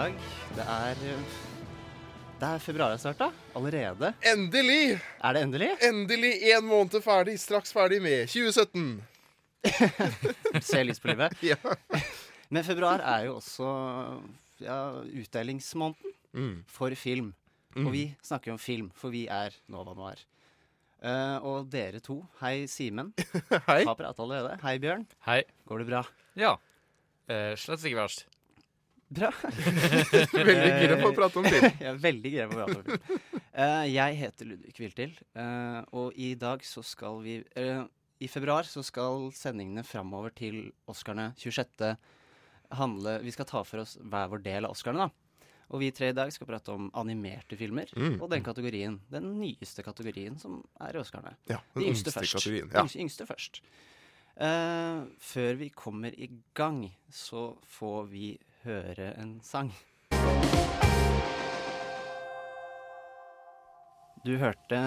[0.00, 0.14] Formiddag.
[0.56, 1.38] Det er eh,
[2.40, 3.30] Det er februar snart, da.
[3.54, 4.12] Allerede.
[4.24, 4.98] Endelig!
[5.22, 5.68] Er det endelig?
[5.84, 7.34] Endelig én måned ferdig.
[7.40, 9.02] Straks ferdig med 2017.
[10.64, 11.36] Se lys på livet.
[11.50, 11.56] Ja.
[12.50, 13.66] Men februar er jo også
[14.60, 16.60] ja, utdelingsmåneden Mm.
[16.70, 17.32] for film.
[17.74, 20.20] Og vi snakker jo om film, for vi er Nova Noir.
[21.02, 23.08] Uh, og dere to, hei Simen.
[23.66, 23.80] Hei.
[23.82, 24.52] Har pratet allerede.
[24.62, 25.06] Hei Bjørn.
[25.26, 25.40] Hei.
[25.66, 26.04] Går det bra?
[26.38, 26.52] Ja.
[27.26, 28.26] Uh, slett ikke verst.
[29.10, 29.30] Bra.
[30.32, 31.64] Veldig gira på å prate om film.
[31.82, 33.22] Jeg er veldig gira på å prate om film.
[33.50, 37.82] Uh, jeg heter Ludvig Viltil, uh, og i dag så skal vi uh,
[38.22, 41.82] I februar så skal sendingene framover til Oscarene 26.
[42.78, 45.44] handle Vi skal ta for oss hver vår del av Oscarene, da.
[45.70, 48.16] Og vi tre i dag skal prate om animerte filmer Mm.
[48.22, 48.96] og den kategorien.
[49.10, 51.34] Den nyeste kategorien som er i Oscarene.
[51.50, 52.38] Ja, De den yngste yngste først.
[52.38, 52.70] kategorien.
[52.74, 52.82] Ja.
[52.86, 53.60] Yngste, yngste først.
[54.40, 58.32] Eh, før vi kommer i gang, så får vi
[58.64, 59.72] høre en sang.
[64.24, 64.80] Du hørte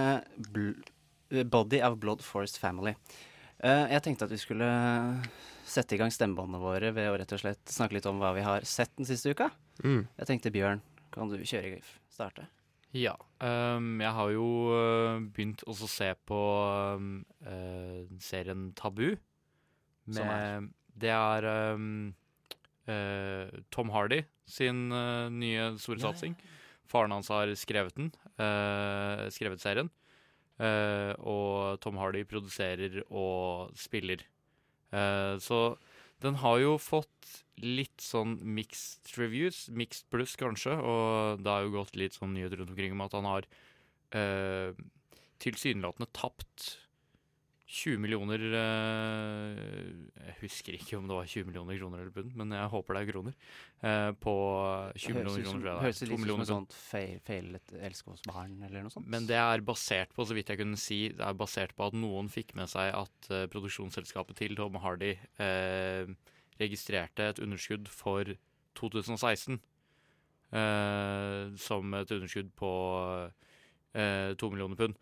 [0.53, 0.73] bl
[1.33, 2.93] eh, 'Body of Blood Forest Family'.
[3.63, 4.67] Uh, jeg tenkte at vi skulle
[5.65, 8.43] sette i gang stemmebåndene våre ved å rett og slett snakke litt om hva vi
[8.45, 9.49] har sett den siste uka.
[9.81, 10.03] Mm.
[10.19, 10.83] Jeg tenkte Bjørn,
[11.15, 11.79] kan du kjøre?
[12.11, 12.45] Starte?
[12.93, 13.15] Ja.
[13.41, 16.41] Um, jeg har jo øh, begynt også å se på
[16.99, 17.13] um,
[17.47, 19.15] uh, serien Tabu.
[20.05, 20.67] Som Med,
[20.99, 21.87] det er øh,
[23.71, 26.35] Tom Hardy sin øh, nye store satsing.
[26.89, 29.89] Faren hans har skrevet den, øh, skrevet serien.
[30.61, 34.21] Eh, og Tom Hardy produserer og spiller.
[34.93, 35.75] Eh, så
[36.21, 37.09] den har jo fått
[37.63, 42.61] litt sånn mixed reviews, mixed pluss kanskje, og det har jo gått litt sånn nyheter
[42.61, 43.47] rundt omkring om at han har
[44.17, 44.77] eh,
[45.43, 46.69] tilsynelatende tapt
[47.73, 49.61] 20 millioner eh,
[50.27, 53.01] Jeg husker ikke om det var 20 millioner kroner eller pund, men jeg håper det
[53.01, 53.33] er kroner.
[53.81, 54.33] eh, på
[54.93, 56.11] 20 millioner kroner, tror jeg det Høres er.
[56.11, 59.09] litt ut som et sånt feil, feilet elskåsbarn eller noe sånt.
[59.09, 61.97] Men det er basert på, så vidt jeg kunne si, det er basert på at
[61.97, 66.13] noen fikk med seg at eh, produksjonsselskapet til Tom Hardy eh,
[66.61, 68.29] registrerte et underskudd for
[68.77, 69.57] 2016
[70.53, 72.71] eh, som et underskudd på
[73.97, 74.95] eh, 2 millioner pund.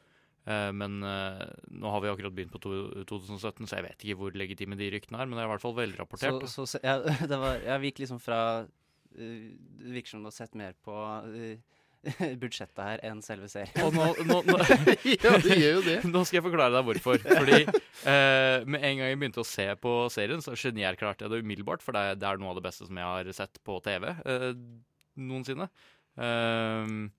[0.49, 4.37] Eh, men eh, nå har vi akkurat begynt på 2017, så jeg vet ikke hvor
[4.37, 5.29] legitime de ryktene er.
[5.29, 6.47] Men det er i hvert fall velrapportert.
[6.49, 6.97] så, så ja,
[7.31, 10.97] det var, jeg gikk liksom fra uh, Det virker som du har sett mer på
[12.41, 13.77] budsjettet her enn selve serien.
[13.85, 14.57] Og nå, nå, nå,
[15.25, 15.97] ja, det gjør jo det.
[16.09, 17.21] Nå skal jeg forklare deg hvorfor.
[17.21, 21.43] Fordi eh, Med en gang jeg begynte å se på serien, så genierklærte jeg det
[21.45, 21.85] umiddelbart.
[21.85, 24.51] For det, er- det noe av det beste som jeg har sett på TV eh,
[25.21, 25.69] noensinne.
[26.19, 27.11] Ehm,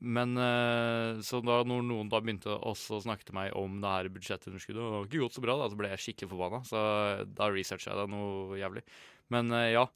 [0.00, 3.92] men eh, så da når noen da begynte også å snakke til meg om det
[3.96, 6.62] her budsjettunderskuddet, og det har ikke gått så bra, da, så ble jeg skikkelig forbanna.
[6.68, 6.80] Så
[7.34, 8.84] da researcha jeg det noe jævlig.
[9.34, 9.86] Men eh, ja.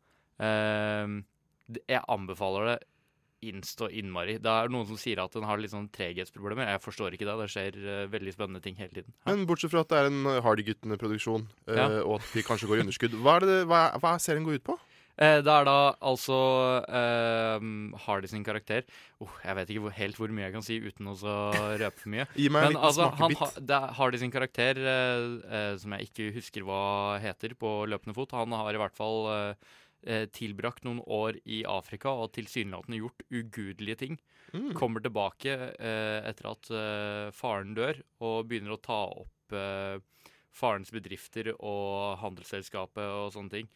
[1.79, 2.79] jeg anbefaler det
[3.47, 4.37] inst og innmari.
[4.43, 6.73] Det er noen som sier at den har litt sånn treghetsproblemer.
[6.73, 7.37] Jeg forstår ikke det.
[7.43, 9.15] Det skjer eh, veldig spennende ting hele tiden.
[9.23, 9.31] Ja.
[9.31, 11.89] Men bortsett fra at det er en Hardy-guttene-produksjon, eh, Ja.
[12.03, 14.59] og at de kanskje går i underskudd, hva er, det, hva, hva er serien går
[14.59, 14.79] ut på?
[15.19, 16.37] Eh, det er da altså
[16.87, 17.65] eh,
[18.05, 18.85] Hardy sin karakter
[19.19, 21.35] oh, Jeg vet ikke hvor, helt hvor mye jeg kan si uten å så
[21.81, 22.29] røpe for mye.
[22.39, 23.67] Gi meg en Men liten altså, han, smakebit.
[23.67, 25.27] det er Hardy sin karakter, eh,
[25.59, 26.83] eh, som jeg ikke husker hva
[27.25, 29.75] heter på løpende fot, han har i hvert fall eh,
[30.07, 34.21] eh, tilbrakt noen år i Afrika og tilsynelatende gjort ugudelige ting.
[34.55, 34.71] Mm.
[34.79, 36.71] Kommer tilbake etter at
[37.37, 39.57] faren dør, og begynner å ta opp
[40.57, 43.69] farens bedrifter og handelsselskapet og sånne ting.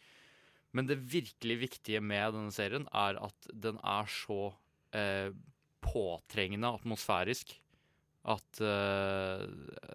[0.73, 4.53] Men det virkelig viktige med denne serien er at den er så
[4.95, 5.29] eh,
[5.83, 7.53] påtrengende atmosfærisk
[8.23, 9.41] at eh,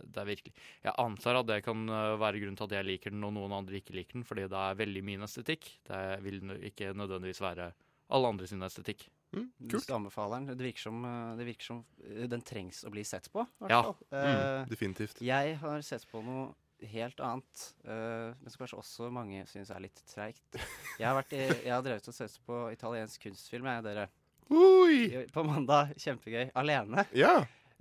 [0.04, 0.52] det er virkelig
[0.84, 3.54] Jeg antar at det kan eh, være grunnen til at jeg liker den og noen
[3.56, 5.70] andre ikke liker den, fordi det er veldig min estetikk.
[5.88, 7.70] Det vil ikke nødvendigvis være
[8.12, 9.08] alle andre sin estetikk.
[9.32, 9.88] Mm, kult.
[9.88, 10.46] den.
[10.48, 13.44] Det virker som, uh, det virker som uh, den trengs å bli sett på.
[13.44, 13.82] i hvert Ja.
[13.82, 13.96] fall.
[14.12, 15.20] Mm, Eh, definitivt.
[15.20, 16.54] Jeg har sett på noe
[16.92, 20.58] helt annet, uh, men som kanskje også mange syns er litt treigt.
[21.00, 24.06] Jeg har, jeg har drevet og sett på italiensk kunstfilm, jeg, dere.
[24.50, 25.00] Oi!
[25.22, 25.90] I- På mandag.
[26.00, 26.50] Kjempegøy.
[26.56, 27.04] Alene.
[27.16, 27.34] Ja.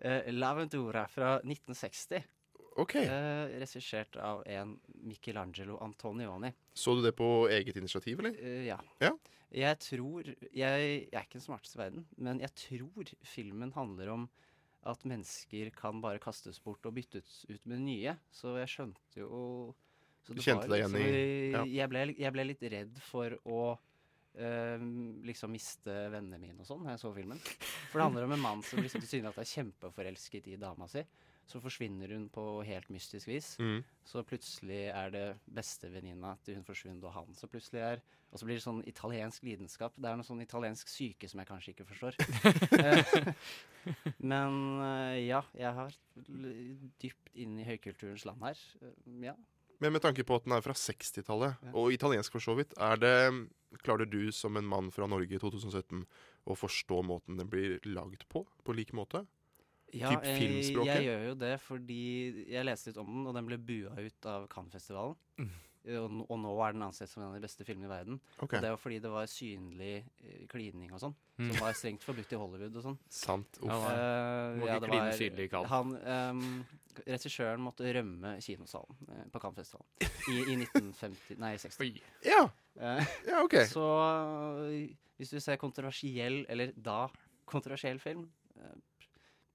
[0.03, 2.25] Uh, La Ventura fra 1960.
[2.77, 2.95] OK.
[3.07, 4.75] Uh, Regissert av en
[5.07, 6.51] Michelangelo Antonioni.
[6.77, 8.35] Så du det på eget initiativ, eller?
[8.41, 8.77] Uh, ja.
[9.01, 9.13] Ja.
[9.47, 14.09] Jeg tror jeg, jeg er ikke den smarteste i verden, men jeg tror filmen handler
[14.11, 14.25] om
[14.83, 18.15] at mennesker kan bare kastes bort og byttes ut med nye.
[18.31, 19.75] Så jeg skjønte jo
[20.27, 21.63] så Du kjente deg igjen i- liksom- ja.
[21.81, 23.77] jeg, ble, jeg ble litt redd for å
[24.37, 24.79] øh,
[25.25, 27.39] liksom miste vennene mine og sånn når jeg så filmen.
[27.91, 31.03] For det handler om en mann som liksom tilsynelatende er kjempeforelsket i dama si.
[31.47, 33.53] Så forsvinner hun på helt mystisk vis.
[33.63, 33.79] Mm.
[34.03, 38.43] Så plutselig er det bestevenninna til hun forsvunnet, og han så plutselig er Og så
[38.43, 39.93] blir det sånn italiensk lidenskap.
[39.95, 42.17] Det er noe sånn italiensk syke som jeg kanskje ikke forstår.
[42.83, 43.33] Eh,
[44.19, 45.93] Men eh, ja, jeg har
[46.99, 48.59] dypt inn i høykulturens land her.
[48.81, 48.97] Eh,
[49.29, 49.35] Ja.
[49.79, 51.71] Men med tanke på at den er fra 60-tallet, Ja.
[51.77, 53.47] og italiensk for så vidt, er det
[53.83, 56.05] Klarer du som en mann fra Norge i 2017
[56.47, 58.45] å forstå måten den blir lagd på?
[58.63, 59.25] På lik måte?
[59.95, 60.89] Ja, Typ jeg, filmspråket?
[60.91, 62.01] jeg gjør jo det fordi
[62.51, 65.15] jeg leste litt om den, og den ble bua ut av Cannes-festivalen.
[65.39, 65.53] Mm.
[65.87, 68.17] Og, og nå er den ansett som en av de beste filmene i verden.
[68.43, 68.57] Okay.
[68.57, 71.51] Og det var fordi det var synlig eh, klining og sånn, Mm.
[71.53, 72.95] som var strengt forbudt i Hollywood og sånn.
[73.13, 73.59] Sant.
[73.61, 73.69] Uff.
[73.69, 75.67] Eh, Må ja, ikke kline var-.
[75.69, 76.65] Han, um,
[77.05, 82.01] regissøren måtte rømme kinosalen eh, på Cannes-festivalen i, i 1950 Nei, 60.
[82.25, 82.47] Ja,
[82.77, 83.55] Uh, ja, OK.
[83.73, 83.81] Så
[84.69, 87.07] eh, hvis du ser kontroversiell, eller da
[87.49, 88.75] kontroversiell film, eh,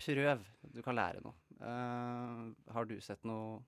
[0.05, 0.43] prøv.
[0.75, 1.37] Du kan lære noe.
[1.63, 3.61] Uh, har du sett noe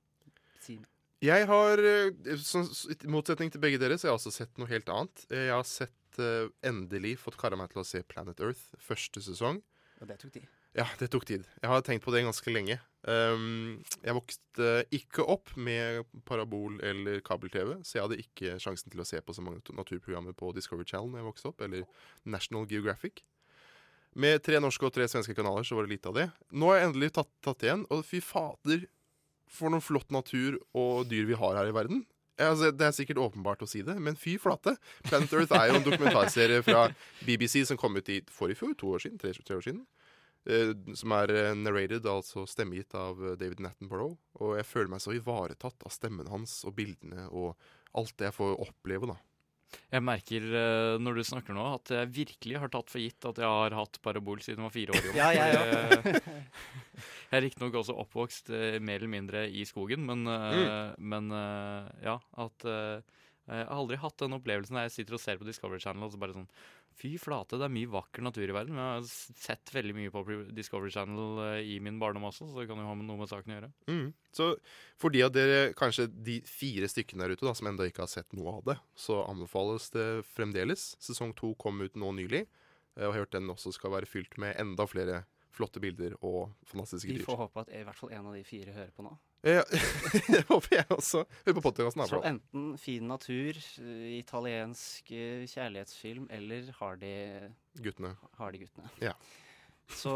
[0.64, 0.88] Simen?
[1.24, 4.90] Jeg har, eh, i motsetning til begge dere, så har jeg også sett noe helt
[4.92, 5.22] annet.
[5.30, 9.22] Eh, Jeg har sett uh, endelig fått kara meg til å se Planet Earth første
[9.24, 9.62] sesong.
[10.02, 10.50] Og det tok tid.
[10.74, 11.46] Ja, det tok tid.
[11.62, 12.80] Jeg har tenkt på det ganske lenge.
[13.06, 19.04] Um, jeg vokste ikke opp med parabol eller kabel-TV, så jeg hadde ikke sjansen til
[19.04, 21.86] å se på så mange naturprogrammer på Discovery Channel når jeg vokste opp, eller
[22.26, 23.22] National Geographic.
[24.14, 26.28] Med tre norske og tre svenske kanaler så var det lite av det.
[26.54, 28.84] Nå har jeg endelig tatt, tatt igjen, og fy fader,
[29.50, 32.04] for noen flott natur og dyr vi har her i verden.
[32.42, 34.72] Altså, det er sikkert åpenbart å si det, men fy flate.
[35.06, 36.88] Planet Earth er jo en dokumentarserie fra
[37.26, 39.84] BBC som kom ut i forrige fjor, to år siden, tre, tre år siden.
[40.50, 44.16] eh, som er eh, narrated, altså stemmegitt av eh, David Nattenborough.
[44.42, 47.54] Og jeg føler meg så ivaretatt av stemmen hans og bildene og
[47.94, 49.16] alt det jeg får oppleve, da.
[49.94, 53.40] Jeg merker eh, når du snakker nå, at jeg virkelig har tatt for gitt at
[53.42, 55.10] jeg har hatt parabol siden jeg var fire år.
[55.18, 56.22] Ja, ja, jeg
[57.34, 61.02] Jeg er riktignok også oppvokst eh, mer eller mindre i skogen, men, mm.
[61.02, 63.00] men eh, ja at eh,
[63.44, 66.14] Jeg har aldri hatt den opplevelsen der jeg sitter og ser på Discovery Channel og
[66.14, 66.46] så bare sånn
[66.94, 68.76] Fy flate, det er mye vakker natur i verden.
[68.78, 70.22] Jeg har sett veldig mye på
[70.54, 73.50] Discovery Channel eh, i min barndom også, så det kan jo ha noe med saken
[73.50, 73.70] å gjøre.
[73.90, 74.12] Mm.
[74.34, 74.46] Så
[75.02, 78.12] for de av dere, kanskje de fire stykkene der ute da, som ennå ikke har
[78.12, 80.06] sett noe av det, så anbefales det
[80.36, 80.92] fremdeles.
[81.02, 82.44] Sesong to kom ut nå nylig.
[82.46, 85.24] eh, Og jeg har hørt den også skal være fylt med enda flere
[85.54, 87.20] flotte bilder og fantastiske dyr.
[87.22, 89.12] Vi får håpe at i hvert fall en av de fire hører på nå.
[90.32, 91.24] Det håper jeg også.
[91.46, 92.06] Hør på podkasten.
[92.08, 97.14] Så enten fin natur, eh, italiensk eh, kjærlighetsfilm, eller Hardy,
[97.84, 98.14] Guttene.
[98.38, 98.88] Hardy-guttene.
[99.04, 99.12] Ja.
[99.92, 100.14] Så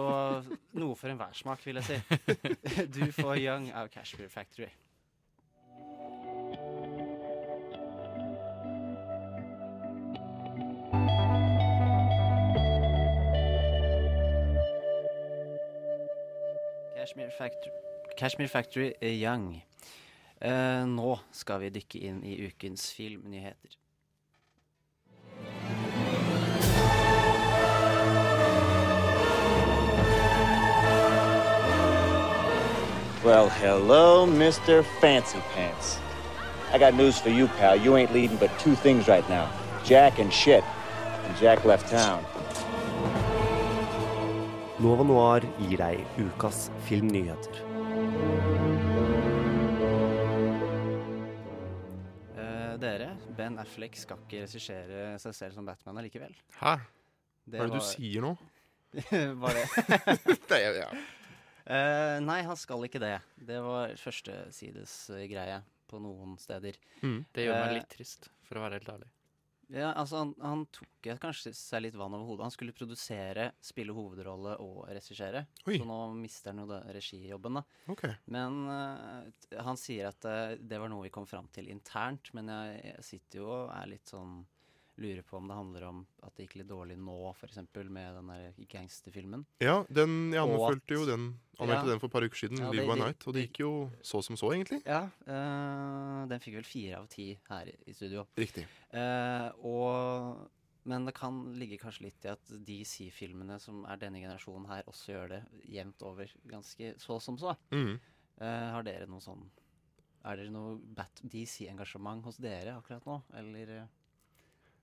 [0.80, 2.18] noe for enhver smak, vil jeg si.
[2.96, 4.70] Du får Young av Cashmere Factory.
[16.96, 17.72] Cashmere Factory,
[18.18, 19.62] Cashmere Factory er Young.
[20.42, 23.76] Eh, nå skal vi dykke inn i ukens filmnyheter.
[33.22, 34.82] Well, hello, Mr.
[34.98, 36.00] Fancy Pants.
[36.72, 37.76] I got news for you, pal.
[37.76, 39.46] You ain't leading but two things right now
[39.84, 40.64] Jack and shit.
[41.24, 42.26] And Jack left town.
[44.80, 47.67] Nova Noir gir deg ukas filmnyheter.
[53.58, 56.34] Ben Affleck skal ikke regissere seg selv som Batman allikevel.
[56.60, 56.76] Hæ?
[57.48, 58.36] Hva er det du sier nå?
[59.42, 59.64] var det?
[60.52, 60.86] Nei, ja, ja.
[61.66, 63.16] Eh, nei, han skal ikke det.
[63.50, 64.94] Det var førstesides
[65.28, 65.58] greie
[65.90, 66.78] på noen steder.
[67.02, 67.24] Mm.
[67.34, 69.10] Det gjør meg Eh, litt trist, for å være helt ærlig.
[69.68, 72.46] Ja, altså han, han tok kanskje seg litt vann over hodet.
[72.46, 75.44] Han skulle produsere, spille hovedrolle og regissere.
[75.64, 77.64] Så nå mister han jo det regijobben, da.
[77.92, 78.06] OK.
[78.32, 82.32] Men uh, han sier at uh, det var noe vi kom fram til internt.
[82.36, 84.40] Men jeg, jeg sitter jo og er litt sånn
[84.98, 87.60] Lurer på om det handler om at det gikk litt dårlig nå, f.eks.
[87.86, 89.44] med den der gangsterfilmen.
[89.62, 91.28] Ja, den, jeg anmeldte jo den
[91.58, 91.90] Anmeldte Ja.
[91.90, 94.22] den for et par uker siden, Ja, det- by Night, og det gikk jo så
[94.22, 94.80] som så, egentlig.
[94.86, 98.26] Ja, øh, den fikk vel fire av ti her i, studio.
[98.36, 98.66] Riktig.
[98.94, 100.50] Uh, og,
[100.84, 105.12] men det kan ligge kanskje litt i at DC-filmene som er denne generasjonen her, også
[105.14, 107.56] gjør det jevnt over ganske så som så.
[107.70, 107.98] Mm.
[108.40, 109.50] Uh, har dere noe sånn
[110.24, 110.78] Er det noe
[111.22, 113.88] DC-engasjement hos dere akkurat nå, eller?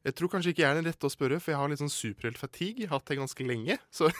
[0.06, 1.92] Jeg tror kanskje ikke jeg er den rette å spørre, for jeg har litt sånn
[1.94, 2.90] superheltfatigue.
[2.92, 3.80] Hatt det ganske lenge.
[3.98, 4.12] Så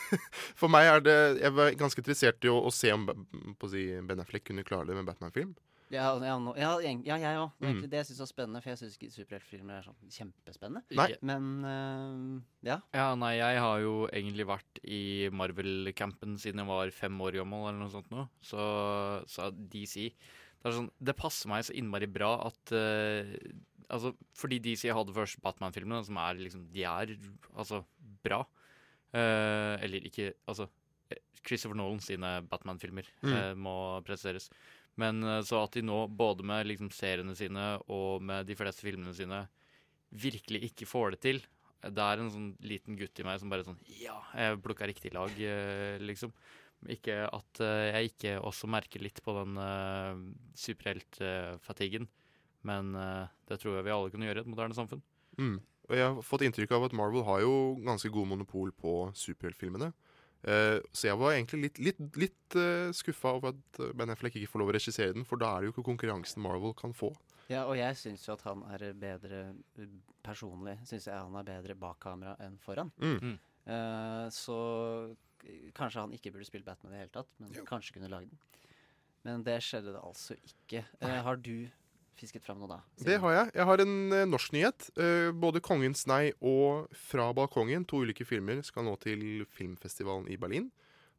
[0.58, 3.72] for meg er det Jeg var ganske interessert i å, å se om på å
[3.72, 5.54] si, Ben Affleck kunne klare det med Batman-film.
[5.94, 7.52] Ja, ja, nå- ja, ja jeg òg.
[7.62, 7.84] Mm.
[7.86, 10.82] Det jeg er var spennende, for jeg syns ikke superheltfilmer er sånn kjempespennende.
[10.98, 11.08] Nei.
[11.30, 12.80] Men uh, ja.
[12.96, 17.68] Ja, nei, jeg har jo egentlig vært i Marvel-campen siden jeg var fem år gammel,
[17.70, 18.26] eller noe sånt nå.
[18.42, 18.66] Så,
[19.30, 23.36] så DC det, er sånn, det passer meg så innmari bra at eh,
[23.90, 27.16] Altså, fordi DC hadde først Batman-filmene, som er liksom De er
[27.56, 27.84] altså
[28.26, 28.44] bra.
[29.14, 30.68] Eh, eller ikke Altså,
[31.12, 33.34] eh, Christopher Nolan sine Batman-filmer Mm.
[33.34, 34.50] eh, må presiseres.
[34.98, 38.82] Men eh, så at de nå, både med liksom seriene sine og med de fleste
[38.82, 39.48] filmene sine,
[40.16, 41.42] virkelig ikke får det til.
[41.86, 45.14] Det er en sånn liten gutt i meg som bare sånn Ja, jeg plukka riktig
[45.14, 46.32] lag, eh, liksom.
[46.88, 50.16] Ikke at eh, jeg ikke også merker litt på den uh,
[50.54, 52.08] superheltfatiguen.
[52.66, 55.04] Men eh, det tror jeg vi alle kunne gjøre i et moderne samfunn.
[55.38, 55.60] Mm.
[55.86, 57.54] Og jeg har fått inntrykk av at Marvel har jo
[57.86, 59.92] ganske god monopol på superheltfilmene.
[60.46, 64.36] Uh, så jeg var egentlig litt, litt, litt uh, skuffa over at eh, Ben Affleck
[64.38, 66.94] ikke får lov å regissere den, for da er det jo ikke konkurransen Marvel kan
[66.94, 67.10] få.
[67.50, 69.40] ja, og jeg syns jo at han er bedre
[69.82, 69.96] eh,
[70.26, 72.92] Personlig synes jeg han er bedre bak kamera enn foran.
[73.02, 73.18] Mm.
[73.22, 73.36] Mm.
[73.74, 74.58] Eh, så
[75.78, 78.40] kanskje han ikke burde spille Batman i det hele tatt, men kanskje kunne lage den.
[79.26, 80.84] Men det skjedde det altså ikke.
[81.02, 81.68] Eh, har du
[82.20, 82.80] fisket fram noe da?
[83.02, 83.52] Det har jeg.
[83.60, 84.90] Jeg har en uh, norsk nyhet.
[85.00, 90.40] Uh, både 'Kongens nei' og 'Fra balkongen', to ulike filmer, skal nå til filmfestivalen i
[90.40, 90.72] Berlin.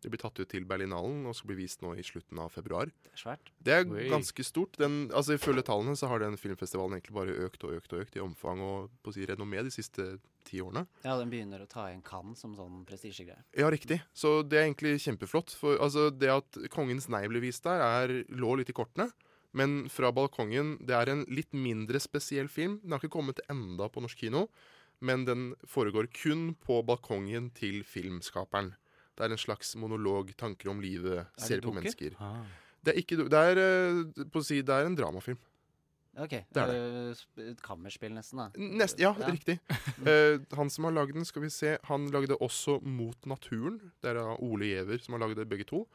[0.02, 2.90] Det blir tatt ut til Berlinalen og skal bli vist nå i slutten av februar.
[3.06, 3.50] Det er svært.
[3.58, 4.04] Det er Oi.
[4.12, 4.76] ganske stort.
[4.78, 8.18] Den, altså Ifølge tallene så har den filmfestivalen egentlig bare økt og økt og økt
[8.18, 10.06] i omfang og på å si renommé de siste
[10.46, 10.84] ti årene.
[11.02, 13.42] Ja, den begynner å ta igjen Cannes som sånn prestisjegreie.
[13.56, 13.98] Ja, riktig.
[14.14, 15.56] Så det er egentlig kjempeflott.
[15.58, 19.10] For altså, det at 'Kongens nei' ble vist der, er, lå litt i kortene.
[19.56, 22.78] Men 'Fra balkongen' det er en litt mindre spesiell film.
[22.82, 24.48] Den har ikke kommet enda på norsk kino,
[25.00, 28.74] men den foregår kun på balkongen til filmskaperen.
[29.16, 32.12] Det er en slags monolog, tanker om livet, ser på mennesker.
[32.12, 32.46] mennesker.
[32.84, 35.38] Det er, ikke, det er, eh, si, det er en dramafilm.
[36.18, 37.16] Ok, Det er det.
[37.36, 38.48] eh, et kammerspill nesten, da.
[38.56, 39.26] Nest, ja, Ja.
[39.32, 39.58] riktig.
[40.00, 43.80] uh, han som har lagd den, skal vi se, han lagde også Mot naturen.
[44.02, 45.86] Det er Ole Giæver som har lagd det, begge to.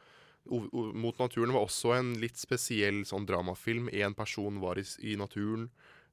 [0.50, 3.88] Mot naturen var også en litt spesiell sånn dramafilm.
[3.94, 5.68] Én person var i, i naturen.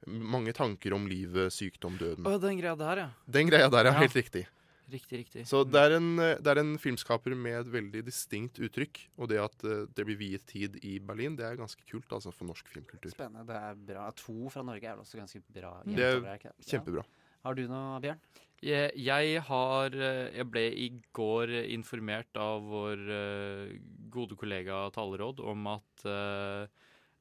[0.08, 2.28] Mange tanker om livet, sykdom, døden.
[2.30, 3.10] Å, den greia der, ja.
[3.28, 4.00] Den greia der er Ja.
[4.00, 4.46] helt riktig.
[4.90, 5.44] Riktig, riktig.
[5.46, 9.04] Så det er, en, det er en filmskaper med et veldig distinkt uttrykk.
[9.22, 12.32] Og det at eh, det blir viet tid i Berlin, det er ganske kult altså
[12.34, 13.12] for norsk filmkultur.
[13.14, 13.46] Spennende.
[13.46, 14.08] Det er bra.
[14.24, 15.76] To fra Norge er vel også ganske bra.
[15.86, 17.04] Det er kjempebra.
[17.06, 17.36] Ja.
[17.46, 18.24] Har du noe, Bjørn?
[18.66, 23.72] Jeg, jeg har eh, Jeg ble i går informert av vår uh,
[24.12, 26.68] gode kollega Taleråd om at uh,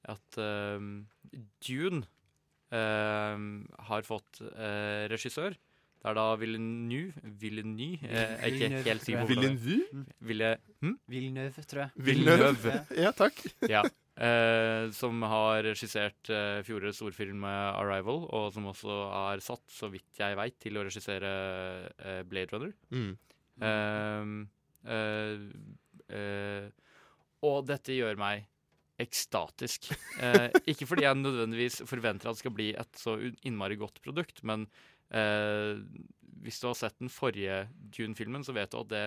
[0.08, 0.78] at uh,
[1.66, 2.06] Dune
[2.68, 4.42] har fått
[5.08, 5.54] regissør.
[5.98, 9.54] Det er da Villeneuve Villeneuve eh, Jeg er ikke helt sikker på tror jeg.
[9.56, 9.56] hvordan
[9.96, 10.98] det Ville, hm?
[11.10, 11.90] Villeneuve, tror jeg.
[12.08, 12.74] Villeneuve.
[12.96, 13.40] Ja, takk.
[13.68, 13.82] Ja.
[14.18, 19.86] Eh, som har regissert eh, fjorårets storfilm eh, 'Arrival', og som også er satt, så
[19.92, 21.30] vidt jeg veit, til å regissere
[22.02, 22.74] eh, 'Blade Runner'.
[22.90, 23.12] Mm.
[23.62, 24.34] Ehm,
[24.90, 25.44] eh,
[26.10, 26.66] eh,
[27.46, 28.48] og dette gjør meg
[28.98, 29.92] ekstatisk.
[30.66, 33.14] Ikke fordi jeg nødvendigvis forventer at det skal bli et så
[33.46, 34.66] innmari godt produkt, men
[35.14, 35.78] eh,
[36.42, 39.06] hvis du har sett den forrige Dune-filmen, så vet du at det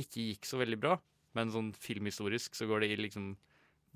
[0.00, 0.96] ikke gikk så veldig bra.
[1.36, 3.34] Men sånn filmhistorisk så går det i liksom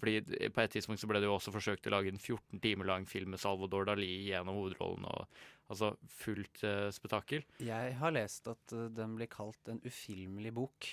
[0.01, 2.89] fordi På et tidspunkt så ble det jo også forsøkt å lage en 14 timer
[2.91, 5.07] lang film med Salvador Dali gjennom hovedrollen.
[5.07, 5.27] og
[5.73, 7.45] Altså fullt uh, spetakkel.
[7.65, 10.91] Jeg har lest at uh, den blir kalt en ufilmelig bok.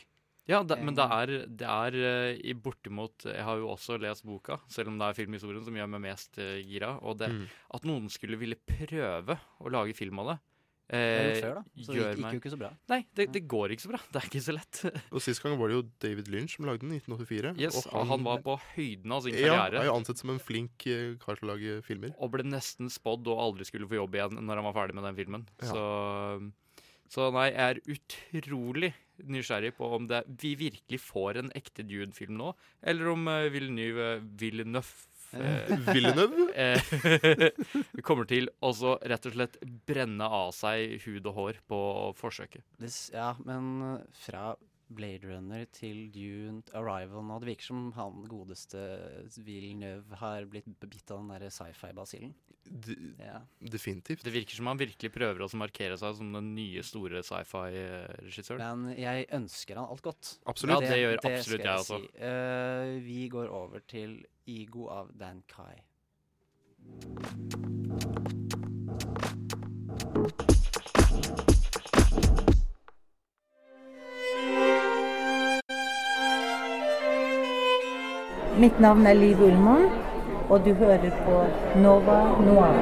[0.49, 4.23] Ja, det, men det er, det er uh, i bortimot Jeg har jo også lest
[4.25, 6.95] boka, selv om det er filmhistorien som gjør meg mest eh, gira.
[7.03, 7.43] Og det, Mm.
[7.77, 10.37] at noen skulle ville prøve å lage film av det,
[10.91, 11.63] eh, før, da.
[11.81, 12.71] Så det gikk, gikk jo ikke så bra.
[12.91, 14.01] Nei, det, det går ikke så bra.
[14.11, 14.81] Det er ikke så lett.
[15.11, 17.53] Og Sist gang var det jo David Lynch som lagde den, i 1984.
[17.61, 19.83] Yes, og han var på høyden av sin Ja, karriere.
[19.83, 22.15] er jo ansett som en flink eh, kar til å lage filmer.
[22.19, 25.07] Og ble nesten spådd å aldri skulle få jobb igjen når han var ferdig med
[25.09, 25.47] den filmen.
[25.63, 25.71] Ja.
[25.71, 25.85] Så,
[27.11, 27.81] så nei, jeg er
[28.41, 33.45] utrolig nysgjerrig på om det, vi virkelig får en ekte Dune-film nå, eller om uh,
[33.53, 36.47] Villeneuve Villeneuve eh, Villeneuve?
[36.55, 38.71] eh, kommer til å
[39.07, 39.57] rett og slett
[39.87, 41.81] brenne av seg hud og hår på
[42.19, 42.65] forsøket.
[43.13, 44.51] Ja, men eh, fra
[44.95, 48.81] Blade Runner til Dune Arrival nå Det virker som han godeste
[49.41, 52.33] Villeneuve har blitt bitt av den der sci-fi-basillen.
[53.17, 53.41] Ja.
[53.59, 54.23] definitivt.
[54.23, 58.61] Det virker som han virkelig prøver å markere seg som den nye store sci-fi-regissøren.
[58.85, 60.35] Men jeg ønsker han alt godt.
[60.45, 60.85] Absolutt.
[60.85, 61.99] Ja, det gjør det absolutt jeg også.
[61.99, 62.11] si.
[62.21, 64.19] Uh, vi går over til
[64.51, 65.81] Igo av Dan Kai.
[78.61, 79.87] Mitt navn er Liv Ullmann,
[80.51, 81.37] og du hører på
[81.81, 82.77] Nova Noir.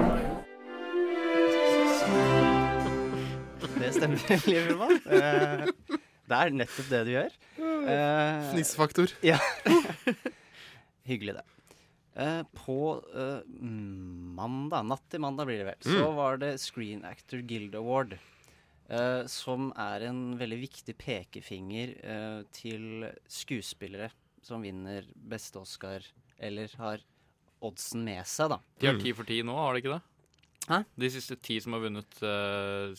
[3.80, 4.98] Det stemmer, Liv Ullmann.
[5.08, 5.70] Eh,
[6.30, 7.38] det er nettopp det du gjør.
[7.60, 9.14] Eh, Fnissefaktor.
[9.26, 9.40] Ja.
[11.10, 11.46] Hyggelig, det.
[12.20, 12.80] Eh, på
[13.16, 16.18] eh, mandag, natt til mandag blir det vel, så Mm.
[16.20, 18.18] var det Screen Actor Guild Award.
[18.90, 24.08] Uh, som er en veldig viktig pekefinger eh, til skuespillere
[24.46, 26.06] som vinner beste Oscar,
[26.38, 27.04] eller har
[27.62, 28.60] oddsen med seg, da.
[28.80, 30.02] De har ti for ti nå, har de ikke det?
[30.70, 30.84] Hæ?
[31.02, 32.94] De siste ti som har vunnet uh,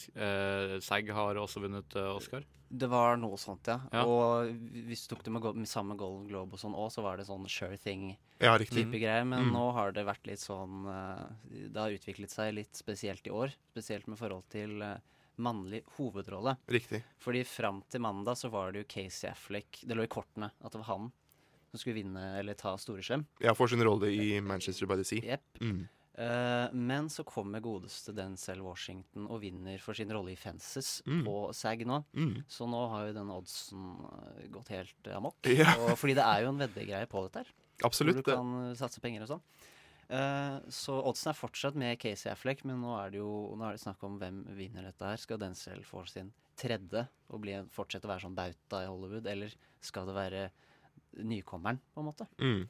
[0.82, 2.44] SAG, har også vunnet uh, Oscar.
[2.70, 3.80] Det var noe sånt, ja.
[3.90, 4.04] Ja.
[4.06, 4.50] Og
[4.86, 7.26] hvis du tok det med, med samme Golden Globe og sånn òg, så var det
[7.26, 8.12] sånn sure thing.
[8.38, 9.54] Ja, type greier, Men Mm.
[9.56, 10.84] nå har det vært litt sånn
[11.50, 13.50] Det har utviklet seg litt spesielt i år.
[13.74, 14.78] Spesielt med forhold til
[15.40, 16.56] mannlig hovedrolle.
[16.70, 17.02] Riktig.
[17.18, 20.70] Fordi fram til mandag så var det jo Casey Affleck Det lå i kortene at
[20.70, 21.10] det var han
[21.70, 23.24] som skulle vinne eller ta store skjem.
[23.44, 25.22] Ja, for sin rolle i Manchester by the Sea.
[25.24, 25.62] Yep.
[25.62, 25.80] Mm.
[26.20, 31.22] Uh, men så kommer godeste Denzel Washington og vinner for sin rolle i Fences Mm.
[31.24, 32.02] på SAG nå.
[32.12, 32.42] Mm.
[32.50, 35.38] Så nå har jo den oddsen eh, gått helt amok.
[35.62, 35.72] Ja.
[35.78, 37.54] Og, fordi det er jo en veddegreie på dette her.
[37.86, 39.44] Absolutt, Hvor du kan eh, satse penger og sånn.
[40.10, 43.84] Uh, så oddsen er fortsatt med Casey Affleck, men nå er det jo er det
[43.84, 45.20] snakk om hvem vinner dette her.
[45.22, 49.30] Skal Denzel få sin tredje og bli en, fortsette å være sånn bauta i Hollywood,
[49.30, 50.42] eller skal det være
[51.18, 52.26] nykommeren, på en måte?
[52.42, 52.68] Mm.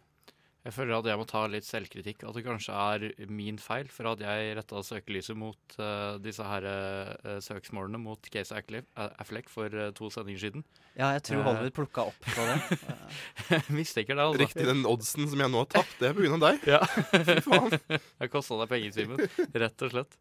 [0.61, 2.27] Jeg føler at jeg må ta litt selvkritikk.
[2.29, 3.89] At det kanskje er min feil.
[3.89, 8.85] For at jeg retta søkelyset mot uh, disse her uh, søksmålene mot Casey Affleck,
[9.23, 10.67] Affleck for uh, to sendinger siden.
[10.99, 12.59] Ja, jeg tror Eh, Hollywood plukka opp på det.
[13.55, 14.43] Jeg mistenker det, altså.
[14.43, 16.69] Riktig, den oddsen som jeg nå har tapt, det er av deg.
[16.69, 16.81] Ja.
[17.31, 17.79] Fy faen.
[18.21, 19.27] Jeg kosta deg penger,
[19.65, 20.19] Rett og slett.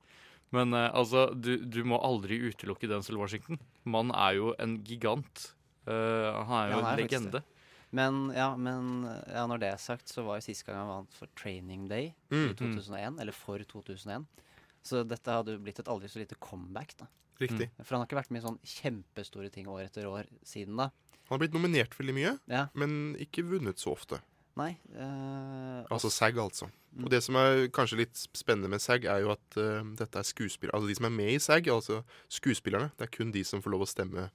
[0.55, 3.59] Men eh, altså, du, du må aldri utelukke Denzil Washington.
[3.83, 5.49] Mannen er jo en gigant.
[5.85, 7.39] Eh, han er jo Ja, han er en legende.
[7.39, 7.58] det.
[7.91, 11.13] Men, ja, men ja, når det er sagt, så var jo sist gang han vant
[11.17, 12.51] for Training Day Mm.
[12.51, 13.19] i 2001.
[13.19, 14.27] Eller for 2001.
[14.83, 17.07] Så dette hadde blitt et aldri så lite comeback, da.
[17.41, 17.69] Riktig.
[17.83, 20.89] For han har ikke vært med i sånn kjempestore ting år etter år siden da.
[21.29, 22.67] Han har blitt nominert veldig mye, Ja.
[22.73, 24.19] men ikke vunnet så ofte.
[24.57, 24.77] Nei.
[24.95, 26.69] Øh, Altså SAG, altså.
[26.95, 27.03] Mm.
[27.05, 30.23] Og det som er kanskje litt spennende med SAG, er jo at eh, dette er
[30.25, 33.61] skuespillere Altså de som er med i SAG, altså skuespillerne, det er kun de som
[33.61, 34.29] får lov å stemme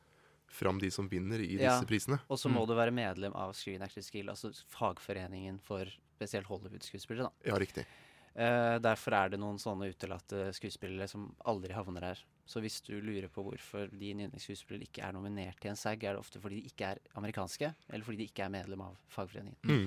[0.55, 2.21] fram de som vinner i disse Ja, prisene.
[2.31, 7.31] Og så må du være medlem av Screen Actors Guild, altså fagforeningen for spesielt Hollywood-skuespillere.
[7.47, 7.87] Ja, riktig.
[8.35, 12.23] Uh, derfor er det noen sånne utelatte skuespillere som aldri havner her.
[12.51, 16.17] Så hvis du lurer på hvorfor din yndlingsskuespiller ikke er nominert til en SAG, er
[16.17, 19.61] det ofte fordi de ikke er amerikanske, eller fordi de ikke er medlem av fagforeningen.
[19.71, 19.87] Mm.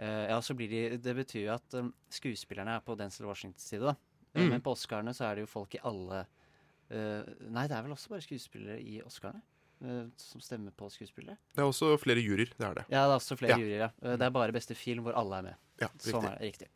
[0.00, 3.68] Uh, ja, så blir de, Det betyr jo at um, skuespillerne er på Denzil Washingtons
[3.68, 3.94] side, da.
[4.34, 4.48] Eh, Mm.
[4.50, 6.24] Men på Oscarene så er det jo folk i alle
[6.90, 7.22] uh,
[7.54, 9.44] Nei, det er vel også bare skuespillere i Oscarene
[10.16, 11.36] som stemmer på skuespillere.
[11.54, 12.84] Det er også flere juryer, det er det.
[12.90, 13.58] Ja, det er også flere Ja.
[13.58, 13.78] juryer.
[13.78, 13.90] Ja.
[14.02, 15.54] Eh, Det er bare beste film hvor alle er med.
[15.80, 16.30] Ja, Sånn riktig.
[16.30, 16.68] er det, riktig.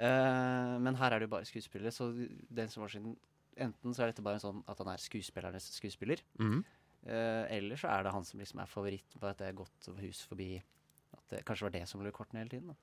[0.00, 2.06] Uh, men her er det jo bare skuespillere, så
[2.50, 3.16] den som var sin
[3.60, 6.64] Enten så er dette bare en sånn at han er skuespillernes skuespiller, Mhm.
[7.06, 9.98] uh, eller så er det han som liksom er favoritt på at det er gått
[10.00, 10.62] hus forbi
[11.12, 12.68] At det kanskje var det som i kortene hele tiden.
[12.68, 12.74] da.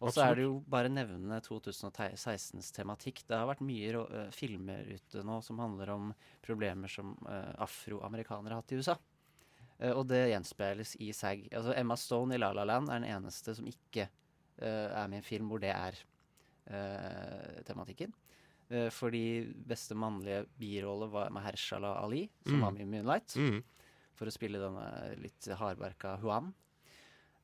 [0.00, 3.22] Og så er det jo bare nevne 2016s tematikk.
[3.28, 6.12] Det har vært mye eh, filmer ute nå som handler om
[6.44, 8.96] problemer som uh, afroamerikanere har hatt i USA.
[9.80, 11.46] Uh, og det gjenspeiles i SAG.
[11.52, 14.08] Altså Emma Stone i La La Land er den eneste som ikke
[14.58, 15.96] er med i en film hvor det er
[17.66, 18.12] tematikken.
[18.94, 19.22] Fordi
[19.66, 22.62] beste mannlige birolle var Mahershala Ali, som Mm.
[22.62, 23.34] var med i Moonlight.
[23.36, 23.64] Mm.
[24.14, 26.54] For å spille denne litt hardbarka Huan.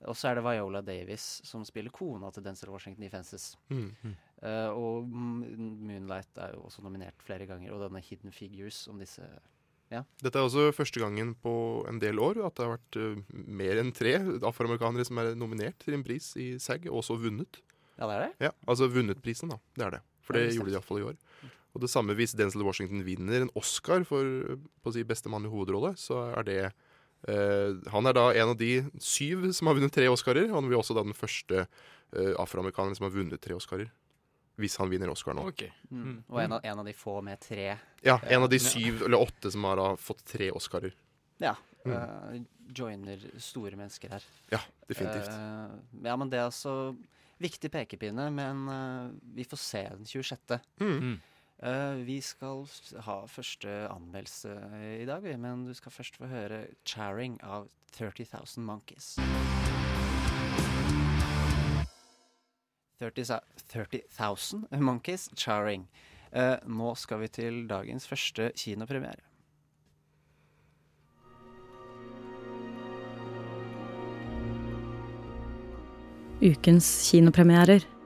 [0.08, 3.52] Og så er det Viola Davis som spiller kona til Denzil Washington i Fences.
[3.68, 4.14] Mm.
[4.40, 9.26] Eh, og Moonlight er jo også nominert flere ganger, og denne Hidden Figures om disse
[9.90, 10.04] Ja.
[10.22, 11.52] Dette er også første gangen på
[11.90, 14.12] en del år at det har vært uh, mer enn tre
[14.46, 17.58] afroamerikanere som er nominert til en pris i SAG, og også vunnet.
[17.98, 18.30] Ja, det er det?
[18.46, 19.58] Ja, Altså vunnet prisen, da.
[19.74, 20.00] Det er det.
[20.22, 21.18] For det det gjorde de iallfall i år.
[21.74, 24.22] Og det samme hvis Denzil Washington vinner en Oscar for
[24.56, 26.78] på å si, beste mann i hovedrolle, så er det eh,
[27.26, 30.48] Han er da en av de syv som har vunnet tre Oscarer.
[30.54, 33.90] Han blir også da den første eh, afroamerikaneren som har vunnet tre Oscarer.
[34.60, 35.46] Hvis han vinner Oscar nå.
[35.48, 35.64] Ok.
[35.88, 36.16] Mm.
[36.28, 37.74] Og en av, en av de få med tre.
[38.04, 40.92] Ja, en av de syv eller åtte som har da fått tre Oscarer.
[41.40, 41.54] Ja.
[41.84, 41.94] Mm.
[41.96, 42.42] Uh,
[42.76, 44.26] joiner store mennesker her.
[44.52, 45.32] Ja, definitivt.
[45.32, 46.74] Uh, ja, men det er altså
[47.40, 50.58] viktig pekepinne, men uh, vi får se den 26.
[50.82, 51.16] Mm.
[51.62, 52.64] Eh, vi skal
[53.04, 54.54] ha første anmeldelse
[55.02, 59.18] i dag, men du skal først få høre 'Charing' av 30,000 Monkeys.
[63.00, 65.86] 30 30,000 Monkeys, 'Charing'.
[66.32, 69.20] Uh, nå skal vi til dagens første kinopremiere.
[76.40, 77.99] Ukens kinopremierer.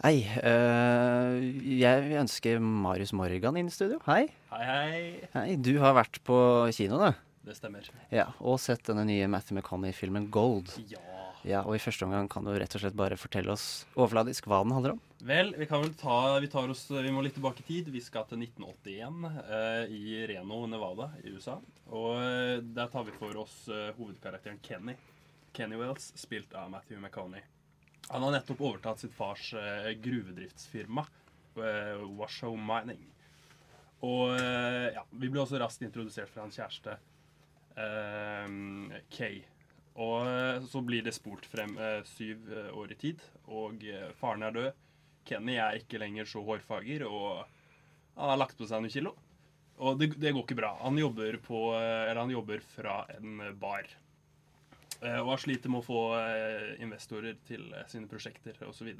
[0.00, 0.22] Hei.
[0.24, 1.34] eh,
[1.76, 3.98] jeg ønsker Marius Morgan inn i studio.
[4.06, 4.30] Hei.
[4.48, 5.00] Hei, hei.
[5.34, 6.36] Hei, Du har vært på
[6.72, 7.10] kino, da?
[7.44, 7.84] Det stemmer.
[8.08, 10.72] Ja, Og sett denne nye Matthew McConney-filmen 'Gold'.
[10.88, 11.04] Ja.
[11.44, 14.62] Ja, og I første omgang kan du rett og slett bare fortelle oss overfladisk hva
[14.64, 15.00] den handler om.
[15.20, 17.92] Vel, vi kan vel ta Vi tar oss Vi må litt tilbake i tid.
[17.92, 21.60] Vi skal til 1981 uh, i Reno, Nevada i USA.
[21.92, 24.96] Og uh, der tar vi for oss uh, hovedkarakteren Kenny.
[25.52, 27.44] Kenny Wells, spilt av Matthew McConney.
[28.10, 31.04] Han har nettopp overtatt sitt fars eh, gruvedriftsfirma,
[31.62, 33.04] eh, Washoe Mining.
[34.02, 36.98] Og eh, ja, vi ble også raskt introdusert for hans kjæreste
[39.14, 39.38] Kay.
[40.02, 41.70] Og så blir det spolt frem
[42.04, 43.86] syv år i tid, og
[44.18, 44.82] faren er død.
[45.24, 47.46] Kenny er ikke lenger så hårfager, og
[48.18, 49.14] han har lagt på seg noen kilo.
[49.80, 50.74] Og det, det går ikke bra.
[50.82, 53.88] Han jobber, på, han jobber fra en bar.
[55.00, 58.90] Eh, Og har slitt med å få eh, investorer til eh, sine prosjekter osv.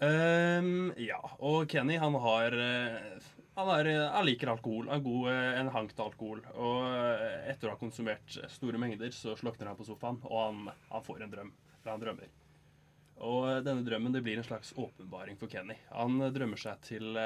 [0.00, 4.88] Um, ja, og Kenny han har han, er, han liker alkohol.
[4.88, 5.26] Han er god,
[5.60, 6.40] en hank til alkohol.
[6.56, 6.86] Og
[7.50, 11.26] etter å ha konsumert store mengder, så slukner han på sofaen, og han, han får
[11.26, 11.52] en drøm.
[11.82, 12.32] Eller han drømmer.
[13.28, 15.76] Og denne drømmen det blir en slags åpenbaring for Kenny.
[15.92, 17.20] Han drømmer seg til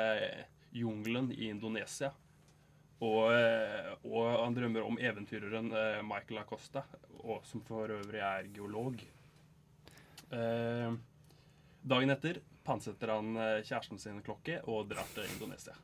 [0.75, 2.11] jungelen i Indonesia.
[3.05, 6.85] Og, eh, og han drømmer om eventyreren eh, Michael Acosta,
[7.21, 9.03] og, som for øvrig er geolog.
[10.33, 10.95] Eh,
[11.85, 15.77] dagen etter pantsetter han eh, kjæresten sin klokke og drar til Indonesia.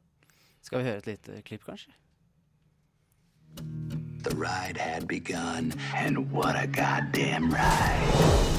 [0.65, 1.93] Skal vi høre et lite klipp, kanskje?
[4.23, 8.51] The ride had begun, and what a goddamn ride.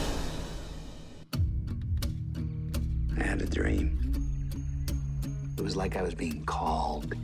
[3.17, 3.97] I had a dream.
[5.57, 7.15] It was like I was being called.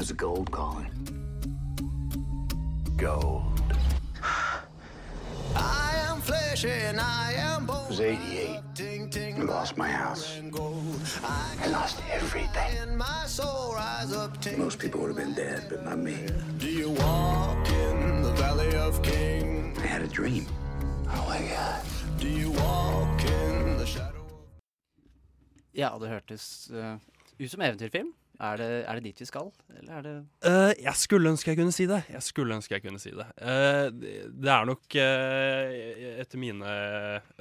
[0.00, 0.88] It was a gold calling.
[2.96, 3.60] Gold.
[5.54, 7.84] I am flesh and I am bone.
[7.84, 8.60] It was 88.
[8.80, 10.40] I lost my house.
[11.22, 12.96] I lost everything.
[14.56, 16.16] Most people would have been dead, but not me.
[16.56, 19.76] Do you walk in the valley of King?
[19.82, 20.46] I had a dream.
[21.10, 21.84] Oh my God.
[22.18, 24.24] Do you walk in the shadow?
[25.72, 26.96] Ja, det hørtes eh,
[27.38, 28.14] ut som eventyrfilm.
[28.40, 30.12] Er det, er det dit vi skal, eller er det
[30.48, 31.98] uh, jeg skulle ønske jeg kunne si det.
[32.08, 33.26] Jeg skulle ønske jeg kunne si det.
[33.36, 35.74] Uh, det, det er nok uh,
[36.22, 36.70] Etter mine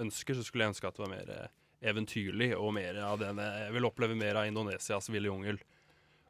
[0.03, 1.31] ønsker så skulle jeg ønske at det var mer
[1.79, 5.61] eventyrlig og mer av denne Jeg vil oppleve mer av Indonesias ville jungel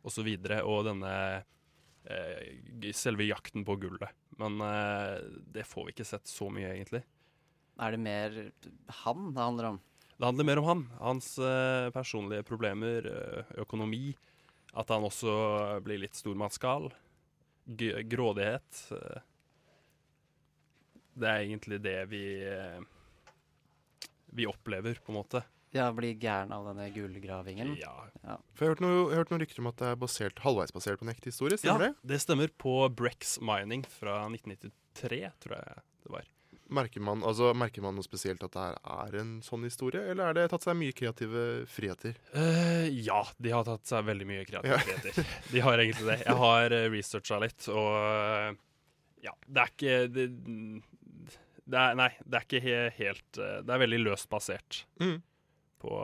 [0.05, 0.29] osv.
[0.29, 1.15] Og, så og denne
[2.95, 4.13] selve jakten på gullet.
[4.38, 4.62] Men
[5.51, 7.01] det får vi ikke sett så mye, egentlig.
[7.82, 8.38] Er det mer
[9.01, 9.82] han det handler om?
[10.15, 10.86] Det handler mer om han.
[11.01, 11.34] Hans
[11.93, 13.10] personlige problemer,
[13.60, 14.13] økonomi.
[14.77, 15.32] At han også
[15.86, 16.91] blir litt stormannsgal.
[17.69, 18.84] Grådighet.
[21.19, 22.23] Det er egentlig det vi
[24.29, 25.41] vi opplever, på en måte.
[25.73, 27.75] Ja, blir gæren av denne gullgravingen?
[27.77, 27.93] Ja.
[28.58, 31.01] For jeg har hørt, noe, hørt noen rykter om at det er basert, halvveis basert
[31.01, 31.58] på en ekte historie.
[31.58, 31.91] Ja, Stemmer det?
[32.13, 32.53] det stemmer.
[32.62, 36.29] På Brex Mining fra 1993, tror jeg det var.
[36.69, 38.75] Merker man, altså, merker man noe spesielt at det her
[39.10, 42.13] er en sånn historie, eller er det tatt seg mye kreative friheter?
[42.36, 44.62] Uh, ja, de har tatt seg veldig mye Ja.
[44.62, 45.25] friheter.
[45.49, 46.19] De har egentlig det.
[46.27, 48.60] Jeg har uh, researcha litt, og eh,
[49.25, 50.27] ja, det er ikke det,
[51.69, 55.17] det er, Nei, det er ikke he helt eh, Det er veldig løst basert Mm.
[55.82, 55.97] på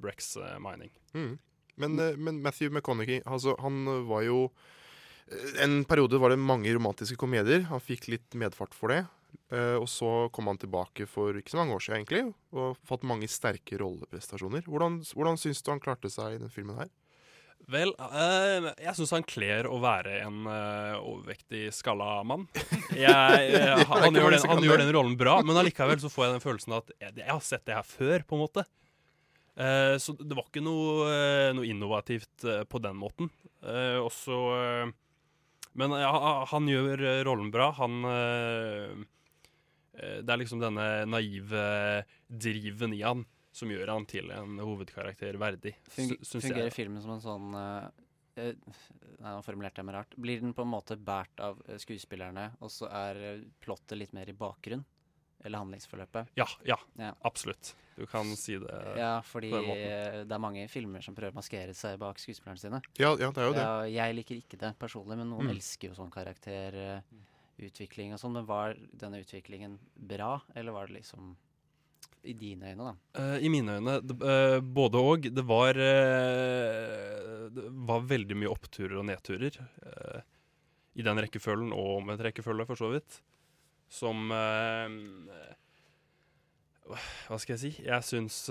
[0.00, 0.90] Brex eh, Mining.
[1.14, 1.36] Mm.
[1.76, 4.40] Men, eh, men Matthew McConaughey, altså, han var jo
[5.30, 7.68] eh, En periode var det mange romantiske komedier.
[7.70, 9.04] Han fikk litt medfart for det.
[9.52, 12.22] Eh, og så kom han tilbake for ikke så mange år siden, egentlig,
[12.56, 14.66] og fått mange sterke rolleprestasjoner.
[14.68, 16.92] Hvordan, hvordan syns du han klarte seg i den filmen her?
[17.66, 22.44] Vel, eh, jeg syns han kler å være en eh, overvektig skalla mann.
[22.94, 26.36] Jeg, er han, gjør den, han gjør den rollen bra, men allikevel så får jeg
[26.36, 28.66] den følelsen at jeg, jeg har sett det her før, på en måte.
[29.56, 31.08] Uh, så det var ikke noe,
[31.56, 33.30] noe innovativt uh, på den måten.
[33.64, 34.90] Uh, og så eh,
[35.80, 37.70] Men han gjør rollen bra.
[37.80, 38.04] Han
[39.96, 43.24] Det er liksom denne naive driven i han
[43.56, 45.72] som gjør han til en hovedkarakter verdig.
[45.88, 46.74] Fung fungerer jeg.
[46.76, 47.86] filmen som en sånn eh,
[48.36, 48.52] eh,
[49.16, 50.12] Nei, nå formulerte jeg meg rart.
[50.20, 54.12] Blir den på en måte båret av eh, skuespillerne, og så er eh, plottet litt
[54.12, 54.84] mer i bakgrunn?
[55.44, 56.34] Eller handlingsforløpet?
[56.36, 57.14] Ja, ja, Ja.
[57.24, 57.74] absolutt.
[57.96, 59.88] Du kan si det Ja, fordi på den måten.
[59.88, 62.82] eh, det er mange filmer som prøver å maskere seg bak skuespillerne sine.
[63.00, 63.64] Ja, ja, det er jo det.
[63.64, 65.54] Ja, jeg liker ikke det personlig, men noen Mm.
[65.56, 66.12] elsker jo sånn
[67.56, 68.46] karakterutvikling og sånn.
[68.46, 71.36] Var denne utviklingen bra, eller var det liksom
[72.22, 72.94] i dine øyne, da?
[73.18, 75.28] Uh, I mine øyne det, uh, både og.
[75.30, 79.60] Det var uh, Det var veldig mye oppturer og nedturer
[80.96, 83.22] i den rekkefølgen, og omvendt rekkefølge, for så vidt.
[83.88, 84.30] Som
[86.88, 87.72] Hva skal jeg si?
[87.84, 88.48] Jeg syns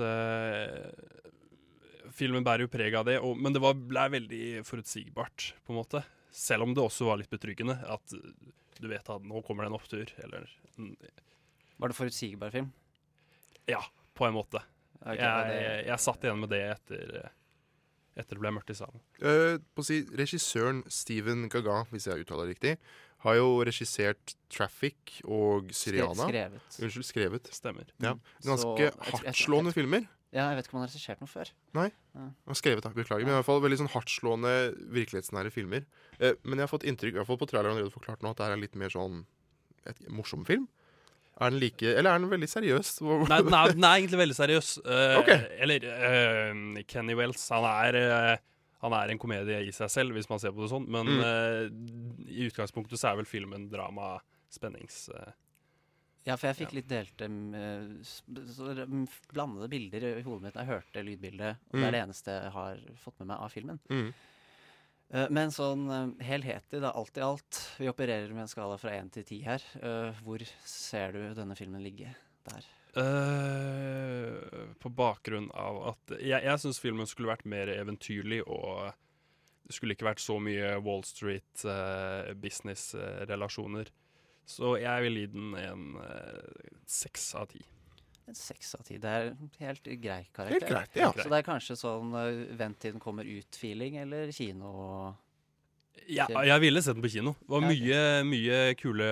[2.15, 5.80] Filmen bærer jo preg av det, og, men det var, ble veldig forutsigbart, på en
[5.82, 6.04] måte.
[6.32, 7.80] Selv om det også var litt betryggende.
[7.89, 8.13] At
[8.82, 10.50] du vet at nå kommer det en opptur, eller
[11.78, 12.72] Var det forutsigbar film?
[13.68, 13.82] Ja,
[14.16, 14.62] på en måte.
[15.02, 17.32] Okay, jeg, det- jeg satt igjen med det etter,
[18.16, 19.02] etter det ble mørkt i salen.
[19.22, 22.78] Uh, på å si, regissøren Steven Gaga, hvis jeg uttaler det riktig,
[23.26, 26.28] har jo regissert 'Traffic' og 'Syriana'.
[26.30, 26.80] skrevet.
[26.80, 27.50] Unnskyld, skrevet.
[27.54, 27.86] Stemmer.
[28.00, 28.14] Ja.
[28.14, 28.22] Mm.
[28.46, 30.08] Ganske jeg hardtslående filmer.
[30.36, 31.50] Ja, jeg vet ikke om han har regissert noe før.
[31.78, 31.86] Nei.
[32.12, 32.26] Ja.
[32.28, 33.24] Han har skrevet, da, beklager.
[33.24, 34.52] Men i hvert fall veldig sånn hardtslående,
[34.98, 35.86] virkelighetsnære filmer.
[36.19, 38.41] Eh, men jeg har fått inntrykk, i hvert fall på traileren allerede forklart nå, at
[38.41, 39.21] det er litt mer sånn
[39.88, 40.65] et morsom film.
[41.39, 42.89] Er den like Eller er den veldig seriøs?
[43.32, 44.74] Nei, den er, den er egentlig veldig seriøs.
[44.84, 45.32] Uh, Ok.
[45.65, 48.36] Eller uh, Kenny Wells, han er, uh,
[48.84, 50.86] han er en komedie i seg selv, hvis man ser på det sånn.
[50.91, 52.28] Men Mm.
[52.28, 54.17] i utgangspunktet så er vel filmen drama,
[54.52, 55.06] spennings...
[56.26, 60.54] eh, Ja, for jeg fikk litt delte mm, r- mm, blandede bilder i hodet mitt
[60.58, 61.56] da jeg hørte lydbildet.
[61.70, 61.86] Og det Mm.
[61.88, 63.80] er det eneste jeg har fått med meg av filmen.
[63.90, 64.14] Mm.
[65.14, 68.90] Eh, Men sånn eh, helhetlig, da, alt i alt Vi opererer med en skala fra
[68.98, 69.62] én til ti her.
[69.82, 72.16] Eh, Hvor ser du denne filmen ligge
[72.50, 72.64] der?
[72.98, 74.40] Uh,
[74.80, 78.94] på bakgrunn av at Jeg, jeg syns filmen skulle vært mer eventyrlig, og
[79.68, 83.88] det skulle ikke vært så mye Wall Street-business-relasjoner.
[84.45, 87.62] Så jeg vil gi den en eh, seks av ti.
[88.25, 88.97] En seks av ti.
[89.01, 90.55] Det er en helt grei karakter.
[90.55, 91.12] Helt greit, ja.
[91.13, 94.71] Så det er kanskje sånn eh, vent til den kommer ut-feeling, eller kino
[96.10, 97.36] Ja, jeg ville sett den på kino.
[97.41, 99.10] Det var mye, mye kule,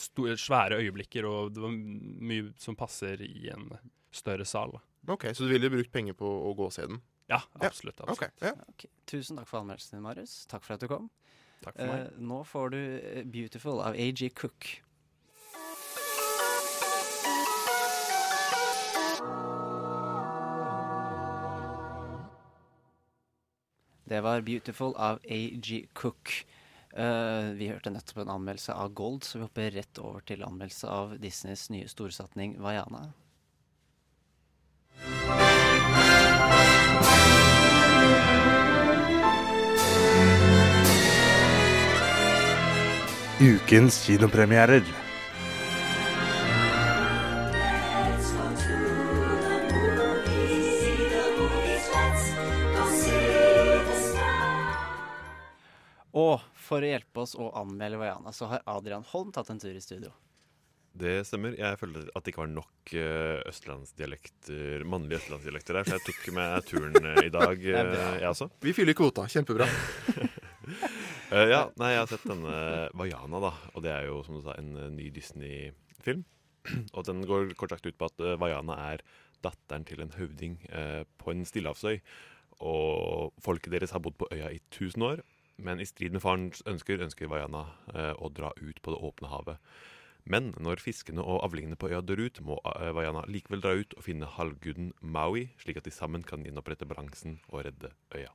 [0.00, 3.70] store, svære øyeblikker, og det var mye som passer i en
[4.14, 4.78] større sal.
[5.10, 7.02] OK, så du ville brukt penger på å gå og se den?
[7.30, 8.00] Ja, absolutt.
[8.00, 8.10] absolutt.
[8.16, 8.54] Okay, ja.
[8.74, 8.90] Okay.
[9.08, 10.44] Tusen takk for anmeldelsen din, Marius.
[10.50, 11.10] Takk for at du kom.
[11.64, 12.06] Takk for meg.
[12.06, 14.80] Eh, nå får du eh, 'Beautiful' av AG Cook.
[24.04, 26.46] Det var 'Beautiful' av AG Cook.
[26.94, 30.86] Uh, vi hørte nettopp en anmeldelse av Gold, så vi hopper rett over til anmeldelse
[30.86, 33.08] av Disneys nye storsatning Vaiana.
[43.40, 44.84] Ukens kinopremierer.
[56.14, 59.74] Og for å hjelpe oss å anmelde Vaiana, så har Adrian Holm tatt en tur
[59.74, 60.12] i studio.
[60.94, 61.56] Det stemmer.
[61.58, 66.30] Jeg følte at det ikke var nok eh, østlandsdialekter, mannlige østlandsdialekter der, så jeg tok
[66.38, 68.46] meg turen eh, i dag, eh, jeg også.
[68.62, 69.26] Vi fyller kvota.
[69.26, 69.66] Kjempebra.
[71.32, 72.54] Eh, ja, nei, jeg har sett denne
[72.96, 73.52] Vaiana, da.
[73.74, 76.24] Og det er jo, som du sa, en eh, ny Disney-film.
[76.96, 79.02] Og den går kort sagt ut på at uh, Vaiana er
[79.44, 81.98] datteren til en høvding uh, på en stillehavsøy.
[82.64, 85.24] Og folket deres har bodd på øya i 1000 år.
[85.56, 89.30] Men i strid med farens ønsker ønsker Vaiana eh, å dra ut på det åpne
[89.30, 89.74] havet.
[90.24, 93.94] Men når fiskene og avlingene på øya dør ut, må eh, Vaiana likevel dra ut
[93.98, 98.32] og finne halvguden Maui, slik at de sammen kan gjenopprette balansen og redde øya.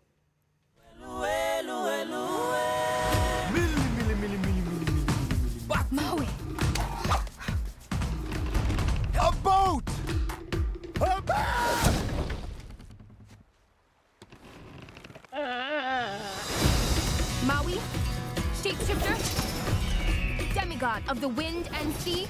[21.10, 22.28] Of the wind and sea.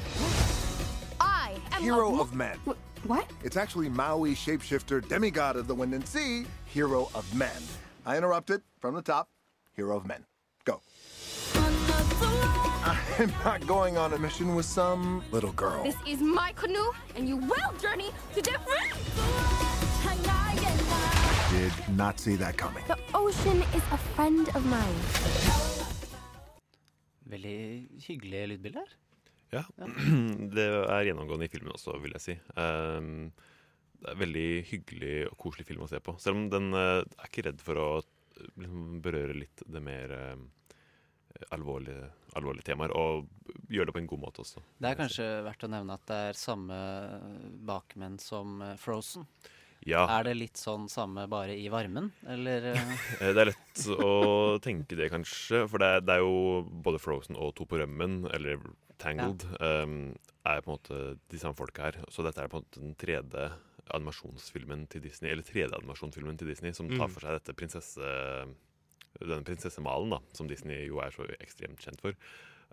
[1.20, 2.58] I am Hero a of men.
[3.04, 3.30] What?
[3.44, 7.62] It's actually Maui, shapeshifter, demigod of the wind and sea, hero of men.
[8.06, 9.30] I interrupted from the top.
[9.76, 10.26] Hero of men.
[10.66, 10.82] Go.
[11.56, 15.84] I'm not going on a mission with some little girl.
[15.84, 18.94] This is my canoe, and you will journey to different.
[21.52, 22.84] Did not see that coming.
[22.88, 25.79] The ocean is a friend of mine.
[27.30, 27.60] Veldig
[28.08, 28.98] hyggelig lydbilde her.
[29.54, 29.64] Ja,
[30.56, 32.38] det er gjennomgående i filmen også, vil jeg si.
[32.54, 33.30] Um,
[34.00, 36.16] det er en veldig hyggelig og koselig film å se på.
[36.22, 37.90] Selv om den uh, er ikke redd for å
[38.56, 40.48] liksom berøre litt det mer uh,
[41.56, 43.28] alvorlige, alvorlige temaer, og
[43.70, 44.64] gjøre det på en god måte også.
[44.78, 46.80] Det er kanskje verdt å nevne at det er samme
[47.70, 49.28] bakmenn som eh, Frozen.
[49.88, 50.02] Ja.
[50.20, 52.72] Er det litt sånn samme bare i varmen, eller?
[52.74, 52.92] eh?
[53.22, 54.12] Eh, Det er lett å
[54.64, 55.64] tenke det, kanskje.
[55.72, 58.60] For det er, det er jo både Frozen og To på rømmen, eller
[59.00, 62.00] Tangled, um, er på en måte de samme folka her.
[62.12, 63.46] Så dette er på en måte den tredje
[63.96, 67.14] animasjonsfilmen til Disney, eller tredje animasjonsfilmen til Disney, som tar Mm.
[67.16, 68.12] for seg dette prinsesse...
[69.20, 72.14] Denne prinsessemalen, da, som Disney jo er så ekstremt kjent for.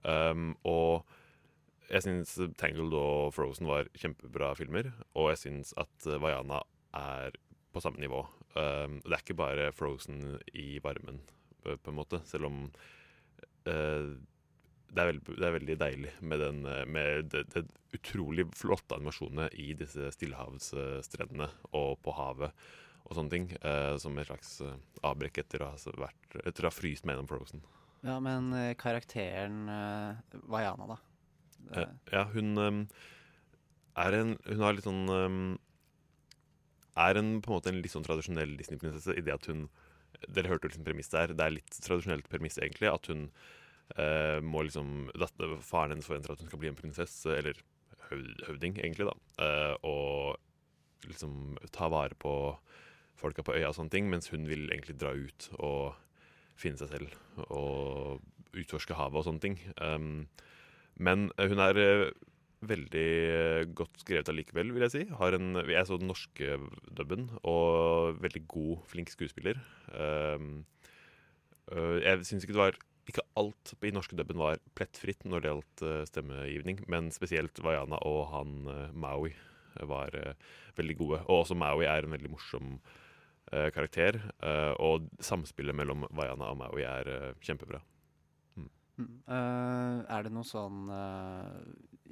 [0.05, 1.07] Um, og
[1.89, 6.61] jeg syns Tangled og Frozen var kjempebra filmer, og jeg syns at Vaiana
[6.97, 7.37] er
[7.73, 8.23] på samme nivå.
[8.57, 11.21] Um, det er ikke bare Frozen i varmen,
[11.63, 12.65] på på en måte, selv om
[13.69, 14.17] uh,
[14.97, 17.65] det, er veld, det er veldig deilig med, den, eh, med det, det
[17.97, 22.67] utrolig flotte animasjonene i disse stillehavsstrendene og på havet
[23.07, 26.71] og sånne ting, eh, som et slags eh, avbrekk etter å ha, vært, etter å
[26.71, 27.63] ha fryst med gjennom Frozen.
[28.07, 30.99] Ja, men karakteren eh, Vaiana, da?
[31.75, 32.59] Eh, ja, hun
[33.97, 35.47] er en Hun har litt sånn ehm,
[36.97, 39.69] Er en på en måte en litt sånn tradisjonell Disney-prinsesse i det at hun
[40.33, 41.33] Dere hørte jo liksom premisset der.
[41.37, 42.89] Det er litt tradisjonelt premiss, egentlig.
[42.89, 43.27] At hun
[44.01, 45.11] eh, må liksom
[45.61, 47.61] Faren hennes forventer at hun skal bli en prinsesse, eller
[48.09, 49.45] høvding, egentlig, da.
[49.45, 52.33] Eh, og liksom ta vare på
[53.17, 55.97] folka på øya og sånne ting, mens hun vil egentlig dra ut og
[56.57, 58.25] finne seg selv og
[58.57, 59.59] utforske havet og sånne ting.
[59.81, 60.27] Um,
[60.97, 62.11] men hun er eh,
[62.65, 65.03] veldig eh, godt skrevet allikevel, vil jeg si.
[65.07, 66.59] En, jeg så den norske
[66.97, 69.61] dubben, og veldig god, flink skuespiller.
[69.93, 70.65] Um,
[71.73, 75.51] uh, jeg syns ikke det var Ikke alt i norske dubben var plettfritt når det
[75.51, 79.35] gjaldt uh, stemmegivning, men spesielt Vaiana og han uh, Maui
[79.77, 80.15] var
[80.79, 81.19] veldig gode.
[81.29, 82.79] Og også Maui er en veldig morsom
[83.47, 84.17] karakter,
[84.81, 87.11] og samspillet mellom Vaiana og Maui er
[87.45, 87.83] kjempebra.
[88.97, 89.21] Mm.
[89.29, 90.89] Eh, er det noe sånn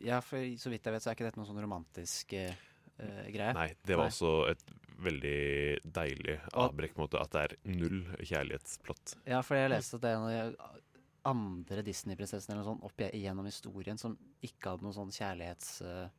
[0.02, 2.54] Ja, for så vidt jeg vet, så er ikke dette noen sånn romantisk eh,
[2.98, 3.52] eh, greie?
[3.57, 4.64] Nei, det var også et
[5.04, 5.38] veldig
[5.94, 9.16] deilig avbrekk, måte, at det er null kjærlighetsplott.
[9.26, 10.83] Ja, for jeg leste at det er en av de
[11.24, 16.12] andre Disney-prinsessene eller noe sånt opp igjennom historien som ikke hadde noe sånn kjærlighetsforhold.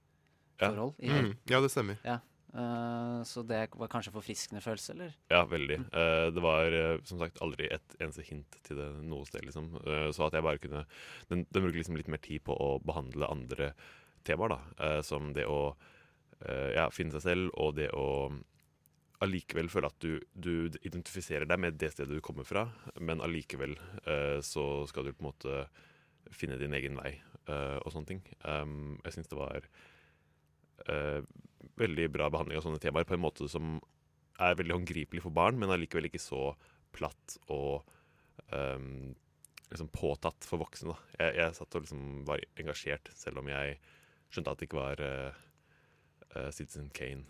[0.99, 1.21] Ja.
[1.21, 1.99] Mm, ja, det stemmer.
[2.05, 2.19] Ja.
[2.61, 5.13] Eh, så det var kanskje forfriskende følelse, eller?
[5.31, 5.77] Ja, veldig.
[5.91, 9.73] Eh, det var eh, som sagt aldri et eneste hint til det noe sted, liksom.
[10.15, 10.85] Så at jeg bare kunne
[11.29, 13.73] Den, den bruker liksom litt mer tid på å behandle andre
[14.25, 15.01] temaer, da.
[15.05, 15.75] som det å
[16.73, 18.33] ja, finne seg selv, og det å
[19.23, 22.65] allikevel føle at du, du identifiserer deg med det stedet du kommer fra,
[22.99, 23.77] men allikevel
[24.43, 25.61] så skal du på en måte
[26.33, 27.13] finne din egen vei
[27.45, 28.23] og sånne ting.
[28.41, 29.69] Um, jeg syns det var
[30.89, 31.19] eh,
[31.79, 33.77] veldig bra behandling av sånne temaer på en måte som
[34.41, 36.49] er veldig håndgripelig for barn, men allikevel ikke så
[36.95, 37.85] platt og
[38.51, 39.13] um,
[39.69, 40.95] liksom påtatt for voksne.
[41.19, 43.77] Jeg, jeg satt og liksom var engasjert, selv om jeg
[44.31, 45.41] skjønte at det ikke var uh,
[46.35, 47.23] uh, Citizen Kane.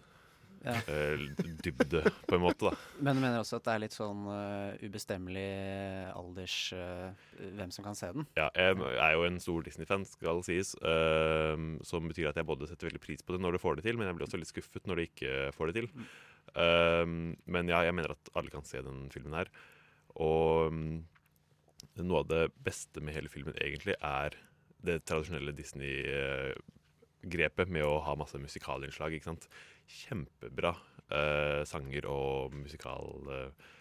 [0.66, 0.76] Ja.
[0.90, 1.22] Eh,
[1.62, 2.90] dybde, på en måte, da.
[3.00, 5.46] Men du mener også at det er litt sånn uh, ubestemmelig
[6.16, 8.26] alders uh, hvem som kan se den?
[8.40, 10.74] Ja, jeg er jo en stor Disney-fan, skal sies.
[10.82, 13.88] uh, som betyr at jeg både setter veldig pris på det når det får det
[13.88, 15.94] til, men jeg blir også litt skuffet når det ikke får det til.
[16.54, 19.48] Ehm, men ja, jeg mener at alle kan se den filmen her.
[20.24, 21.06] Og um,
[22.00, 24.30] noe av det beste med hele filmen egentlig er
[24.86, 29.12] det tradisjonelle Disney-grepet med å ha masse musikalinnslag.
[29.18, 29.46] ikke sant?
[29.90, 30.76] Kjempebra
[31.10, 33.34] eh, sanger og musikal...
[33.40, 33.74] eh,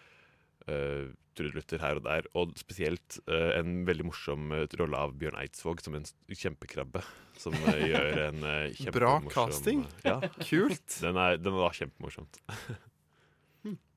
[0.69, 2.27] uh, trudelutter her og der.
[2.37, 7.03] Og spesielt uh, en veldig morsom uh, rolle av Bjørn Eidsvåg som en kjempekrabbe.
[7.41, 9.85] Som uh, gjør en uh, Bra casting.
[10.05, 10.19] Ja.
[10.49, 10.87] Kult.
[11.01, 12.41] Den, er, den var kjempemorsomt.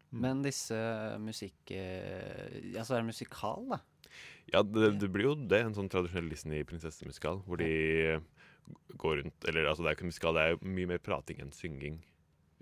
[0.08, 0.74] Men disse
[1.20, 1.68] musikk...
[1.68, 3.82] ja, så er det musikal, da?
[4.48, 5.58] Ja, det, det blir jo det.
[5.66, 8.16] En sånn tradisjonell Disney-prinsessemusikal hvor de
[8.98, 11.40] går rundt Eller altså, det er jo ikke musikal, det er jo mye mer prating
[11.44, 11.98] enn synging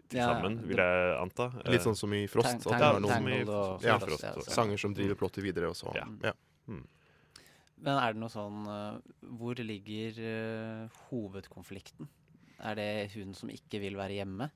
[0.06, 1.48] til sammen, vil jeg anta.
[1.66, 2.46] Litt sånn som i Frost.
[2.46, 5.42] Tang- at det Tangled- er noen, Tangled og ja, Frost, ja, sanger som driver plottet
[5.42, 6.04] videre, og så Ja.
[6.22, 6.32] ja.
[7.76, 9.00] Men er det noe sånn eh,
[9.36, 12.08] Hvor ligger uh, hovedkonflikten?
[12.64, 14.48] Er det hun som ikke vil være hjemme?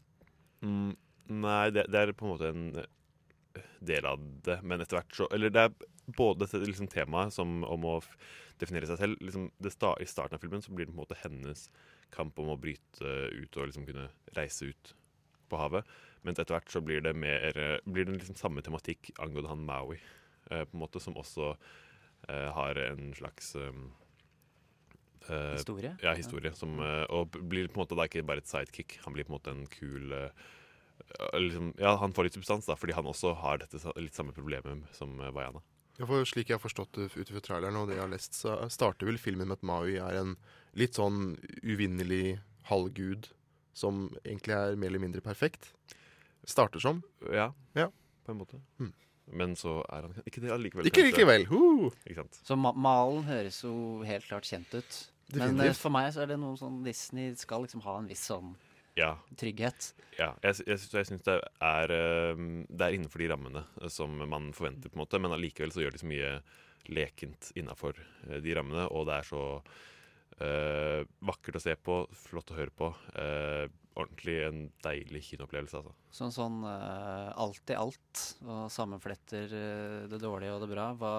[0.64, 0.94] Mm,
[1.42, 5.18] nei, det, det er på en måte en eh, del av det, men etter hvert
[5.18, 5.74] så Eller det er
[6.16, 7.96] både liksom, temaet som om å
[8.60, 11.04] definere seg selv liksom, det sta, I starten av filmen så blir det på en
[11.04, 11.68] måte hennes
[12.14, 14.94] kamp om å bryte ut og liksom kunne reise ut
[15.50, 15.86] på havet.
[16.26, 19.64] Mens etter hvert så blir det mer eh, Blir det liksom samme tematikk angående han
[19.66, 19.96] Maui,
[20.50, 21.54] eh, på en måte, som også
[22.28, 23.88] eh, har en slags um,
[25.28, 25.94] eh, Historie?
[26.04, 26.52] Ja, historie.
[26.56, 28.98] Som, eh, og blir på en måte da ikke bare et sidekick.
[29.06, 30.46] Han blir på en måte en kul eh,
[31.40, 34.84] liksom, Ja, han får litt substans, da, fordi han også har dette litt samme problemet
[34.96, 35.64] som Vaiana.
[36.00, 38.36] Ja, for slik jeg har forstått det ut fra traileren og det jeg har lest,
[38.38, 40.30] så starter vel filmen med at Maui er en
[40.78, 42.38] litt sånn uvinnelig
[42.70, 43.28] halvgud
[43.76, 45.74] som egentlig er mer eller mindre perfekt.
[46.48, 47.02] Starter som.
[47.28, 47.90] Ja, Ja.
[48.24, 48.60] på en måte.
[48.80, 48.92] Mm.
[49.32, 50.86] Men så er han ikke det allikevel.
[50.88, 51.44] Ikke likevel.
[51.52, 51.90] Uh!
[52.08, 52.40] Ikke sant?
[52.48, 54.98] Så ma malen høres jo helt klart kjent ut.
[55.36, 58.24] Men eh, for meg så er det noe sånn Disney skal liksom ha en viss
[58.32, 58.56] sånn
[59.00, 59.14] Ja.
[59.40, 59.90] trygghet.
[60.18, 61.92] Ja, jeg, jeg, jeg syns det er
[62.68, 65.82] Det er innenfor de rammene øh, som man forventer, på en måte, men allikevel så
[65.86, 66.32] gjør de så mye
[66.90, 67.96] lekent innafor
[68.44, 69.42] de rammene, og det er så
[70.40, 72.88] øh, vakkert å se på, flott å høre på.
[73.20, 73.68] øh,
[74.00, 75.92] ordentlig en deilig kinoopplevelse, altså.
[76.14, 80.86] Sånn sånn øh, alt i alt, og sammenfletter eh, det dårlige og det bra.
[80.96, 81.14] Hva,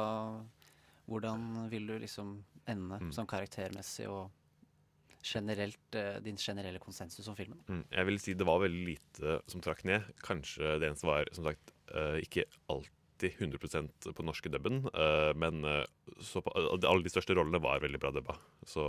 [1.12, 2.38] hvordan vil du liksom
[2.72, 3.12] ende Mm.
[3.14, 4.32] sånn karaktermessig og
[5.24, 7.60] generelt eh, din generelle konsensus om filmen?
[7.68, 7.84] Mm.
[7.92, 10.08] Jeg vil si det var veldig lite som trakk ned.
[10.26, 15.62] Kanskje det eneste var som sagt eh, ikke alltid 100% på norske dubben, eh, men
[15.62, 18.38] på, alle de største rollene var veldig bra dubba.
[18.66, 18.84] Så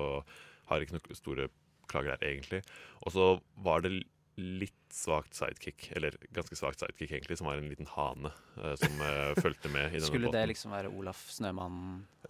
[0.71, 1.51] har ikke noen store
[1.91, 2.63] klager der, egentlig.
[3.05, 3.29] Og så
[3.65, 3.99] var det
[4.41, 8.95] litt svakt sidekick, eller ganske svakt sidekick, egentlig, som var en liten hane uh, som
[9.01, 11.77] uh, fulgte med i denne Skulle det liksom være Olaf Snømann?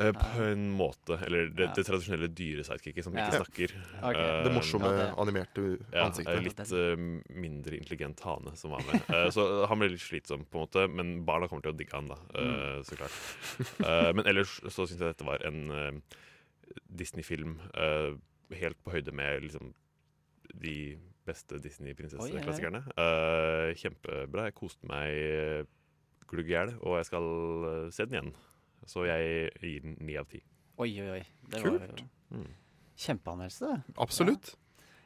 [0.01, 1.19] Uh, på en måte.
[1.27, 1.73] Eller det, Ja.
[1.77, 3.29] det tradisjonelle dyresidekicket som Ja.
[3.29, 3.75] ikke snakker.
[4.03, 4.25] Okay.
[4.25, 6.73] Eh, Det morsomme Ja, det- animerte ansiktet.
[6.73, 9.33] Ja, Litt mindre intelligent hane som var med.
[9.35, 12.11] Så han ble litt slitsom, på en måte, men barna kommer til å digge han,
[12.11, 12.19] da.
[12.35, 13.15] eh, Så klart.
[13.79, 16.03] Eh, men ellers så syns jeg dette var en
[16.91, 18.15] Disney-film eh,
[18.59, 19.73] helt på høyde med liksom
[20.55, 22.83] de beste Disney-prinsesseklassikerne.
[22.97, 24.49] Uh, kjempebra.
[24.49, 25.69] Jeg koste meg uh,
[26.33, 27.27] glugg i hjel, og jeg skal
[27.69, 28.33] eh, se den igjen.
[28.89, 30.41] Så jeg gir den ni av ti.
[30.81, 31.23] Oi, oi, oi.
[31.53, 31.85] Det Kult.
[31.85, 32.03] var
[32.33, 32.49] Mm.
[32.97, 33.71] kjempeanmeldelse.
[34.01, 34.55] Absolutt.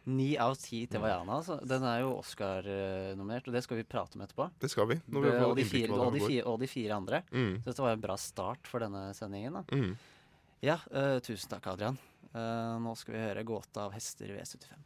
[0.07, 1.41] Ni av ti til Vaiana.
[1.41, 1.57] Altså.
[1.67, 4.47] Den er jo Oscar-nominert, og det skal vi prate om etterpå.
[4.63, 5.01] Det skal vi.
[5.11, 7.23] Når vi og, de fire, og, de fire, og de fire andre.
[7.33, 7.57] Mm.
[7.65, 9.59] Så dette var en bra start for denne sendingen.
[9.59, 9.65] Da.
[9.75, 9.97] Mm.
[10.63, 11.99] Ja, uh, tusen takk, Adrian.
[12.31, 14.79] Uh, nå skal vi høre 'Gåte av hester V75'.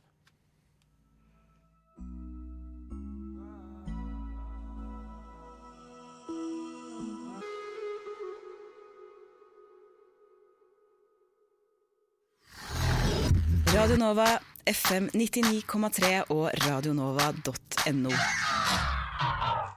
[13.74, 14.24] Radio Nova,
[14.66, 18.10] FM 99,3 og radionova.no.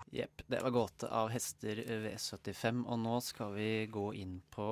[0.10, 0.42] Jepp.
[0.48, 4.66] Det var 'Gåte av hester V75', og nå skal vi gå inn på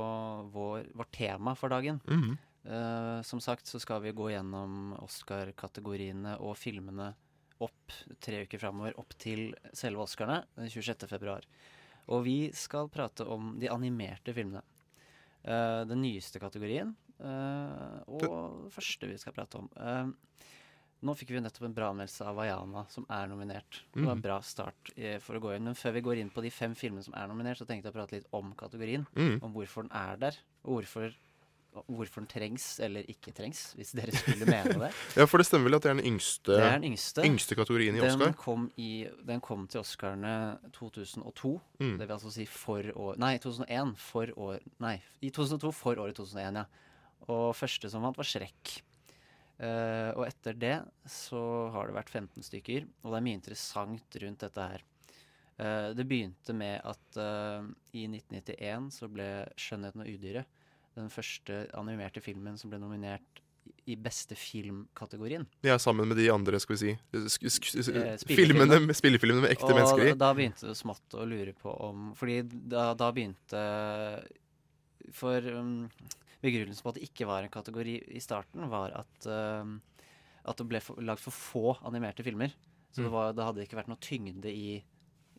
[0.54, 2.00] vår, vårt tema for dagen.
[2.08, 2.38] Mm -hmm.
[2.74, 7.14] uh, som sagt så skal vi gå gjennom Oscar-kategoriene og filmene
[7.60, 11.08] opp tre uker framover, opp til selve Oscarene den 26.
[11.08, 11.46] februar.
[12.08, 14.64] Og vi skal prate om de animerte filmene.
[15.46, 19.70] Uh, den nyeste kategorien, og det første vi skal prate om.
[19.78, 20.12] Eh,
[21.02, 23.80] nå fikk vi jo nettopp en bra anmeldelse av Vaiana, som er nominert.
[23.94, 24.22] Det var en Mhm.
[24.22, 25.64] bra start eh, for å gå inn.
[25.64, 27.94] Men før vi går inn på de fem filmene som er nominert, så tenkte jeg
[27.94, 29.08] å prate litt om kategorien.
[29.16, 29.40] Mm.
[29.42, 31.12] Om hvorfor den er der, og hvorfor,
[31.90, 34.92] hvorfor den trengs eller ikke trengs, hvis dere skulle mene det.
[35.18, 37.24] Ja, for det stemmer vel at det er den yngste, Det er den yngste.
[37.26, 38.34] yngste kategorien i Den Oscar?
[38.38, 41.62] kom, i, den kom til Oscarene 2002.
[41.80, 41.98] Mm.
[41.98, 46.14] Det vil altså si for år Nei, 2001 for år Nei, i 2002 for året
[46.16, 46.66] 2001, ja.
[47.30, 48.78] Og første som vant, var Shrek.
[49.62, 51.42] Uh, og etter det så
[51.76, 54.86] har det vært 15 stykker, og det er mye interessant rundt dette her.
[55.62, 60.58] Uh, det begynte med at uh, i 1991 så ble 'Skjønnheten og udyret'
[60.98, 63.42] den første animerte filmen som ble nominert
[63.90, 65.46] i beste filmkategorien.
[65.66, 68.18] Ja, sammen med de andre, skal vi si Eh,
[68.82, 70.14] med- spillefilmene med ekte og mennesker i.
[70.18, 73.62] Da begynte det smått å lure på om Fordi da, da begynte
[75.14, 75.90] For um,
[76.42, 79.66] begrunnelsen på at det ikke var en kategori i starten, var at, uh,
[80.46, 82.54] at det ble for, lagd for få animerte filmer.
[82.92, 83.14] Så det, Mm.
[83.14, 84.82] var, det hadde ikke vært noe tyngde i,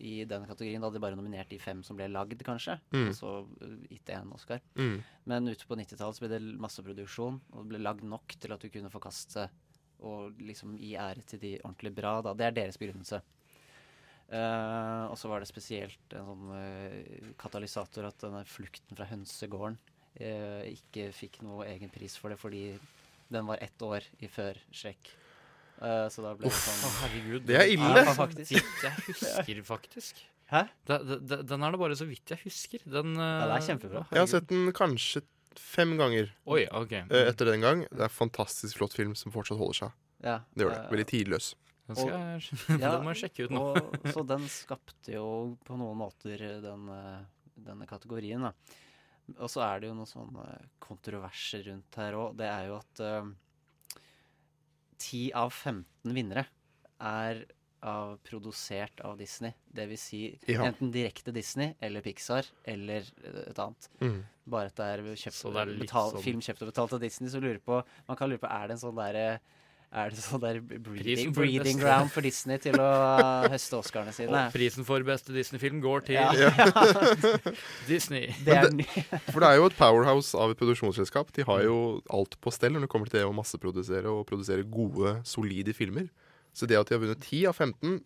[0.00, 0.80] i den kategorien.
[0.80, 2.78] Da hadde de bare nominert de fem som ble lagd, kanskje.
[2.94, 3.08] Mm.
[3.10, 4.62] Og så uh, gitt én Oscar.
[4.78, 5.02] Mm.
[5.28, 8.62] Men ute på 90-tallet så ble det masseproduksjon, og det ble lagd nok til at
[8.64, 9.50] du kunne forkaste
[10.02, 12.16] og liksom gi ære til de ordentlig bra.
[12.26, 12.32] Da.
[12.34, 13.20] Det er deres begrunnelse.
[14.32, 19.76] Uh, og så var det spesielt en sånn uh, katalysator at denne flukten fra hønsegården
[19.76, 22.78] eh, ikke fikk noe egen pris for det fordi
[23.32, 25.10] den var ett år i før Shrek.
[25.82, 27.46] Uh, så da ble det sånn Å, herregud.
[27.48, 28.02] Det er ille.
[28.04, 28.52] Ja, faktisk.
[28.84, 30.20] Jeg husker, faktisk.
[30.52, 30.66] Hæ?
[30.86, 32.78] Da- da- da- Den er det bare så vidt jeg husker.
[32.84, 34.02] Den, Ja, det er kjempebra.
[34.04, 34.06] kjempebra.
[34.12, 35.22] Jeg har sett den kanskje
[35.56, 36.92] fem ganger Oi, ok.
[37.10, 37.80] uh, etter den gang.
[37.90, 39.92] Det er en fantastisk flott film som fortsatt holder seg.
[40.22, 40.84] Ja, Det gjør det.
[40.84, 41.54] eh, Veldig tidløs.
[41.88, 43.64] Den skal jeg- den må jeg sjekke ut nå.
[43.74, 47.24] Og, så den skapte jo på noen måter den, eh,
[47.58, 48.52] denne kategorien, da.
[49.38, 50.46] Og så er det jo noen sånne
[50.82, 52.36] kontroverser rundt her òg.
[52.36, 53.02] Det er jo at
[55.02, 56.46] ti 10 av 15 vinnere
[57.02, 57.44] er
[57.82, 59.52] av produsert av Disney.
[59.74, 60.62] Det vil si Ja.
[60.68, 63.88] enten direkte Disney eller Pixar eller eh, et annet.
[64.00, 64.20] Mm.
[64.46, 67.28] Bare at det er, kjøpt, det er betalt, sånn- film kjøpt og betalt av Disney,
[67.30, 69.40] så lurer på Man kan lure på er det en sånn derre
[69.92, 72.86] er det sånn der breeding, for breeding ground for Disney til å
[73.52, 74.30] høste Oscarene sine?
[74.48, 76.30] Og prisen for beste Disney-film går til Ja.
[77.90, 78.30] Disney.
[78.44, 78.82] Det er Men
[79.28, 81.32] for det er jo et powerhouse av et produksjonsselskap.
[81.36, 81.76] De har jo
[82.12, 86.08] alt på stell når det kommer til det å masseprodusere og produsere gode, solide filmer.
[86.56, 88.00] Så det at de har vunnet 10 av 15,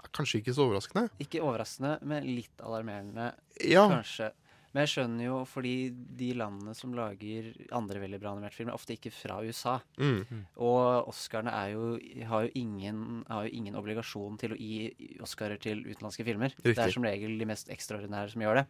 [0.00, 1.08] er kanskje ikke så overraskende.
[1.22, 3.32] Ikke overraskende, men litt alarmerende,
[3.66, 3.86] Ja.
[3.90, 4.30] kanskje.
[4.70, 8.78] Men jeg skjønner jo fordi de landene som lager andre veldig bra animerte filmer, er
[8.78, 9.80] ofte ikke fra USA.
[9.98, 10.44] Mm.
[10.62, 11.88] Og Oscarene er jo,
[12.30, 16.54] har, jo ingen, har jo ingen obligasjon til å gi Oscarer til utenlandske filmer.
[16.62, 18.66] Det er som regel de mest ekstraordinære som gjør det.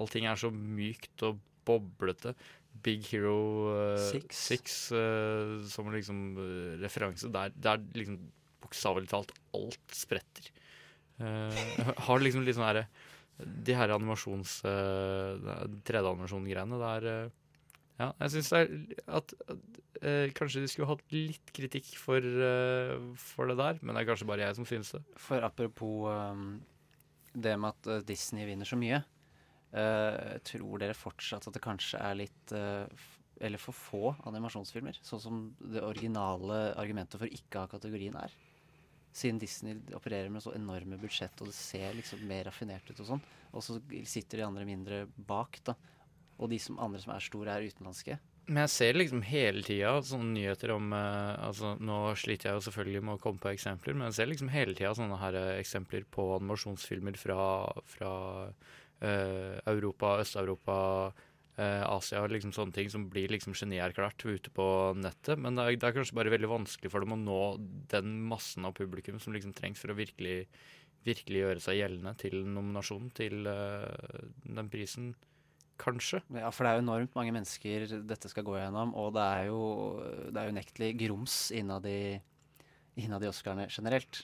[0.00, 2.34] allting er så mykt og boblete.
[2.84, 3.36] Big Hero
[3.72, 4.42] eh, Six.
[4.50, 7.30] Six, eh, som liksom uh, referanse.
[7.32, 8.20] Der, der liksom
[8.62, 10.50] bokstavelig talt alt spretter.
[11.20, 11.64] Eh,
[12.08, 12.86] har liksom litt sånn herre
[13.40, 14.58] De her animasjons...
[14.66, 17.08] Uh, 3D-animasjon-greiene, det er
[17.96, 18.70] Ja, jeg syns det er
[19.18, 23.96] at, at eh, Kanskje de skulle hatt litt kritikk for, uh, for det der, men
[23.96, 25.02] det er kanskje bare jeg som syns det.
[25.20, 26.48] For apropos um,
[27.32, 29.02] det med at uh, Disney vinner så mye.
[29.74, 32.84] Uh, tror dere fortsatt at det kanskje er litt uh,
[33.40, 35.00] Eller for få animasjonsfilmer?
[35.04, 38.32] Sånn som det originale argumentet for ikke å ha kategorien er.
[39.16, 43.10] Siden Disney opererer med så enorme budsjett, og det ser liksom mer raffinert ut og
[43.14, 43.26] sånn.
[43.56, 45.76] Og så sitter de andre mindre bak, da.
[46.36, 48.18] Og de som, andre som er store, er utenlandske.
[48.46, 52.64] Men jeg ser liksom hele tida sånne nyheter om eh, altså Nå sliter jeg jo
[52.68, 55.54] selvfølgelig med å komme på eksempler, men jeg ser liksom hele tida sånne her eh,
[55.58, 57.40] eksempler på animasjonsfilmer fra,
[57.90, 58.12] fra
[59.02, 60.76] Europa, Øst-Europa,
[61.58, 64.66] eh, Asia, liksom sånne ting som blir liksom genierklært ute på
[64.98, 65.38] nettet.
[65.40, 67.40] Men det er, det er kanskje bare veldig vanskelig for dem å nå
[67.92, 70.46] den massen av publikum som liksom trengs for å virkelig,
[71.06, 75.14] virkelig gjøre seg gjeldende til nominasjonen til eh, den prisen.
[75.76, 76.22] Kanskje.
[76.32, 79.50] Ja, for det er jo enormt mange mennesker dette skal gå gjennom, og det er
[79.50, 79.58] jo,
[80.32, 82.16] det er unektelig grums innad i,
[82.96, 84.22] innad i Oscarene generelt.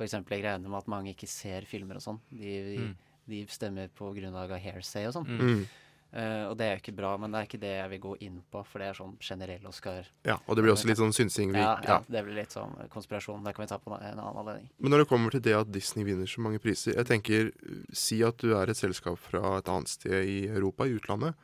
[0.00, 2.20] Jeg regner med at mange ikke ser filmer og sånn.
[2.32, 2.92] De, Mm.
[3.30, 5.30] De stemmer på grunnlag av hairsay og sånn.
[5.30, 5.62] Mm.
[6.10, 8.12] Uh, og det er jo ikke bra, men det er ikke det jeg vil gå
[8.26, 10.08] inn på, for det er sånn generell Oscar.
[10.26, 11.52] Ja, og det blir også litt sånn synsing.
[11.54, 11.98] Vi, Ja, ja, ja.
[12.10, 13.44] det blir litt sånn konspirasjon.
[13.46, 14.66] Det kan vi ta på en annen anledning.
[14.82, 17.52] Men når det kommer til det at Disney vinner så mange priser Jeg tenker,
[17.94, 21.38] Si at du er et selskap fra et annet sted i Europa, i utlandet,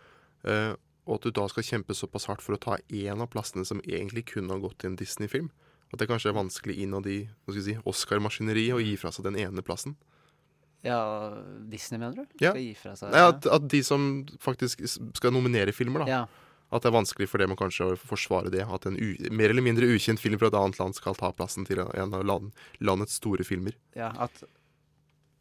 [0.51, 0.75] uh,
[1.07, 3.79] og at du da skal kjempe såpass hardt for å ta én av plassene som
[3.87, 5.53] egentlig kunne ha gått til en Disney-film.
[5.95, 7.21] At det kanskje er vanskelig innad i
[7.55, 9.95] si, Oscar-maskineriet å gi fra seg den ene plassen.
[10.87, 11.03] Ja,
[11.71, 12.41] Disney, mener du?
[12.41, 12.55] Ja.
[12.55, 14.11] Skal gi fra seg Nei, at, at de som
[14.43, 16.11] faktisk skal nominere filmer, da.
[16.11, 16.47] Ja.
[16.75, 18.65] At det er vanskelig for dem å kanskje forsvare det.
[18.67, 18.97] At en
[19.31, 22.25] mer eller mindre ukjent film fra et annet land skal ta plassen til en av
[22.27, 22.51] land
[22.83, 23.77] landets store filmer.
[23.99, 24.43] Ja, at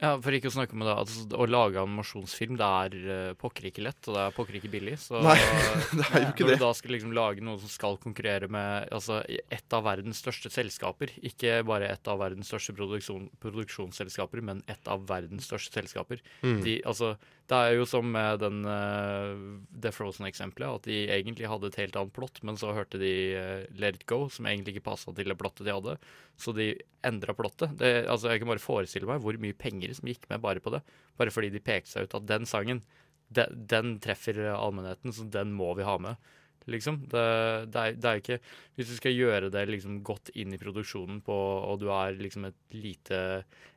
[0.01, 3.69] Ja, For ikke å snakke om det, altså, å lage animasjonsfilm det er uh, pokker
[3.69, 4.97] ikke lett, og det er pokker ikke billig.
[4.99, 5.37] Så Nei,
[5.99, 6.57] det er jo ikke når det.
[6.59, 10.51] du da skal liksom lage noe som skal konkurrere med altså, et av verdens største
[10.51, 16.19] selskaper, ikke bare et av verdens største produksjon, produksjonsselskaper, men et av verdens største selskaper
[16.45, 16.59] Mm.
[16.63, 17.15] de, altså,
[17.45, 21.95] Det er jo som med den, uh, det Frozen-eksempelet, at de egentlig hadde et helt
[21.99, 25.29] annet plott, men så hørte de uh, Let It Go, som egentlig ikke passa til
[25.29, 25.93] det plottet de hadde,
[26.41, 26.71] så de
[27.05, 27.75] endra plottet.
[27.77, 30.73] Det, altså, jeg kan bare forestille meg hvor mye penger som gikk med bare på
[30.73, 30.81] det.
[31.19, 32.81] Bare fordi de pekte seg ut at den sangen,
[33.29, 36.33] de, den treffer allmennheten, så den må vi ha med.
[36.65, 36.97] Liksom.
[37.11, 37.23] Det,
[37.69, 38.37] det, er, det er ikke
[38.73, 42.47] Hvis du skal gjøre det liksom godt inn i produksjonen på, og du er liksom
[42.49, 43.19] et lite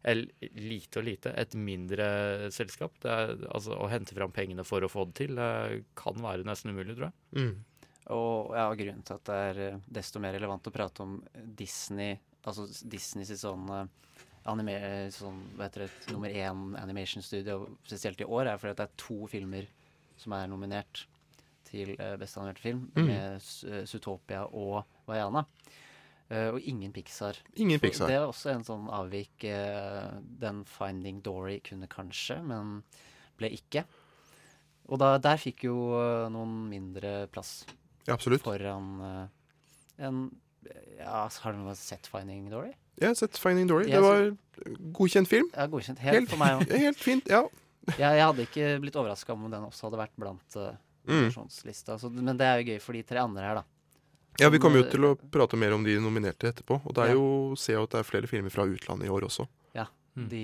[0.00, 2.06] Eller lite og lite, et mindre
[2.54, 6.16] selskap det er, altså, Å hente fram pengene for å få det til, det kan
[6.22, 7.42] være nesten umulig, tror jeg.
[7.42, 7.84] Mm.
[8.16, 11.18] Og ja, grunnen til at det er eh, desto mer relevant å prate om
[11.58, 13.68] Disney, altså Disney sitt sånn
[14.48, 14.74] anime,
[15.14, 19.68] sånn, det, nummer én animation studio, spesielt i år, er fordi det er to filmer
[20.18, 21.04] som er nominert
[21.68, 23.06] til uh, beste animerte film, Mm.
[23.06, 23.34] med
[23.68, 25.44] eh, Zootopia og Vaiana.
[26.28, 27.36] Uh, og ingen Pixar.
[27.56, 28.08] Ingen Pixar.
[28.08, 29.44] Det er også en sånn avvik.
[29.44, 32.82] Uh, den Finding Dory kunne kanskje, men
[33.38, 33.84] ble ikke.
[34.88, 37.66] Og da, der fikk jo eh, noen mindre plass.
[38.06, 38.40] Ja, absolutt.
[38.40, 39.26] Foran eh,
[40.08, 40.22] en
[40.98, 42.72] Ja, har du sett Finding Dory?
[43.00, 43.86] Ja, sett Finding Dory.
[43.90, 44.36] Det var
[44.98, 45.48] godkjent film.
[45.54, 45.98] Ja, godkjent.
[46.02, 46.72] Helt, for meg òg.
[46.86, 47.44] Helt fint, ja.
[47.94, 50.72] jeg, jeg hadde ikke blitt overraska om den også hadde vært blant uh,
[51.08, 51.14] Mm.
[51.22, 51.94] nominasjonslista.
[52.12, 53.62] Men det er jo gøy for de tre andre her, da.
[54.42, 56.76] Ja, Vi kommer jo til å prate mer om de nominerte etterpå.
[56.84, 57.14] Og det er Ja.
[57.16, 59.46] jo, ser jo at det er flere filmer fra utlandet i år også.
[59.74, 59.86] Ja.
[60.14, 60.42] De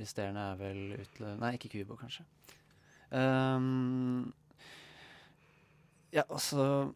[0.00, 1.30] resterende er vel utle...
[1.38, 2.24] Nei, ikke Kubo, kanskje.
[3.14, 4.32] Um,
[6.12, 6.92] ja, altså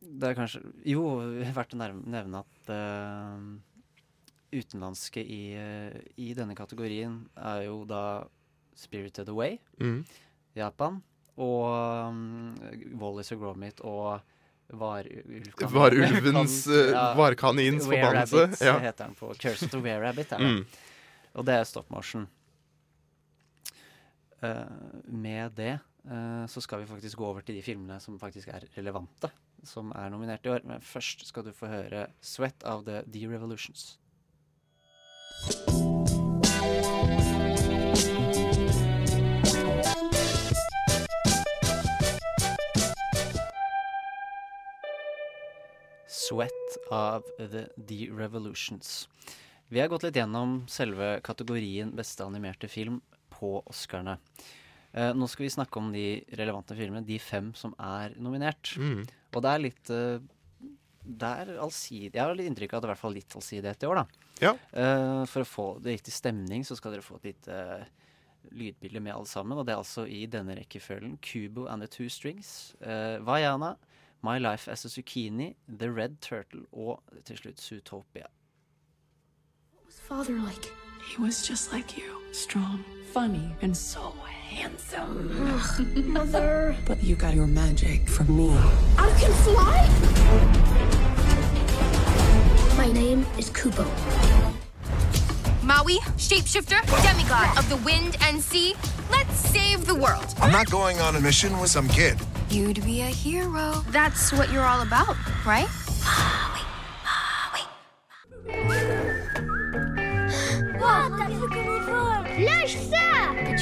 [0.00, 1.04] Det er kanskje Jo,
[1.58, 3.36] verdt å nevne at uh,
[4.50, 8.24] utenlandske i, uh, i denne kategorien er jo da
[8.80, 9.98] Spirited Away, mm.
[10.56, 11.02] Japan,
[11.40, 11.64] og
[12.08, 12.54] um,
[13.00, 14.22] Wallis og Gromit og
[14.70, 18.78] Varulvkan- Varulvens, Ja, varkanins Were forbannelse, ja.
[18.78, 20.32] heter den på Curse of the Were Rabbit.
[20.32, 20.38] Er.
[20.38, 20.64] Mm.
[21.34, 22.28] Og det er stop motion.
[24.40, 24.64] Uh,
[25.04, 25.74] med det
[26.08, 29.28] uh, så skal vi faktisk gå over til de filmene som faktisk er relevante,
[29.66, 30.64] som er nominert i år.
[30.64, 33.98] Men først skal du få høre 'Sweat of the D-Revolutions.
[46.06, 49.08] Sweat of the D-Revolutions.
[49.68, 53.00] Vi har gått litt gjennom selve kategorien beste animerte film
[53.30, 54.16] på Oscarene.
[54.92, 56.04] Eh, nå skal vi snakke om de
[56.38, 58.74] relevante filmene, de fem som er nominert.
[58.78, 59.04] Mm.
[59.30, 60.18] Og det er litt uh,
[61.00, 63.36] det er allsidig Jeg har litt inntrykk av at det er i hvert fall litt
[63.38, 64.26] allsidighet i år, da.
[64.40, 64.52] Ja.
[64.74, 67.60] Uh, for å få det riktig stemning, så skal dere få et lite
[68.50, 69.58] lydbilde med alle sammen.
[69.60, 73.76] Og det er altså i denne rekkefølgen Kubo and the Two Strings, uh, Vaiana,
[74.26, 78.28] My Life as a Zucchini, The Red Turtle og til slutt Zootopia.
[80.10, 80.89] father like?
[81.06, 82.04] He was just like you.
[82.32, 84.14] Strong, funny, and so
[84.48, 85.30] handsome.
[85.48, 86.76] Ugh, mother.
[86.86, 88.50] But you got your magic from me.
[88.98, 89.86] I can fly?
[92.76, 93.84] My name is Kubo.
[95.62, 98.74] Maui, shapeshifter, demigod of the wind and sea.
[99.10, 100.34] Let's save the world.
[100.40, 102.18] I'm not going on a mission with some kid.
[102.50, 103.82] You'd be a hero.
[103.90, 105.68] That's what you're all about, right?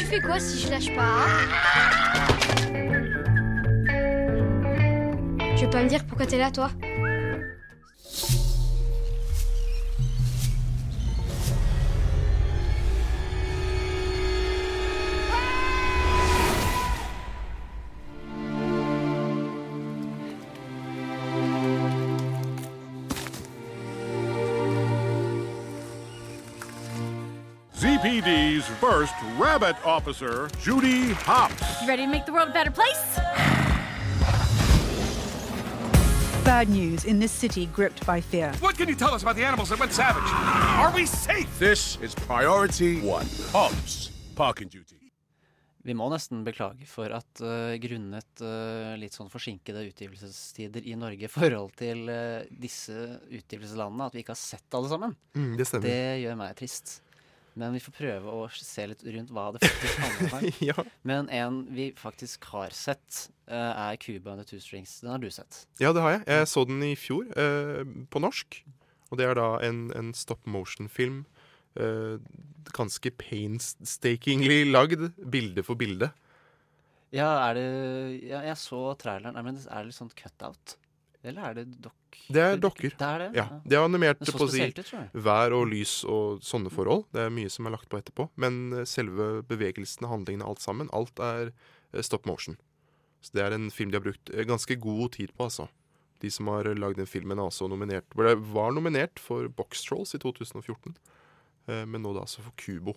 [0.08, 1.26] fais quoi si je lâche pas
[5.56, 6.70] Tu veux pas me dire pourquoi t'es là, toi?
[28.98, 31.62] First rabbit officer, Judy Hopps.
[31.80, 33.04] You ready to make the world a better place?
[36.44, 38.52] Bad news in this city gripped by fear.
[38.58, 40.28] What can you tell us about the animals that went savage?
[40.82, 41.46] Are we safe?
[41.60, 43.26] This is priority one.
[43.52, 44.96] Hopps, parking duty.
[45.86, 51.28] Vi må nesten beklage for at uh, grunnet uh, litt sånn forsinkede utgivelsestider i Norge
[51.28, 52.96] i forhold til uh, disse
[53.30, 55.14] utgivelseslandene, at vi ikke har sett alle sammen.
[55.38, 55.86] Mm, det stemmer.
[55.86, 56.98] Det gjør meg trist.
[57.58, 60.44] Men vi får prøve å se litt rundt hva det faktisk handler om.
[60.68, 60.84] Ja.
[61.06, 65.00] Men en vi faktisk har sett, uh, er Cuba and the Two Strings.
[65.02, 65.64] Den har du sett.
[65.82, 66.22] Ja, det har jeg.
[66.30, 67.82] Jeg så den i fjor, uh,
[68.12, 68.60] på norsk.
[69.08, 71.24] Og det er da en, en stop motion-film.
[71.78, 72.22] Uh,
[72.74, 76.12] ganske painstakingly lagd, bilde for bilde.
[77.14, 77.68] Ja, er det
[78.28, 79.34] ja, Jeg så traileren.
[79.34, 80.76] Nei, men er det litt sånn cutout?
[81.28, 82.18] Eller er det dokk?
[82.32, 82.94] Det er dokker.
[82.98, 83.28] Det er det?
[83.38, 84.64] Ja, De har animert Det på å si
[85.14, 87.06] vær og lys og sånne forhold.
[87.14, 88.28] Det er mye som er lagt på etterpå.
[88.40, 92.56] Men eh, selve bevegelsene, handlingene, alt sammen, alt er eh, stop motion.
[93.20, 95.68] Så det er en film de har brukt eh, ganske god tid på, altså.
[96.22, 100.18] De som har lagd den filmen, er også nominert var nominert for Box Trolls i
[100.22, 100.96] 2014.
[101.68, 102.96] eh, Men nå da altså for Kubo.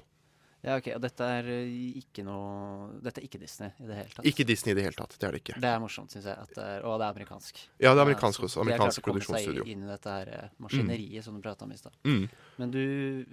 [0.61, 4.13] Ja, ok, Og dette er uh, ikke noe Dette er ikke Disney i det hele
[4.13, 4.27] tatt.
[4.29, 5.15] Ikke Disney i det hele tatt.
[5.17, 5.55] Det er det ikke.
[5.63, 6.37] Det er morsomt, syns jeg.
[6.37, 7.63] At det er, og det er amerikansk.
[7.81, 8.61] Ja, det er amerikansk også.
[8.65, 9.65] Amerikansk produksjonsstudio.
[9.65, 11.65] de har klart å komme seg inn i dette her eh, maskineriet som du prata
[11.65, 11.97] om i stad.
[12.05, 12.23] Mm.
[12.61, 12.85] Men du,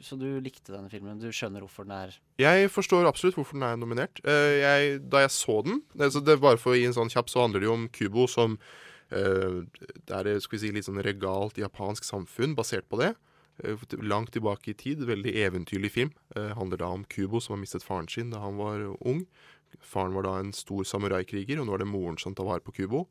[0.04, 1.20] Så du likte denne filmen?
[1.20, 4.24] Du skjønner hvorfor den er Jeg forstår absolutt hvorfor den er nominert.
[4.24, 7.28] Eh, Jeg, da jeg så den altså det Bare for å gi en sånn kjapp,
[7.28, 8.56] så handler det jo om Kubo som
[9.08, 9.64] Eh,
[10.04, 13.14] det er eh, skal vi si, litt sånn regalt japansk samfunn basert på det.
[13.64, 15.04] Eh, Langt tilbake i tid.
[15.06, 16.12] Veldig eventyrlig film.
[16.36, 19.26] Eh, handler da om Kubo som har mistet faren sin da han var ung.
[19.84, 22.74] Faren var da en stor samuraikriger, og nå er det moren som tar vare på
[22.76, 23.06] Kubo.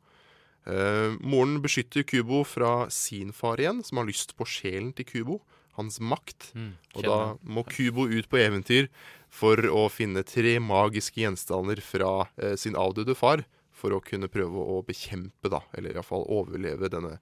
[0.66, 5.40] Eh, moren beskytter Kubo fra sin far igjen, som har lyst på sjelen til Kubo.
[5.78, 6.50] Hans makt.
[6.58, 8.88] Mm, og da må Kubo ut på eventyr
[9.30, 13.44] for å finne tre magiske gjenstander fra eh, sin avdøde far.
[13.78, 17.20] For å kunne prøve å bekjempe, da, eller iallfall overleve denne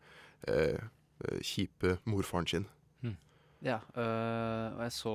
[0.48, 2.64] eh, eh, kjipe morfaren sin.
[3.64, 5.12] Ja, øh, og jeg så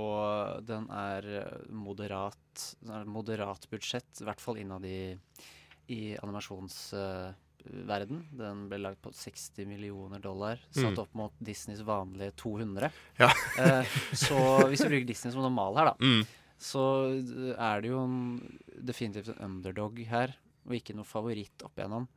[0.65, 5.13] den er øh, moderat er moderat budsjett, i hvert fall innad i,
[5.93, 8.23] i animasjonsverden.
[8.33, 11.01] den ble lagd på 60 millioner dollar, satt Mm.
[11.03, 12.89] opp mot Disneys vanlige 200.
[13.19, 13.29] Ja.
[13.59, 13.85] Eh,
[14.17, 16.25] så hvis vi bruker Disney som normal her, da, Mm.
[16.57, 16.81] så
[17.57, 20.33] er det jo en, definitivt en underdog her,
[20.65, 22.07] og ikke noe favoritt opp igjennom.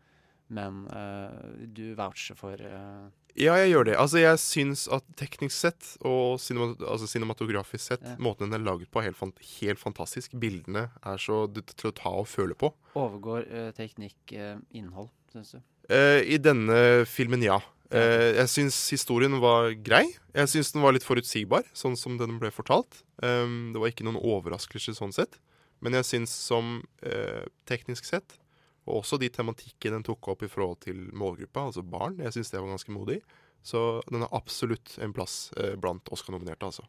[0.55, 3.97] Men øh, du voucher for øh, Ja, jeg gjør det.
[3.99, 8.15] Altså, jeg syns at teknisk sett og cinema, altså cinematografisk sett, Ja.
[8.23, 10.37] måten den er laget på, er helt, fant helt fantastisk.
[10.39, 12.71] Bildene er så til å ta og føle på.
[12.95, 15.63] Overgår uh, teknikk uh, innhold, syns du?
[15.91, 17.59] Uh, I denne filmen, ja.
[17.95, 20.07] Eh, jeg syns historien var grei.
[20.35, 23.03] Jeg syns den var litt forutsigbar, sånn som den ble fortalt.
[23.23, 25.37] Um, det var ikke noen overraskelse sånn sett.
[25.85, 28.39] Men jeg syns som eh, teknisk sett,
[28.85, 32.53] og også de tematikken den tok opp i forhold til målgruppa, altså barn, jeg syns
[32.53, 33.20] det var ganske modig.
[33.64, 36.85] Så den har absolutt en plass eh, blant Oscar-nominerte, altså.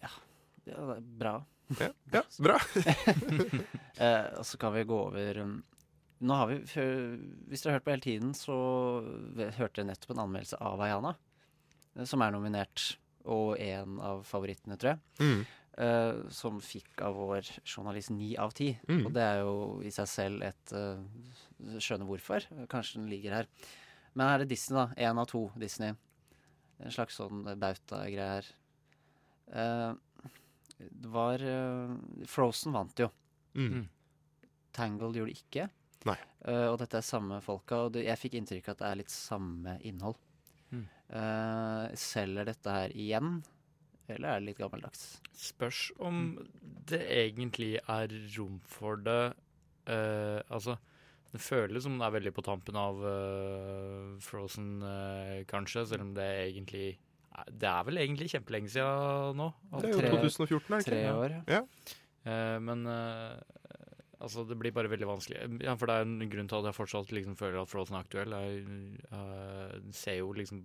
[0.00, 0.08] Ja,
[0.64, 1.34] det er bra.
[1.76, 2.56] Ja, ja bra.
[3.96, 5.54] eh, og så kan vi gå over um,
[6.24, 6.58] Nå har vi,
[7.48, 8.56] Hvis dere har hørt på hele tiden, så
[9.58, 11.12] hørte dere nettopp en anmeldelse av Ayana,
[11.98, 12.94] eh, som er nominert,
[13.28, 15.02] og en av favorittene, tror jeg.
[15.20, 15.44] Mm.
[15.78, 18.72] Eh, som fikk av vår journalist ni av ti.
[18.88, 19.04] Mm.
[19.06, 19.54] Og det er jo
[19.84, 21.00] i seg selv et uh,
[21.78, 22.46] skjønne hvorfor.
[22.70, 23.50] Kanskje den ligger her.
[24.14, 24.86] Men her er det Disney, da.
[25.10, 25.94] Én av to Disney.
[26.84, 28.50] En slags sånn bauta-greie her.
[29.54, 29.92] Eh,
[30.84, 31.42] det var
[32.26, 33.08] Frozen vant jo.
[33.54, 33.86] Mm.
[34.74, 35.68] Tangled gjorde det ikke.
[36.08, 36.18] Nei.
[36.44, 39.00] Eh, og dette er samme folka, og det, jeg fikk inntrykk av at det er
[39.00, 40.18] litt samme innhold.
[40.74, 40.84] Mm.
[41.20, 43.38] Eh, selger dette her igjen,
[44.08, 45.06] eller er det litt gammeldags?
[45.32, 46.38] Spørs om
[46.90, 49.34] det egentlig er rom for det
[49.84, 50.78] Uh, Altså,
[51.32, 56.14] det føles som det er veldig på tampen av uh, Frozen, uh, kanskje, selv om
[56.16, 56.94] det egentlig
[57.50, 59.50] Det er vel egentlig kjempelenge siden nå.
[59.74, 60.88] Det er jo 2014, er det ikke?
[60.88, 61.62] tre år, ja.
[62.24, 62.86] Eh, men
[64.24, 65.40] altså, det blir bare veldig vanskelig.
[65.64, 68.04] Ja, for det er en grunn til at jeg fortsatt liksom føler at Frozen er
[68.06, 68.34] aktuell.
[68.34, 68.62] Jeg
[69.12, 70.64] uh, ser jo liksom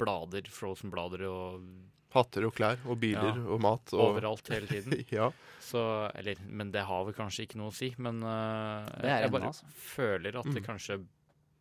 [0.00, 1.66] blader, Frozen-blader og
[2.14, 3.90] Hatter og klær og biler og mat.
[3.96, 5.00] Og Overalt hele tiden.
[5.18, 5.32] ja.
[5.64, 5.80] Så,
[6.14, 7.90] eller, men det har vel kanskje ikke noe å si.
[7.98, 9.70] Men uh, jeg bare altså.
[9.74, 10.66] føler at det Mm.
[10.68, 11.00] kanskje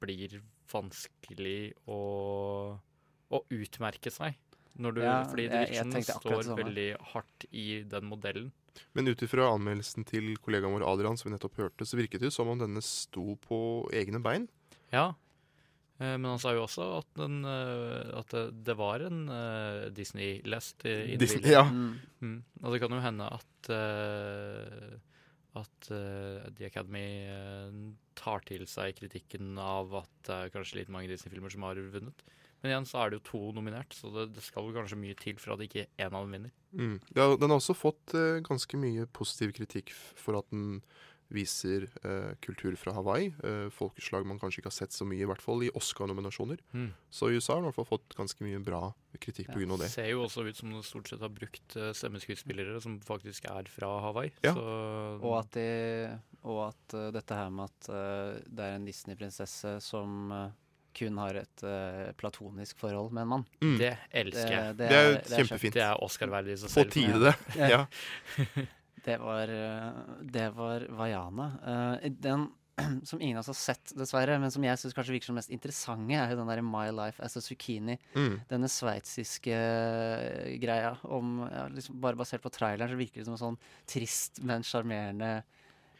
[0.04, 0.36] blir
[0.70, 2.00] vanskelig å,
[3.34, 4.38] å utmerke seg.
[4.78, 8.52] Når du, Ja, fordi det virker som det står veldig hardt i den modellen.
[8.94, 12.32] Men ut ifra anmeldelsen til kollegaen vår Adrian, som vi nettopp hørte, så virket det
[12.32, 13.60] jo som om denne sto på
[13.94, 14.48] egne bein.
[14.94, 15.12] Ja.
[16.00, 18.34] Eh, Men han sa jo også at, den, eh, at
[18.66, 21.66] det, var en eh, Disney-lest i Disney- ja.
[21.70, 22.00] Mm.
[22.22, 22.38] Mm.
[22.64, 23.74] Og det kan jo hende at
[25.54, 27.30] at eh, The Academy
[28.18, 32.26] tar til seg kritikken av at det er kanskje litt mange Disney-filmer som har vunnet.
[32.64, 35.18] Men igjen så er det jo to nominert, så det, det skal vel kanskje mye
[35.20, 36.54] til for at ikke én av dem vinner.
[36.72, 37.00] Mm.
[37.12, 40.80] Ja, den har også fått eh, ganske mye positiv kritikk for at den
[41.34, 43.32] viser eh, kultur fra Hawaii.
[43.44, 46.62] Eh, folkeslag man kanskje ikke har sett så mye, i hvert fall i Oscar-nominasjoner.
[46.72, 46.92] Mm.
[47.14, 48.86] Så USA har i hvert fall fått ganske mye bra
[49.20, 49.92] kritikk på grunn av det.
[49.94, 53.70] ser jo også ut som det stort sett har brukt eh, stemmeskuespillere som faktisk er
[53.72, 54.34] fra Hawaii.
[54.46, 54.56] Ja.
[54.58, 54.66] Så,
[55.22, 59.78] Og at, de, og at uh, dette her med at uh, det er en Disney-prinsesse
[59.84, 60.60] som eh,
[60.96, 63.46] kun har et uh, platonisk forhold med en mann.
[63.64, 63.76] Mm.
[63.82, 63.92] Det
[64.24, 64.78] elsker jeg.
[64.80, 65.78] Det er det er kjempefint.
[65.78, 67.36] Det er Oscar-verdig i seg På tide, det.
[67.60, 67.86] Ja.
[69.08, 70.04] det var eh,
[70.40, 71.48] Det var Vaiana.
[71.64, 72.50] Uh, den
[73.04, 75.52] som ingen av oss har sett, dessverre, men som jeg syns kanskje virker som mest
[75.54, 77.98] interessante, er jo den der My Life as a Zucchini.
[78.16, 78.40] Mm.
[78.50, 83.38] Denne sveitsiske eh, greia om ja, liksom Bare basert på traileren så virker det som
[83.38, 85.36] en sånn trist, men sjarmerende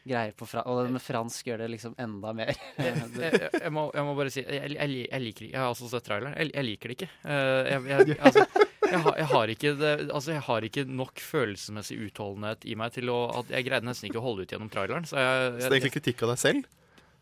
[0.04, 2.52] greie på fra Og den med fransk gjør det liksom enda mer.
[2.76, 5.72] jeg, jeg, jeg, må, jeg må bare si jeg, jeg, jeg liker ikke Jeg har
[5.72, 6.36] også sett traileren.
[6.38, 7.10] Jeg, jeg liker det ikke.
[7.24, 8.46] Eh, jeg, jeg, altså,
[8.84, 12.94] jeg, har, jeg, har ikke det, altså, jeg har ikke nok følelsesmessig utholdenhet i meg
[12.94, 15.08] til å at Jeg greide nesten ikke å holde ut gjennom traileren.
[15.08, 16.72] Så, jeg, Så det er egentlig kritikk av deg selv?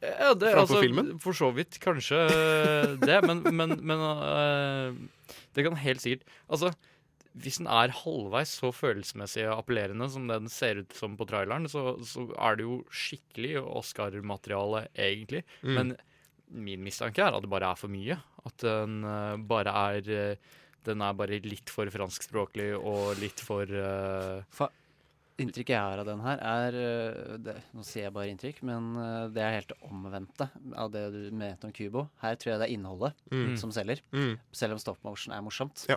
[0.02, 1.12] Ja, det, er altså, filmen?
[1.22, 4.90] For så vidt kanskje eh, det, men, men, men uh,
[5.54, 6.72] Det kan helt sikkert Altså,
[7.38, 11.94] hvis den er halvveis så følelsesmessig appellerende som den ser ut som på traileren, så,
[12.04, 15.44] så er det jo skikkelig Oscar-materiale, egentlig.
[15.62, 15.72] Mm.
[15.78, 15.94] Men
[16.52, 18.18] min mistanke er at det bare er for mye.
[18.44, 20.52] At den uh, bare er uh,
[20.84, 24.66] Den er bare litt for franskspråklig og litt for uh, Fa
[25.40, 28.90] Inntrykket jeg har av den her, er det, Nå sier jeg bare inntrykk, men
[29.32, 30.46] det er helt omvendte
[30.78, 32.04] av det du mente om Kubo.
[32.20, 33.56] Her tror jeg det er innholdet Mm.
[33.58, 34.04] som selger.
[34.12, 34.36] Mm.
[34.52, 35.86] Selv om stop motion er morsomt.
[35.88, 35.96] Ja.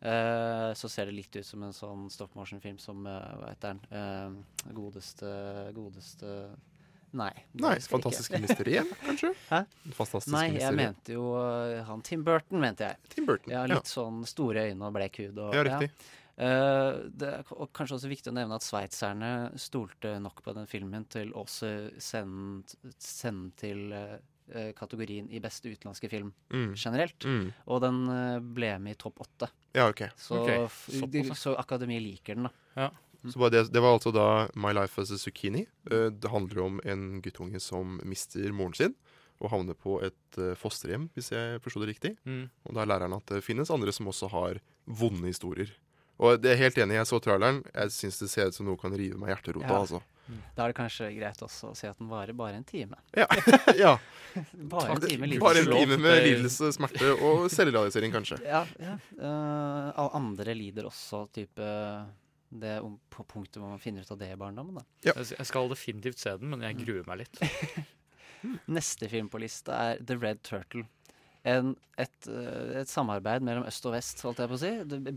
[0.00, 3.72] Eh, så ser det litt ut som en sånn stop motion-film som uh, Hva heter
[3.74, 3.80] den?
[3.96, 5.30] uh, godeste
[5.74, 6.32] Godeste
[7.16, 7.30] Nei.
[7.56, 8.36] Nei, Fantastiske.
[8.42, 9.30] Mysteriet, kanskje?
[9.52, 9.62] Hæ?
[9.96, 10.76] Fantastiske Nei, jeg mysterie.
[10.76, 11.30] mente jo
[11.88, 12.98] han Tim Burton, mente jeg.
[13.14, 13.78] Tim Burton, Ja, ja.
[13.78, 15.38] Litt sånn store øyne og blek hud.
[15.38, 15.88] Og, Ja, riktig.
[16.36, 20.66] Eh, det er og kanskje også viktig å nevne at sveitserne stolte nok på den
[20.68, 21.70] filmen til også
[22.02, 24.18] sende, sende til eh,
[24.54, 26.74] eh, kategorien i beste utenlandske film Mm.
[26.76, 27.24] generelt.
[27.24, 27.52] Mm.
[27.66, 29.48] Og den eh, ble med i topp åtte.
[29.74, 30.08] Ja, okay.
[30.16, 31.06] Så, okay.
[31.10, 32.90] de, så Akademiet liker den, da.
[33.26, 35.64] Så bare det, det var altså da My Life as a Zucchini.
[35.90, 38.94] Eh, det handler om en guttunge som mister moren sin
[39.42, 42.14] og havner på et fosterhjem, hvis jeg forsto det riktig.
[42.24, 42.46] Mm.
[42.64, 45.68] Og da lærer han at det finnes andre som også har vonde historier.
[46.16, 47.58] Og det er helt enig, jeg så traileren.
[47.74, 49.80] Jeg syns det ser ut som noe kan rive meg i hjerterota, Ja.
[49.82, 50.00] altså.
[50.26, 52.98] Da er det kanskje greit også å si at den varer bare en time.
[53.16, 53.26] Ja.
[53.84, 53.92] ja.
[54.52, 55.44] bare en time lidelse.
[55.44, 58.40] Bare en time med lidelse, smerte og selvrealisering, kanskje.
[58.46, 58.64] Ja.
[58.82, 58.96] ja.
[59.20, 61.70] Uh, andre lider også type
[62.48, 64.80] det om, på punktet hvor man finner ut av det i barndommen.
[64.80, 64.86] da.
[65.08, 67.42] Jeg, jeg skal definitivt se den, men jeg gruer meg litt.
[68.76, 70.86] Neste film på lista er The Red Turtle.
[71.46, 74.72] En, et, eh, et samarbeid mellom øst og vest, holdt jeg på å si.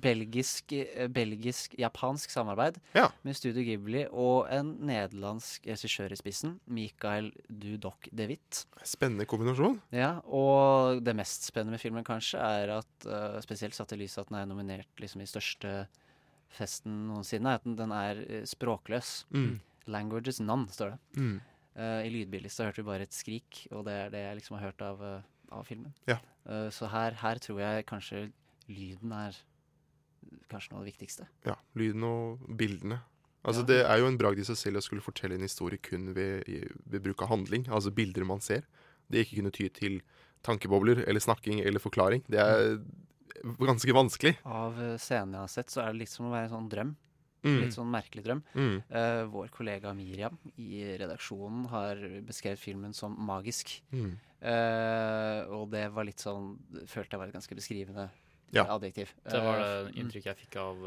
[0.05, 8.27] Belgisk-japansk belgisk-japansk samarbeid med Studio Ghibli og en nederlandsk regissør i spissen, Michael Dudok de
[8.29, 8.63] Witt.
[8.87, 9.79] Spennende kombinasjon.
[9.95, 14.17] Ja, og det mest spennende med filmen kanskje er at, eh, spesielt satt i lys
[14.17, 15.87] at den er nominert liksom, i største
[16.49, 19.25] festen noensinne, er at den, den er eh, språkløs.
[19.33, 19.59] Mm.
[19.89, 20.99] Languages none, står det.
[21.17, 21.39] Mm.
[21.79, 24.65] Uh, I lydbildlista hørte vi bare et skrik, og det er det jeg liksom har
[24.67, 25.93] hørt av, eh, av filmen.
[26.09, 26.19] Ja.
[26.47, 28.27] Uh, så her, her tror jeg kanskje
[28.69, 29.37] lyden er
[30.51, 31.27] kanskje noe av det viktigste.
[31.47, 33.01] Ja, lyden og bildene.
[33.47, 33.67] Altså Ja.
[33.71, 36.43] Det er jo en bragd i seg selv å skulle fortelle en historie kun ved,
[36.85, 38.65] ved bruk av handling, altså bilder man ser.
[39.09, 40.01] Det ikke kunne ty til
[40.43, 42.23] tankebobler eller snakking eller forklaring.
[42.27, 42.81] Det er
[43.63, 44.35] ganske vanskelig.
[44.43, 46.91] Av scenen jeg har sett, så er det litt som å være en sånn drøm.
[47.43, 47.59] Mm.
[47.63, 48.41] Litt sånn merkelig drøm.
[48.53, 48.73] Mm.
[48.91, 53.77] Uh, vår kollega Miriam i redaksjonen har beskrevet filmen som magisk.
[53.95, 54.17] Mm.
[54.39, 56.53] Uh, og det var litt sånn
[56.87, 58.09] Følte jeg var et ganske beskrivende
[58.55, 58.63] Ja.
[58.73, 59.11] adjektiv.
[59.23, 60.77] Det var Eh, det inntrykket jeg fikk av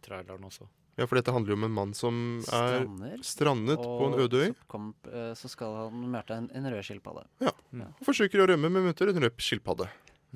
[0.00, 0.66] traileren også.
[0.96, 4.40] Ja, for dette handler jo om en mann som er Strander, strandet på en øde
[4.40, 4.48] øy.
[4.56, 4.94] Så, kom,
[5.36, 7.26] så skal han møte en, en rød skilpadde.
[7.44, 7.52] Ja.
[8.00, 9.86] Og forsøker å rømme, men møter en rød skilpadde.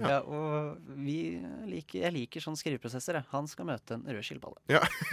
[0.01, 0.21] Ja.
[0.25, 1.37] og vi
[1.69, 3.19] liker, jeg liker sånne skriveprosesser.
[3.21, 3.27] jeg.
[3.33, 4.63] Han skal møte en rød skilpadde.
[4.73, 4.81] Ja.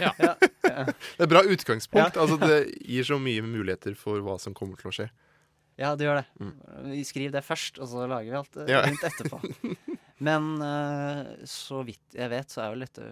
[0.70, 0.84] Ja.
[0.86, 2.14] det er bra utgangspunkt.
[2.16, 2.22] Ja.
[2.22, 5.08] Altså, det gir så mye muligheter for hva som kommer til å skje.
[5.80, 6.50] Ja, det gjør det.
[6.92, 8.82] Vi skriver det først, og så lager vi alt eh, Ja.
[8.86, 9.40] rundt etterpå.
[10.28, 13.06] Men eh, så vidt jeg vet, så er vel dette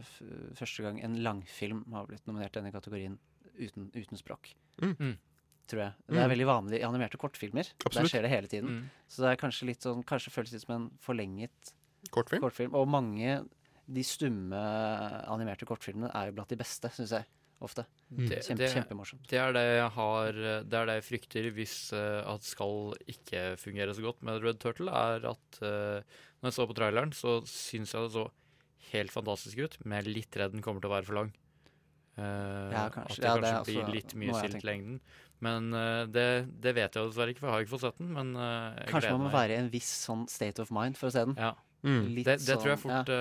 [0.59, 3.17] første gang en langfilm har blitt nominert i denne kategorien
[3.59, 4.53] uten, uten språk.
[4.85, 5.17] Mm.
[5.69, 5.71] Mm.
[5.71, 5.93] Tror jeg.
[6.09, 6.33] Det er Mm.
[6.33, 7.67] veldig vanlig i animerte kortfilmer.
[7.85, 8.69] Der skjer det hele tiden.
[8.69, 8.91] Mm.
[9.07, 11.75] Så det er kanskje litt sånn Kanskje føles litt som en forlenget
[12.11, 12.75] Kortfilm?
[12.75, 13.47] Og mange
[13.89, 14.57] de stumme
[15.29, 17.25] animerte kortfilmene er jo blant de beste, syns jeg.
[17.61, 17.85] Ofte.
[18.09, 19.27] Det, Kjempe, det, kjempemorsomt.
[19.27, 23.57] det er det jeg har Det er det jeg frykter hvis uh, at skal ikke
[23.59, 26.01] fungere så godt med Red Turtle, er at uh,
[26.39, 28.31] når jeg så på traileren, så syns jeg det så
[28.93, 31.33] helt fantastisk ut, men jeg er litt redd den kommer til å være for lang.
[32.19, 33.19] Uh, Ja, kanskje.
[33.19, 35.01] At det Ja, kanskje det er blir også litt silt mye jeg
[35.41, 36.27] Men eh, det,
[36.61, 38.13] det vet jeg dessverre ikke, for jeg har ikke fått sett den.
[38.17, 39.37] Men eh, jeg Kanskje man må meg.
[39.39, 41.37] være i en viss sånn state of mind for å se den.
[41.39, 41.55] Ja.
[41.87, 42.09] Mm.
[42.11, 43.19] Litt Det, det tror jeg sånn, fort ja.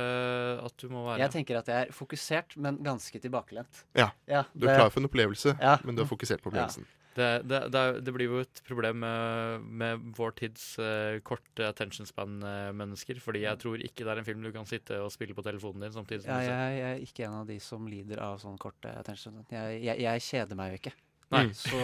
[0.57, 1.19] uh, at du må være.
[1.21, 3.83] Jeg tenker at jeg er fokusert, men ganske tilbakelent.
[3.93, 4.07] Ja.
[4.25, 5.75] Ja, Du er det- klar for en opplevelse, Ja.
[5.85, 6.65] men du er fokusert på Ja.
[6.65, 6.87] opplevelsen.
[7.17, 12.05] Det, det, det, det blir jo et problem med, med vår tids uh, korte attention
[12.41, 13.19] span-mennesker.
[13.21, 15.81] fordi jeg tror ikke det er en film du kan sitte og spille på telefonen
[15.87, 16.53] din samtidig som Ja, du ser.
[16.53, 19.43] jeg, jeg er ikke en av de som lider av sånn korte attention.
[19.49, 20.93] Jeg, jeg, jeg kjeder meg jo ikke.
[21.33, 21.43] Nei.
[21.55, 21.79] Så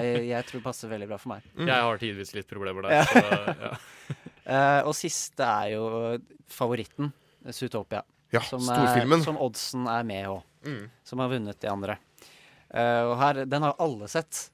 [0.00, 1.48] jeg, jeg tror det passer veldig bra for meg.
[1.60, 3.02] Jeg har tidvis litt problemer der.
[3.02, 3.04] Ja.
[3.08, 3.24] Så,
[3.66, 3.72] ja.
[4.46, 5.84] uh, og siste er jo
[6.52, 7.12] favoritten,
[7.52, 8.00] Zootopia.
[8.32, 9.20] Ja, som, storfilmen.
[9.20, 10.40] Er, som oddsen er med òg.
[10.64, 10.82] Mm.
[11.04, 11.98] Som har vunnet de andre.
[12.72, 14.46] Uh, og her, den har alle sett.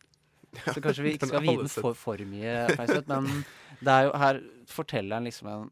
[0.65, 3.11] Så kanskje vi ikke skal vie den for, for mye oppmerksomhet.
[3.13, 3.45] Men
[3.85, 5.69] det er jo her forteller han liksom en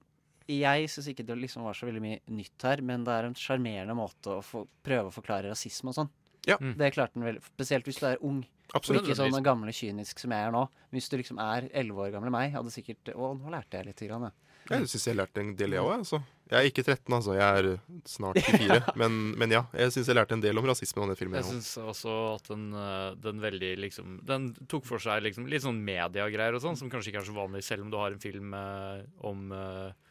[0.47, 3.34] Jeg syns ikke det liksom var så veldig mye nytt her, men det er en
[3.34, 6.12] sjarmerende måte å få, prøve å forklare rasisme og sånn.
[6.47, 6.57] Ja.
[6.61, 8.44] Det klarte den veldig Spesielt hvis du er ung.
[8.74, 9.05] Absolutt.
[9.05, 10.64] Og ikke sånn gamle kynisk som jeg er nå.
[10.94, 14.03] Hvis du liksom er elleve år gamle meg, hadde sikkert Å, nå lærte jeg litt.
[14.09, 14.34] Grann, ja.
[14.66, 15.92] Jeg syns jeg lærte en del, jeg òg.
[16.01, 16.18] Altså.
[16.51, 17.34] Jeg er ikke 13, altså.
[17.36, 17.68] Jeg er
[18.11, 18.78] snart 24.
[18.99, 21.38] men, men ja, jeg syns jeg lærte en del om rasisme av den filmen.
[21.38, 25.62] Jeg syns også at den, eh, den veldig liksom Den tok for seg liksom litt
[25.66, 28.22] sånn mediegreier og sånn, som kanskje ikke er så vanlig selv om du har en
[28.22, 30.05] film eh, om, eh,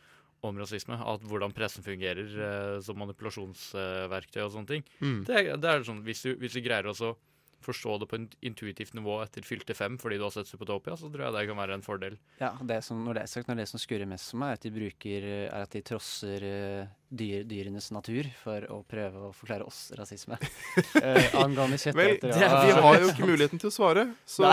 [0.49, 0.97] om rasisme.
[1.01, 4.83] At hvordan pressen fungerer eh, som manipulasjonsverktøy og sånne ting.
[5.01, 5.21] Mm.
[5.27, 7.15] Det, er- det er sånn, hvis du, hvis du greier også
[7.65, 11.09] forstå det på en intuitivt nivå etter fylte fem fordi du har sett Supertopia, så
[11.09, 12.17] tror jeg det kan være en fordel.
[12.37, 14.59] Ja, det som, når det er sagt, når det som skurrer mest for meg, er
[14.59, 19.33] at de bruker er at de trosser eh, dyr, dyrenes natur for å prøve å
[19.33, 20.37] forklare oss rasisme.
[20.37, 22.35] uh, angående kjøtteter.
[22.37, 24.51] det, vi har jo ikke muligheten til å svare, så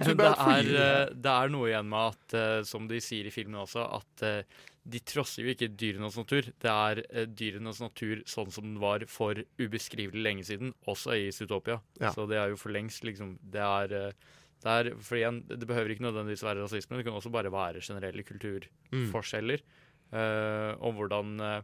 [0.00, 3.60] det er, eh, det er noe igjen med at, eh, som de sier i filmen
[3.66, 6.50] også, at eh, de trosser jo ikke dyrenes natur.
[6.60, 11.30] Det er eh, dyrenes natur sånn som den var for ubeskrivelig lenge siden, også i
[11.32, 11.78] Zootopia.
[12.02, 12.10] Ja.
[12.12, 15.64] Så det er jo for lengst liksom Det er, eh, det er For igjen, det
[15.68, 19.64] behøver ikke nødvendigvis være rasisme, det kan også bare være generelle kulturforskjeller.
[20.12, 21.62] eh, og hvordan eh,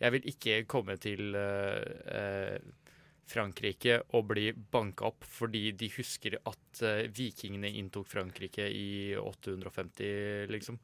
[0.00, 2.58] Jeg vil ikke komme til eh, eh,
[3.28, 6.80] Frankrike og bli banka opp fordi de husker at
[7.12, 10.78] vikingene inntok Frankrike i 850, liksom.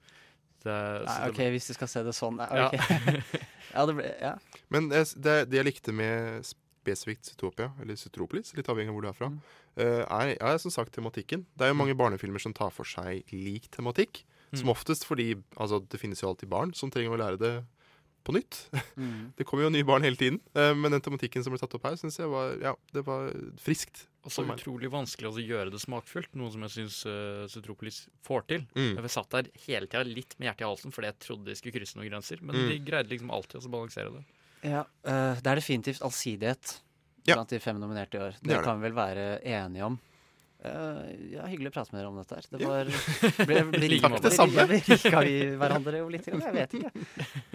[0.64, 0.74] Det,
[1.06, 2.36] Nei, OK, det- hvis du skal se det sånn.
[2.40, 2.68] Nei, Ja.
[3.74, 4.34] ja, det ble, ja.
[4.72, 9.04] Men det, det, det jeg likte med spesifikt Zootopia, eller Zootropolis, litt avhengig av hvor
[9.06, 9.28] du er fra,
[9.76, 11.44] eh, er, er som sagt tematikken.
[11.56, 14.24] Det er jo mange barnefilmer som tar for seg lik tematikk.
[14.54, 14.74] Som Mm.
[14.76, 17.54] oftest fordi altså, det finnes jo alltid barn som trenger å lære det
[18.24, 18.68] på nytt.
[18.96, 19.32] Mm.
[19.36, 20.40] Det kommer jo nye barn hele tiden.
[20.54, 23.32] eh, men den tematikken som ble tatt opp her, syns jeg var, ja, det var
[23.58, 24.06] friskt.
[24.24, 28.46] Og så utrolig vanskelig å gjøre det smakfullt, noe som jeg syns uh, Zootropolis får
[28.48, 28.62] til.
[28.72, 28.94] Mm.
[29.02, 31.74] Jeg satt der hele tida litt med hjertet i halsen fordi jeg trodde de skulle
[31.76, 32.68] krysse noen grenser, men Mm.
[32.70, 34.24] de greide liksom alltid å balansere det.
[34.64, 36.80] Ja, uh, det er definitivt allsidighet
[37.28, 37.34] Ja.
[37.36, 38.32] blant de fem nominerte i år.
[38.40, 38.64] Det Det, det.
[38.64, 40.00] kan vi vel være enige om.
[40.64, 41.04] Uh,
[41.34, 42.46] ja, Hyggelig å prate med dere om dette her.
[42.48, 42.84] Det var
[43.48, 44.22] ble, ble, Like måte.
[44.30, 44.64] Det samme.
[44.70, 46.24] Berika vi hverandre jo litt?
[46.32, 46.92] Jeg vet ikke.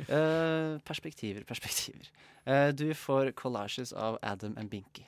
[0.06, 2.06] Uh, perspektiver, perspektiver.
[2.46, 5.08] Uh, du får 'Collages' av Adam and Binky.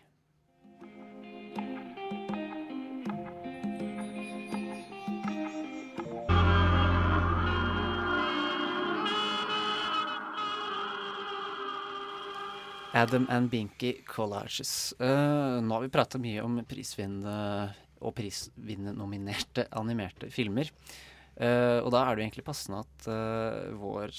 [12.93, 14.93] Adam and Binky Collages.
[14.99, 17.71] Uh, nå har vi prata mye om prisvinnende
[18.01, 20.71] og prisvinnernominerte animerte filmer.
[21.39, 24.11] Uh, og da er det jo egentlig passende at uh, vår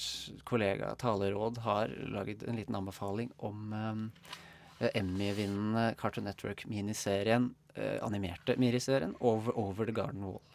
[0.49, 7.51] kollega Taleråd har laget en liten anbefaling om eh, Emmy-vinnende Cartoon Network-miniserien,
[8.05, 10.52] animerte miniserien Over, Over the Garden Wall.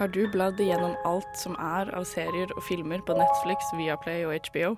[0.00, 4.32] Har du bladd igjennom alt som er av serier og filmer på Netflix, Viaplay og
[4.46, 4.70] HBO?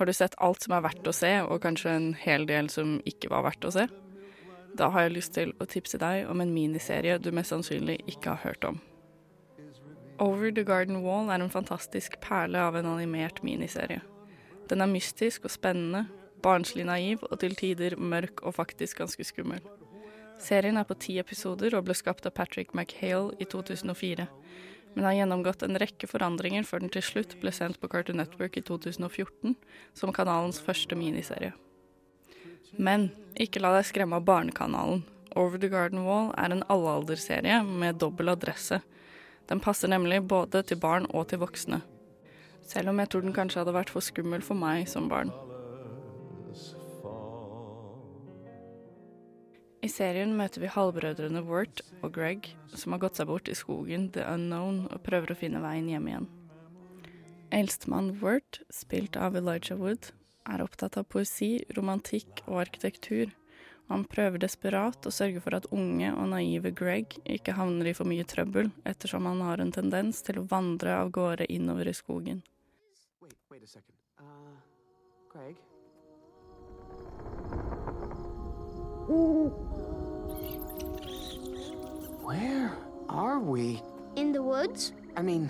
[0.00, 2.94] Har du sett alt som er verdt å se, og kanskje en hel del som
[3.04, 3.84] ikke var verdt å se?
[4.72, 8.38] Da har jeg lyst til å tipse deg om en miniserie du mest sannsynlig ikke
[8.38, 8.80] har hørt om.
[10.16, 14.00] Over the Garden Wall er en fantastisk perle av en animert miniserie.
[14.72, 16.06] Den er mystisk og spennende,
[16.40, 19.60] barnslig naiv og til tider mørk og faktisk ganske skummel.
[20.40, 24.26] Serien er på ti episoder og ble skapt av Patrick McHale i 2004,
[24.94, 28.58] men har gjennomgått en rekke forandringer før den til slutt ble sendt på Cartoon Network
[28.58, 29.56] i 2014
[29.96, 31.54] som kanalens første miniserie.
[32.78, 35.04] Men ikke la deg skremme av Barnekanalen.
[35.34, 38.80] Over the Garden Wall er en allealderserie med dobbel adresse.
[39.50, 41.82] Den passer nemlig både til barn og til voksne.
[42.64, 45.34] Selv om jeg tror den kanskje hadde vært for skummel for meg som barn.
[49.84, 54.06] I serien møter vi halvbrødrene Wirt og Greg, som har gått seg bort i skogen
[54.14, 56.28] The Unknown og prøver å finne veien hjem igjen.
[57.52, 60.08] Eldstemann Wirt, spilt av Elijah Wood,
[60.48, 63.34] er opptatt av poesi, romantikk og arkitektur,
[63.84, 67.96] og han prøver desperat å sørge for at unge og naive Greg ikke havner i
[67.96, 71.96] for mye trøbbel, ettersom han har en tendens til å vandre av gårde innover i
[71.96, 72.40] skogen.
[73.20, 73.68] Wait, wait.
[74.16, 74.56] Uh,
[75.28, 75.60] Greg?
[82.24, 82.74] Where
[83.10, 83.82] are we?
[84.16, 84.94] In the woods?
[85.14, 85.48] I mean,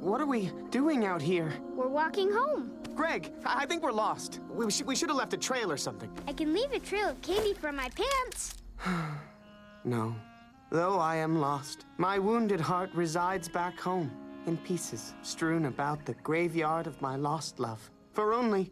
[0.00, 1.52] what are we doing out here?
[1.76, 2.72] We're walking home.
[2.94, 4.40] Greg, I I think we're lost.
[4.48, 6.10] We, should, we should have left a trail or something.
[6.26, 8.54] I can leave a trail of candy from my pants.
[9.84, 10.14] No.
[10.70, 14.12] Though I am lost, my wounded heart resides back home,
[14.46, 17.90] in pieces strewn about the graveyard of my lost love.
[18.12, 18.70] For only.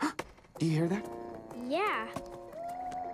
[0.00, 1.04] Do you hear that?
[1.66, 2.06] Yeah.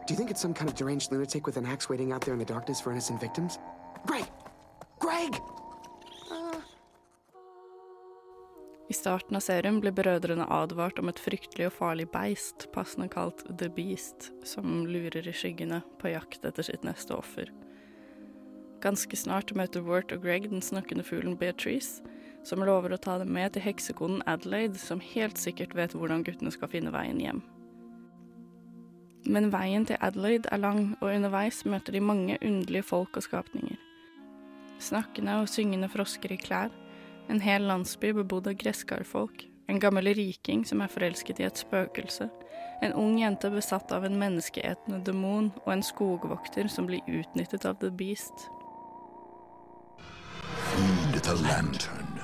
[0.07, 2.35] Do you think it's some kind of deranged lunatic with an axe waiting out there
[2.35, 3.59] in the darkness for innocent victims?
[4.07, 4.25] Greg!
[5.01, 5.41] Greg!
[8.89, 13.41] I starten av serien blir brødrene advart om et fryktelig og farlig beist, passende kalt
[13.49, 17.49] The Beast, som lurer i skyggene på jakt etter sitt neste offer.
[18.85, 22.05] Ganske snart møter Wort og Greg den snakkende fuglen Beatrice,
[22.45, 26.53] som lover å ta dem med til heksekonen Adelaide, som helt sikkert vet hvordan guttene
[26.53, 27.41] skal finne veien hjem.
[29.27, 33.77] Men veien til Adelaide er lang, og underveis møter de mange underlige folk og skapninger.
[34.79, 36.73] Snakkende og syngende frosker i klær,
[37.31, 42.29] en hel landsby bebodd av gresskarfolk, en gammel riking som er forelsket i et spøkelse,
[42.85, 47.81] en ung jente besatt av en menneskeetende demon og en skogvokter som blir utnyttet av
[47.81, 48.51] The Beast.
[50.69, 52.21] Feed the lantern.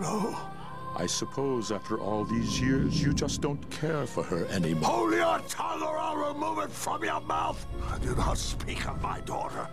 [0.00, 0.49] No.
[0.96, 4.90] I suppose after all these years, you just don't care for her anymore.
[4.90, 7.64] Hold your tongue or I'll remove it from your mouth.
[7.90, 9.68] I do not speak of my daughter.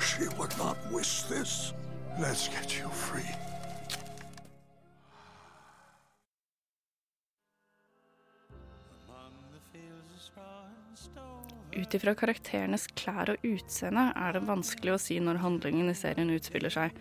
[0.00, 1.72] She would not wish this.
[2.20, 3.30] Let's get you free.
[11.76, 16.32] Ut ifra karakterenes klær og utseende er det vanskelig å si når handlingen i serien
[16.32, 16.94] utspiller seg,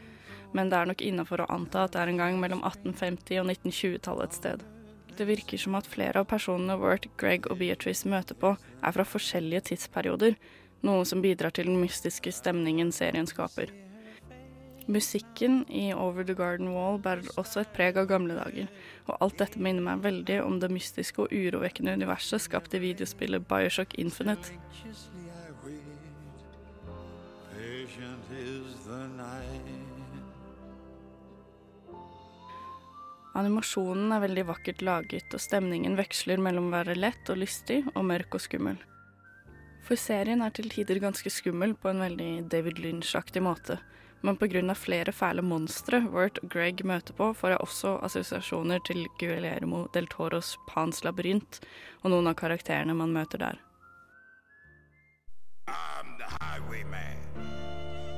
[0.56, 3.51] men det er nok innafor å anta at det er en gang mellom 1850- og
[3.51, 4.66] 1920-tallet et sted.
[5.16, 9.08] Det virker som at flere av personene Wirt, Greg og Beatrice møter på, er fra
[9.08, 10.36] forskjellige tidsperioder,
[10.86, 13.72] noe som bidrar til den mystiske stemningen serien skaper.
[14.88, 18.68] Musikken i Over the Garden Wall bærer også et preg av gamle dager,
[19.08, 23.47] og alt dette minner meg veldig om det mystiske og urovekkende universet skapt i videospillet
[23.49, 24.53] Bioshock Infinite.
[27.56, 29.85] Patient is the night.
[33.36, 38.06] Animasjonen er veldig vakkert laget, og stemningen veksler mellom å være lett og lystig og
[38.08, 38.78] mørk og skummel.
[39.86, 43.78] For serien er til tider ganske skummel på en veldig David Lynch-aktig måte,
[44.26, 44.74] men pga.
[44.74, 50.08] flere fæle monstre Wirt og Greg møter på, får jeg også assosiasjoner til Guillermo del
[50.08, 51.60] Toros Pans labyrint
[52.04, 53.60] og noen av karakterene man møter der.
[55.68, 57.20] I'm the highwayman.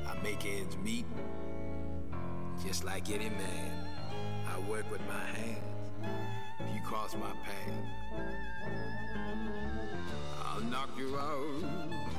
[0.05, 1.05] I make ends meet,
[2.63, 3.86] just like any man.
[4.58, 5.62] I work with my hands.
[6.74, 7.78] You cross my path,
[10.43, 11.62] I'll knock you out,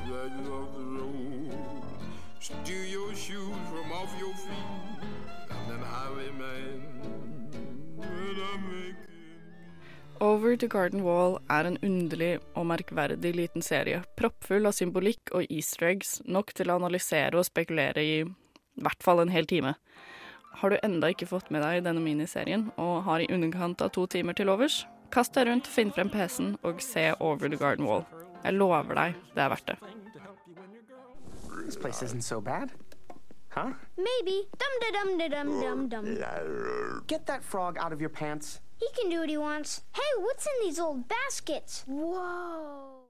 [0.07, 1.51] drag you off the road,
[2.39, 4.69] steal your shoes from off your feet.
[5.51, 6.81] I'm the highwayman.
[7.97, 8.95] but I make
[10.21, 15.47] Over the Garden Wall er en underlig og merkverdig liten serie, proppfull av symbolikk og
[15.49, 18.23] easter eggs, nok til å analysere og spekulere i
[18.79, 19.73] i hvert fall en hel time.
[20.51, 24.05] Har du enda ikke fått med deg denne miniserien, og har i underkant av to
[24.07, 24.81] timer til overs,
[25.13, 28.05] kast deg rundt, finn frem PC-en og se Over the Garden Wall.
[28.43, 29.77] Jeg lover deg, det er verdt det.
[31.63, 32.71] This place isn't so bad.
[33.49, 33.73] Huh?
[33.97, 34.47] Maybe.
[34.61, 36.05] Dum da dum da dum dum dum.
[37.07, 38.59] Get that frog out of your pants.
[38.79, 39.81] He can do what he wants.
[39.93, 41.83] Hey, what's in these old baskets?
[41.87, 43.05] Whoa.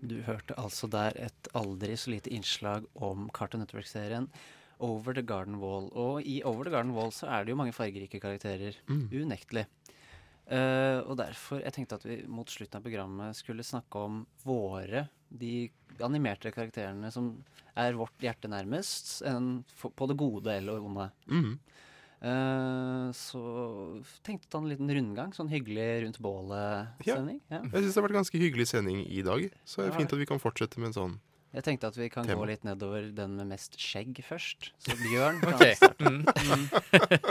[0.00, 4.28] Du hørte altså der et aldri så lite innslag om Cartoon Network-serien
[4.80, 5.88] Over the Garden Wall.
[5.94, 8.76] Og i Over the Garden Wall så er det jo mange fargerike karakterer.
[8.90, 9.06] Mm.
[9.12, 9.66] Unektelig.
[10.46, 15.08] Uh, og derfor jeg tenkte at vi mot slutten av programmet skulle snakke om våre,
[15.26, 15.66] de
[16.06, 17.32] animerte karakterene som
[17.76, 21.08] er vårt hjerte nærmest, enn på det gode eller onde.
[21.26, 21.56] Mm.
[22.26, 23.40] Eh, så
[24.24, 27.42] tenkte å ta en liten rundgang, sånn hyggelig rundt bålet-sending.
[27.52, 27.60] Ja.
[27.60, 29.92] Jeg syns det har vært ganske hyggelig sending i dag, så det Ja.
[29.92, 31.20] er fint at vi kan fortsette med en sånn
[31.56, 32.42] Jeg tenkte at vi kan Tema.
[32.42, 34.70] gå litt nedover den med mest skjegg først.
[34.84, 36.12] Så Bjørn kan starte.
[36.12, 36.22] Mm.
[36.28, 36.66] Mm.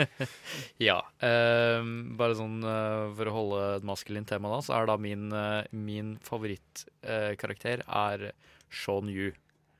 [0.87, 0.97] ja.
[1.21, 5.29] ehm, bare sånn eh, for å holde et maskulint tema, da, så er da min,
[5.29, 8.31] uh, min favorittkarakter er
[8.73, 9.29] Sean Yu.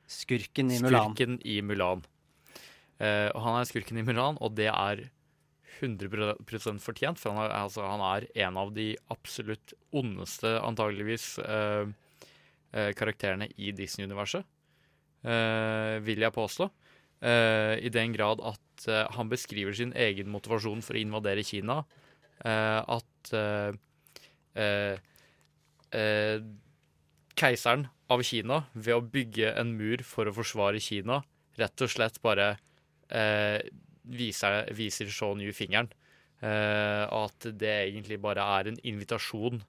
[0.06, 1.10] Skurken i Mulan.
[1.10, 2.06] Skurken i Mulan.
[3.02, 5.08] Eh, og han er skurken i Mulan, og det er
[5.82, 11.84] 100% fortjent, for han er, altså, han er en av de absolutt ondeste, antageligvis, eh,
[11.84, 11.94] eh,
[12.98, 14.44] karakterene i Disney-universet.
[15.26, 16.68] eh, vil jeg påstå.
[17.22, 21.84] Eh, I den grad at eh, han beskriver sin egen motivasjon for å invadere Kina.
[22.44, 23.72] eh, at eh,
[24.60, 24.98] eh,
[25.96, 26.40] eh,
[27.36, 31.22] keiseren av Kina, ved å bygge en mur for å forsvare Kina,
[31.58, 32.58] rett og slett bare
[33.10, 33.60] eh,
[34.04, 35.88] viser, viser Sean Yu fingeren.
[36.44, 39.62] Eh, at det egentlig bare er en invitasjon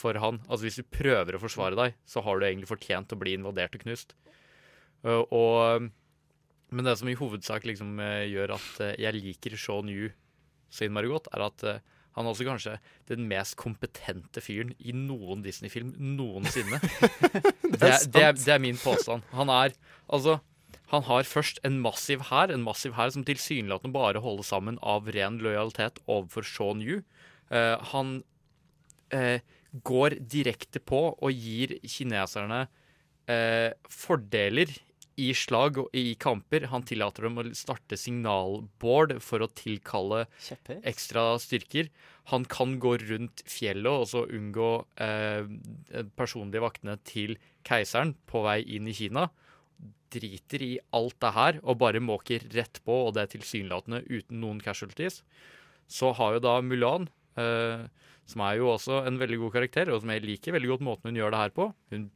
[0.00, 0.40] for han.
[0.48, 3.76] Altså Hvis du prøver å forsvare deg, så har du egentlig fortjent å bli invadert
[3.76, 4.16] og knust.
[5.04, 5.88] Eh, og,
[6.70, 10.10] men det som i hovedsak liksom eh, gjør at eh, jeg liker Sean Yu
[10.70, 11.64] så innmari godt, er at
[12.14, 12.76] han er også kanskje
[13.10, 16.78] den mest kompetente fyren i noen Disney-film noensinne.
[16.82, 19.26] det, er, det, er, det er min påstand.
[19.34, 19.74] Han er
[20.06, 20.38] altså
[20.90, 25.06] han har først en massiv hær, en massiv hær som tilsynelatende bare holder sammen av
[25.14, 27.04] ren lojalitet overfor Sean Yu.
[27.50, 28.16] Uh, han
[29.14, 32.64] eh, går direkte på og gir kineserne
[33.30, 34.72] eh, fordeler
[35.20, 36.66] i slag og i kamper.
[36.72, 40.80] Han tillater dem å starte signalboard for å tilkalle Kjepphøyt.
[40.88, 41.90] ekstra styrker.
[42.32, 44.70] Han kan gå rundt fjellet og så unngå
[45.02, 45.50] eh,
[46.18, 47.36] personlige vaktene til
[47.66, 49.28] keiseren på vei inn i Kina.
[50.10, 54.40] Driter i alt det her og bare måker rett på, og det er tilsynelatende uten
[54.42, 55.20] noen casualties.
[55.90, 57.86] Så har jo da Mulan, eh,
[58.30, 61.10] som er jo også en veldig god karakter, og som jeg liker veldig godt måten
[61.10, 61.68] hun gjør det her på.
[61.90, 62.08] Hun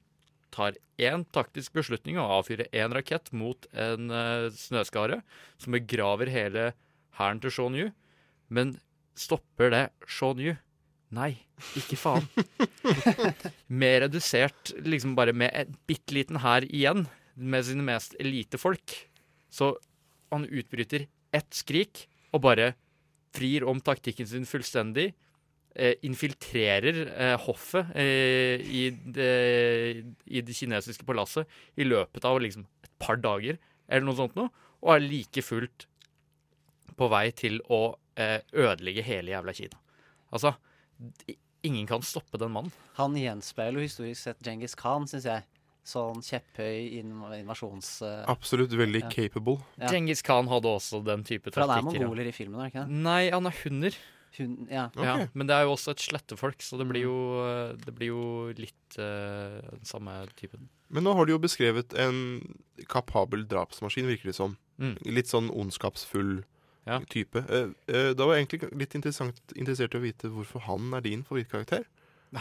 [0.54, 5.20] tar én taktisk beslutning og avfyrer én rakett mot en uh, snøskare
[5.58, 6.68] som begraver hele
[7.18, 7.88] hæren til Shaun Yu.
[8.48, 8.76] Men
[9.18, 10.54] stopper det Shaun Yu?
[11.14, 11.34] Nei,
[11.78, 12.24] ikke faen.
[13.82, 18.96] Mer redusert, liksom bare med en bitte liten hær igjen, med sine mest elitefolk.
[19.50, 19.74] Så
[20.30, 22.72] han utbryter ett skrik og bare
[23.34, 25.12] frir om taktikken sin fullstendig.
[25.74, 32.62] Eh, infiltrerer eh, hoffet eh, i, det, i det kinesiske palasset i løpet av liksom
[32.86, 34.52] et par dager, eller noe sånt noe,
[34.84, 35.88] og er like fullt
[36.94, 37.80] på vei til å
[38.14, 39.82] eh, ødelegge hele jævla Kina.
[40.30, 40.54] Altså,
[41.66, 42.70] ingen kan stoppe den mannen.
[43.00, 45.50] Han gjenspeiler jo historisk sett Djengis Khan, syns jeg.
[45.84, 47.96] Sånn kjepphøy invasjons...
[48.00, 49.10] Uh, Absolutt veldig ja.
[49.12, 49.58] capable.
[49.74, 49.90] Ja.
[49.90, 51.98] Djengis Khan hadde også den type For han er taktikker.
[52.06, 52.06] ja.
[52.06, 53.02] mongoler i filmen, er ikke det?
[53.04, 53.98] Nei, han er hunder.
[54.38, 54.88] Hun, ja.
[54.98, 57.18] Ja, men det er jo også et slettefolk, så det blir jo,
[57.78, 58.24] det blir jo
[58.58, 60.68] litt uh, den samme typen.
[60.94, 62.18] Men nå har du jo beskrevet en
[62.90, 64.56] kapabel drapsmaskin, virker det som.
[64.82, 64.96] Mm.
[65.14, 66.42] Litt sånn ondskapsfull
[66.84, 66.98] Ja.
[67.08, 67.40] type.
[67.48, 71.22] Uh, uh, da var jeg egentlig litt interessert i å vite hvorfor han er din
[71.24, 71.86] favorittkarakter.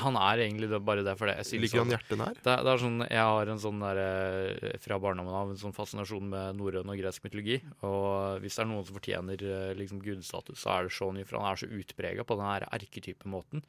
[0.02, 1.36] Han er egentlig det, bare det for det.
[1.44, 2.38] Jeg Ligger han hjertet nær?
[2.38, 5.76] Det, det er sånn, jeg har en sånn der, eh, fra barndommen av en sånn
[5.76, 7.60] fascinasjon med norrøn og gresk mytologi.
[7.86, 11.26] Og hvis det er noen som fortjener eh, liksom gudstatus, så er det Shaun Yu,
[11.30, 13.64] for han er så utprega på den her erketypemåten.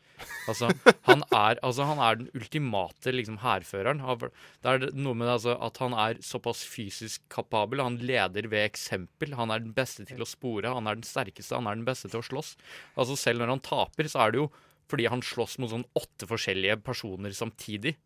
[0.51, 0.73] Altså,
[1.11, 4.03] han er, altså, han er den ultimate liksom, hærføreren.
[4.25, 7.85] Det er noe med det, altså, at han er såpass fysisk kapabel.
[7.85, 9.37] Han leder ved eksempel.
[9.37, 10.73] Han er den beste til å spore.
[10.73, 11.59] Han er den sterkeste.
[11.59, 12.55] Han er den beste til å slåss.
[12.97, 14.53] Altså, selv når han taper, så er det jo
[14.91, 17.97] fordi han slåss mot sånn åtte forskjellige personer samtidig.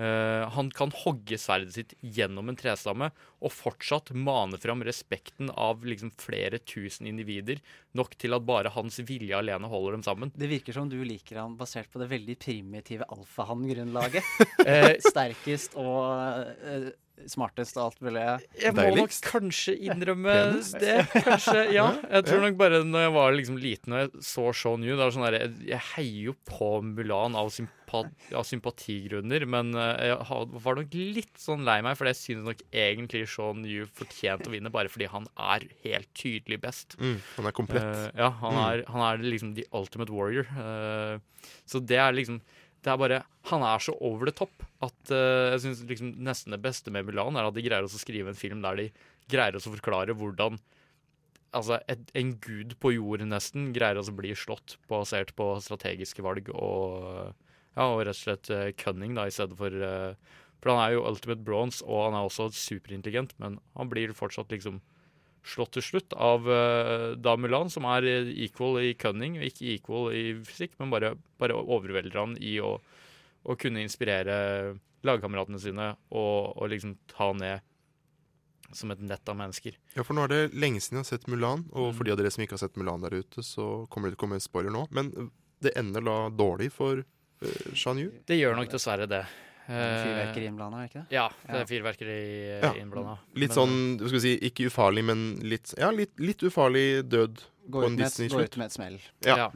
[0.00, 3.10] Uh, han kan hogge sverdet sitt gjennom en trestamme
[3.44, 7.60] og fortsatt mane fram respekten av liksom flere tusen individer,
[7.92, 10.32] nok til at bare hans vilje alene holder dem sammen.
[10.32, 14.32] Det virker som du liker han basert på det veldig primitive alfahann-grunnlaget.
[14.64, 16.88] uh, Sterkest og eh,
[17.30, 20.34] smartest av alt vil Jeg Jeg må nok kanskje innrømme
[20.80, 20.96] det.
[21.24, 21.86] Kanskje, ja.
[22.10, 25.26] Jeg tror nok bare når jeg var liksom liten og jeg så Show er sånn
[25.28, 30.74] der, jeg- Jeg heier jo på Mulan av, sympati, av sympatigrunner, men eh, jeg var
[30.80, 34.72] nok litt sånn lei meg, for jeg synes nok egentlig Show Yu fortjente å vinne,
[34.72, 36.96] bare fordi han er helt tydelig best.
[36.98, 37.82] Mm, han er komplett.
[37.84, 38.64] Uh, ja, han Mm.
[38.72, 40.46] er, han er liksom the ultimate warrior.
[40.56, 41.18] Uh,
[41.66, 42.40] så det er liksom
[42.82, 46.54] det er bare, Han er så over the top at uh, jeg synes liksom nesten
[46.54, 48.88] det beste med Mulan er at de greier å skrive en film der de
[49.30, 50.58] greier å forklare hvordan
[51.52, 56.48] altså et, en gud på jorden nesten greier å bli slått basert på strategiske valg
[56.54, 57.34] og,
[57.76, 60.94] ja, og rett og slett eh, cunning, da, i stedet for uh, For han er
[60.94, 64.80] jo ultimate bronze, og han er også superintelligent, men han blir fortsatt liksom
[65.44, 69.72] slått til slutt av uh, da Mulan, som er eh, equal i cunning og ikke
[69.74, 72.76] equal i fysikk, men bare, bare overvelder han i å,
[73.42, 74.36] å kunne inspirere
[75.02, 77.64] lagkameratene sine og, og liksom ta ned
[78.72, 79.74] som et nett av mennesker.
[79.96, 81.96] Ja, for nå er det lenge siden jeg har sett Mulan, og Mm.
[81.98, 84.22] for de av dere som ikke har sett Mulan der ute, så kommer det til
[84.22, 84.86] å komme en spoiler nå.
[84.94, 85.10] Men
[85.60, 88.08] det ender da dårlig for uh, Shan Yu.
[88.26, 89.26] Det gjør nok dessverre det.
[89.68, 91.14] Eh, Fyrverkeri innblanda, er det ikke det?
[91.14, 92.16] Ja, det er fyrverkeri
[92.58, 92.72] eh, Ja.
[92.82, 93.18] innblanda.
[93.38, 97.44] Litt sånn, hva skal vi si, ikke ufarlig, men litt, ja, litt, litt ufarlig død
[97.70, 98.98] Gå på ut en med et- gå ut med et smell.
[99.24, 99.50] Ja.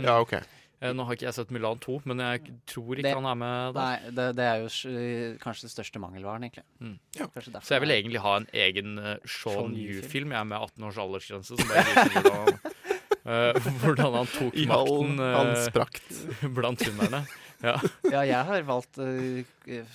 [0.00, 0.18] Ja.
[0.20, 0.32] Ok.
[0.80, 3.34] eh, Nå har ikke jeg sett Mulan 2, men jeg tror ikke Det- han er
[3.34, 3.80] med da.
[3.90, 6.64] Nei, det, det er jo kanskje det største mangelvaren, egentlig.
[6.80, 6.98] Mm.
[7.18, 7.26] Ja.
[7.60, 8.96] Så jeg vil egentlig ha en egen
[9.26, 10.30] Sean Yu-film.
[10.32, 12.58] Jeg er med 18 års aldersgrense, som bare
[13.24, 17.24] hvordan, eh, hvordan han tok I makten eh, han blant hunderne.
[17.60, 17.74] Ja.
[18.08, 19.40] Ja, jeg har valgt uh,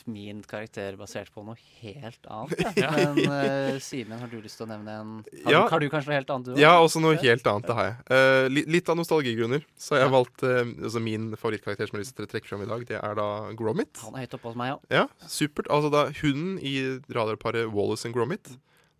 [0.05, 2.61] min karakter basert på noe helt annet.
[2.77, 2.91] Ja.
[2.93, 5.13] Men uh, Simen, har du lyst til å nevne en
[5.45, 5.61] Har, Ja.
[5.63, 6.61] du, har du kanskje noe helt annet, du?
[6.61, 7.97] Ja, også noe helt annet, det har jeg.
[8.11, 9.65] Uh, li, litt av nostalgigrunner.
[9.81, 12.49] Så jeg har valgt eh, altså Min favorittkarakter som jeg har lyst til å trekke
[12.51, 13.27] fram i dag, det er da
[13.57, 13.97] Gromit.
[14.03, 14.85] Han er høyt oppe hos meg òg.
[14.93, 15.69] Ja, supert.
[15.73, 16.75] Altså da hunden i
[17.17, 18.53] radarparet Wallace and Gromit.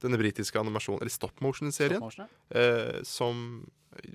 [0.03, 2.01] Denne britiske animasjonen, eller stop motion-serien.
[2.01, 3.45] Stop motion, eh, som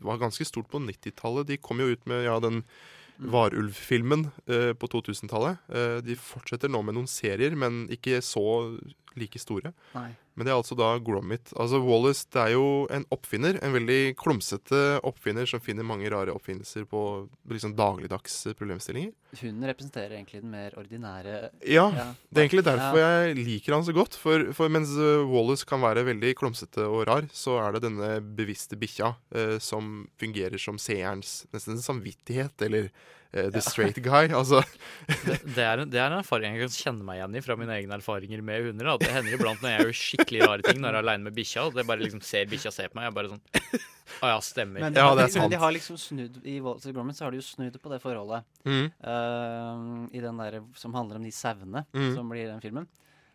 [0.05, 1.48] var ganske stort på 90-tallet.
[1.51, 2.65] De kom jo ut med ja, den.
[3.20, 5.61] Varulv-filmen eh, på 2000-tallet.
[5.69, 8.44] Eh, de fortsetter nå med noen serier, men ikke så
[9.21, 9.73] like store.
[9.95, 10.11] Nei.
[10.39, 11.51] Men det er altså da Gromit.
[11.61, 13.59] Altså Wallace det er jo en oppfinner.
[13.61, 17.03] En veldig klumsete oppfinner som finner mange rare oppfinnelser på
[17.51, 19.13] liksom dagligdags problemstillinger.
[19.43, 21.91] Hun representerer egentlig den mer ordinære Ja,
[22.31, 23.11] det er egentlig derfor Ja.
[23.27, 24.17] jeg liker han så godt.
[24.17, 28.11] For, for mens uh, Wallace kan være veldig klumsete og rar, så er det denne
[28.25, 32.89] bevisste bikkja eh, som fungerer som seerens nesten samvittighet, eller
[33.32, 34.28] eh, the straight guy.
[34.28, 34.62] Altså
[35.27, 37.57] Det, det, er en, det er en erfaring jeg kan kjenne meg igjen i fra
[37.59, 38.90] mine egne erfaringer med hunder.
[38.90, 38.97] da.
[38.97, 41.36] At det hender iblant når jeg gjør skikkelig rare ting når jeg er aleine med
[41.39, 43.82] bikkja, og det bare liksom ser bikkja se på meg, jeg er bare sånn
[44.20, 44.82] Å ja, stemmer.
[44.82, 47.39] Men de, har, men de har liksom snudd I Walls of Gromit så har de
[47.40, 48.47] jo snudd på det forholdet.
[48.69, 48.89] Mm.
[49.01, 52.11] Uh, I den der som handler om de sauene mm.
[52.19, 52.89] som blir i den filmen.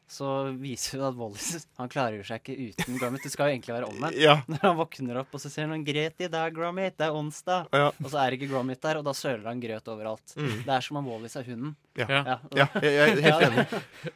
[0.07, 0.27] Så
[0.61, 3.23] viser jo at Wallis Han klarer jo seg ikke uten Gromit.
[3.26, 4.19] Det skal jo egentlig være omvendt.
[4.22, 4.36] Ja.
[4.52, 6.94] Når han våkner opp og så ser han 'Grøt i dag, Gromit.
[6.99, 7.65] Det er onsdag'.
[7.73, 7.88] Ja.
[7.90, 10.36] Og så er ikke Gromit der, og da søler han grøt overalt.
[10.38, 10.61] Mm.
[10.68, 11.76] Det er som om Wallis er hunden.
[11.98, 12.38] Ja, ja.
[12.53, 13.49] jeg, jeg er helt Ja.
[13.49, 13.65] enig.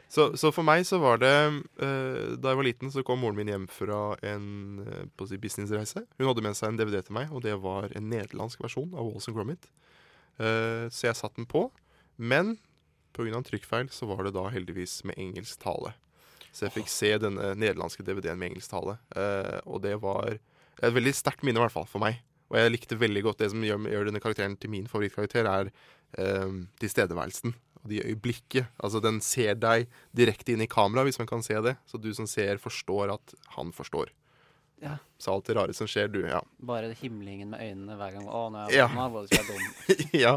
[0.10, 1.34] Så, så for meg så var det
[1.82, 5.38] uh, Da jeg var liten, så kom moren min hjem fra en på å si
[5.42, 6.06] businessreise.
[6.20, 9.08] Hun hadde med seg en DVD til meg, og det var en nederlandsk versjon av
[9.10, 9.66] Wallis and Gromit.
[10.40, 11.72] Uh, så jeg satte den på.
[12.20, 12.58] Men
[13.20, 13.42] pga.
[13.46, 15.94] trykkfeil så var det da heldigvis med engelsk tale.
[16.50, 18.96] Så jeg fikk se denne nederlandske DVD-en med engelsk tale.
[19.16, 22.22] Eh, og det var et veldig sterkt minne, i hvert fall, for meg.
[22.50, 25.70] Og jeg likte veldig godt det som gjør, gjør denne karakteren til min favorittkarakter, er
[26.18, 27.54] eh, tilstedeværelsen.
[27.84, 28.72] Og de øyeblikket.
[28.84, 29.86] Altså, den ser deg
[30.18, 31.76] direkte inn i kamera, hvis man kan se det.
[31.88, 34.10] Så du som ser, forstår at han forstår.
[34.82, 34.98] Ja.
[35.20, 36.42] Så alt det rare som skjer, du Ja.
[36.64, 38.26] Bare himlingen med øynene hver gang.
[38.28, 38.88] Å, nå er Ja.
[38.88, 40.10] jeg nå er Wallace er dum.
[40.26, 40.34] ja.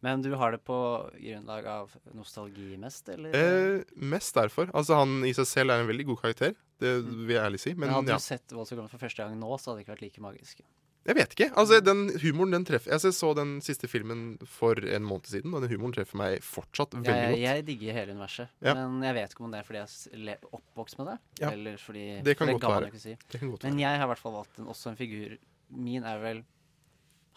[0.00, 0.78] Men du har det på
[1.18, 3.34] grunnlag av nostalgi mest, eller?
[3.34, 4.70] Eh, mest derfor.
[4.72, 6.54] Altså, han i seg selv er en veldig god karakter.
[6.78, 7.72] Det vil jeg ærlig si.
[7.74, 8.18] Men Men hadde ja.
[8.20, 10.60] du sett Gromit for første gang nå, så hadde det ikke vært like magisk.
[11.08, 11.46] Jeg vet ikke.
[11.56, 15.54] Altså, den humoren den treffer Altså, Jeg så den siste filmen for en måned siden,
[15.54, 17.38] og den humoren treffer meg fortsatt veldig godt.
[17.40, 18.74] jeg digger hele universet, Ja.
[18.74, 19.78] men jeg vet ikke om det er fordi
[20.26, 21.18] jeg er oppvokst med det.
[21.40, 21.50] Ja.
[21.50, 23.00] Eller fordi Det kan for godt være.
[23.00, 23.16] Si.
[23.30, 25.38] Det kan godt men jeg har i hvert fall valgt en, også en figur
[25.70, 26.44] Min er vel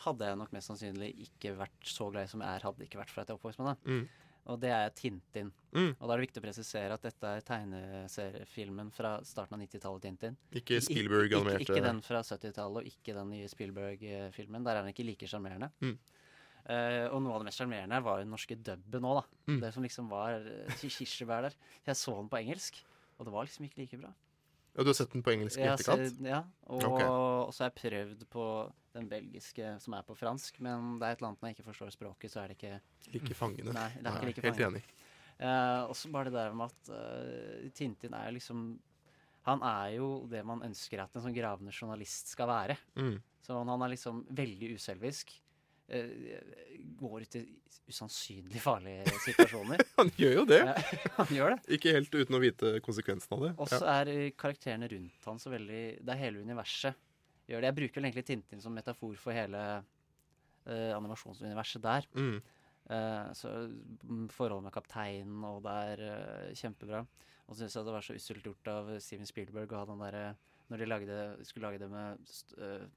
[0.02, 2.90] Hadde jeg nok mest sannsynlig ikke vært så glad i som jeg er, hadde det
[2.90, 3.96] ikke vært for at jeg er oppvokst med det.
[3.96, 4.32] Mm.
[4.50, 5.52] Og det er Tintin.
[5.70, 5.92] Mm.
[5.92, 10.08] Og da er det viktig å presisere at dette er tegneseriefilmen fra starten av 90-tallet
[10.08, 10.38] Tintin.
[10.58, 14.66] Ikke Spielberg-animerte- Ikke, ikke den fra 70-tallet, og ikke den nye Spielberg-filmen.
[14.66, 15.70] Der er den ikke like sjarmerende.
[15.86, 15.94] Mm.
[16.62, 19.40] Uh, og noe av det mest sjarmerende var den norske dubben òg, da.
[19.52, 19.62] Mm.
[19.62, 21.62] Det som liksom var uh, kirsebær der.
[21.86, 22.82] Jeg så den på engelsk,
[23.18, 24.14] og det var liksom ikke like bra.
[24.72, 26.22] Ja, du har sett den på engelsk i etterkant?
[26.24, 27.08] Ja, og, okay.
[27.08, 28.46] og så har jeg prøvd på
[28.96, 31.68] den belgiske som er på fransk, men det er et eller annet når jeg ikke
[31.70, 32.78] forstår språket, så er det ikke
[33.16, 33.74] Like fangende.
[33.76, 34.82] Nei, det er ikke like helt fangende.
[34.82, 35.10] enig.
[35.42, 38.66] Eh, og så bare det der med at uh, Tintin er liksom
[39.48, 42.76] Han er jo det man ønsker at en sånn gravende journalist skal være.
[42.94, 43.16] Mm.
[43.42, 45.34] Så han er liksom veldig uselvisk.
[45.88, 46.38] eh,
[47.00, 47.42] går ut i
[47.90, 49.82] usannsynlig farlige situasjoner.
[49.98, 50.62] Han gjør jo det.
[51.18, 51.60] Han gjør det.
[51.76, 53.52] Ikke helt uten å vite konsekvensen av det.
[53.58, 56.96] Og så er eh, karakterene rundt han så veldig Det er hele universet
[57.52, 57.72] gjør det.
[57.72, 62.08] Jeg bruker vel egentlig Tintin som metafor for hele uh, animasjonsuniverset der.
[62.16, 62.38] Mm.
[62.92, 67.04] Uh, så mm, forholdet med kapteinen og det er uh, kjempebra.
[67.48, 70.06] Og så syns jeg det var så usselt gjort av Steven Spielberg å ha den
[70.06, 70.26] derre
[70.72, 72.22] Når de lagde, skulle lage det med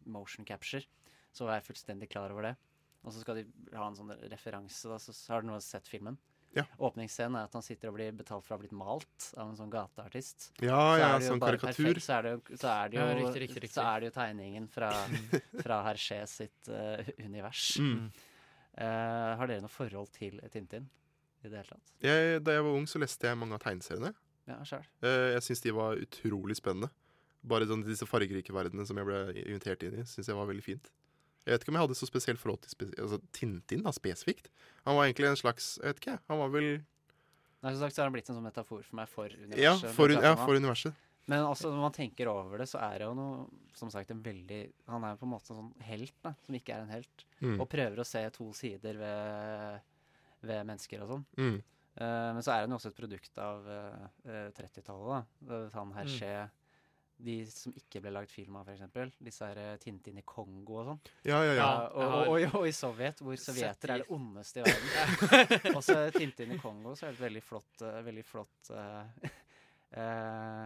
[0.06, 0.86] motion capture,
[1.34, 2.52] så var jeg fullstendig klar over det.
[3.02, 6.14] Og så skal de ha en sånn referanse, da, så har du nå sett filmen.
[6.54, 6.64] Ja.
[6.86, 9.56] Åpningsscenen er at han sitter og blir betalt for å ha blitt malt av en
[9.58, 10.50] sånn gateartist.
[10.62, 11.88] Ja, Så ja, sånn karikatur.
[11.90, 13.74] perfekt, Så er det jo, så er jo, Ja, riktig, riktig, riktig.
[13.74, 14.90] Så er det jo tegningen fra,
[15.64, 17.64] fra Hergé sitt uh, univers.
[17.82, 18.10] Mm.
[18.74, 20.86] Uh, har dere noe forhold til Tintin
[21.44, 21.94] i det hele tatt?
[22.02, 24.14] Jeg, da jeg var ung, så leste jeg mange av tegneseriene.
[24.50, 24.86] Ja, selv.
[25.02, 26.90] Uh, jeg syns de var utrolig spennende.
[27.44, 30.64] Bare sånn, disse fargerike verdenene som jeg ble invitert inn i, syns jeg var veldig
[30.64, 30.90] fint.
[31.44, 34.50] Jeg vet ikke om jeg hadde så spesielt forhold til spes altså, Tintin da, spesifikt.
[34.86, 36.68] Han var egentlig en slags Jeg vet ikke, han var vel
[37.64, 39.62] Nei, som sagt så har han blitt en sånn metafor for meg for universet.
[39.64, 40.96] Ja, for, un ja, for universet.
[41.32, 44.20] Men også når man tenker over det, så er det jo noe Som sagt en
[44.20, 44.58] veldig
[44.92, 47.24] Han er på en måte en sånn helt, da, som ikke er en helt.
[47.40, 47.56] Mm.
[47.56, 49.86] Og prøver å se to sider ved,
[50.44, 51.24] ved mennesker og sånn.
[51.40, 51.56] Mm.
[51.94, 55.54] Uh, men så er han jo også et produkt av eh, eh, 30-tallet, da.
[55.54, 56.32] Eh, Han Hergé
[57.24, 59.14] De som ikke ble lagd film av, f.eks.
[59.24, 61.00] Disse her eh, Tintin i Kongo og sånn.
[61.24, 61.68] Ja, ja, ja.
[61.88, 64.88] og, og, og, og i Sovjet, hvor sovjeter er det ondeste i verden.
[65.76, 70.64] og så Tintin i Kongo, så er det et veldig flott, eh, veldig flott eh,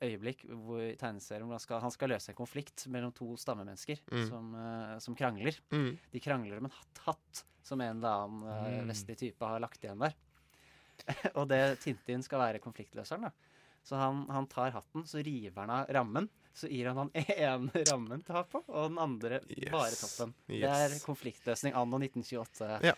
[0.00, 4.26] øyeblikk hvor tegneserien hvor han skal, han skal løse en konflikt mellom to stammemennesker Mm.
[4.28, 4.50] som,
[5.02, 5.56] som krangler.
[5.74, 5.92] Mm.
[6.12, 8.88] De krangler om en hatt, hatt som en eller annen Mm.
[8.90, 10.14] vestlig type har lagt igjen der.
[11.38, 13.32] og det Tintin skal være konfliktløseren, da.
[13.82, 16.28] Så han, han tar hatten, så river han av rammen.
[16.52, 19.38] Så gir han den ene rammen til å ha på, og den andre
[19.70, 20.00] bare Yes.
[20.02, 20.32] toppen.
[20.50, 22.70] Det er konfliktløsning anno 1928.
[22.84, 22.94] Ja.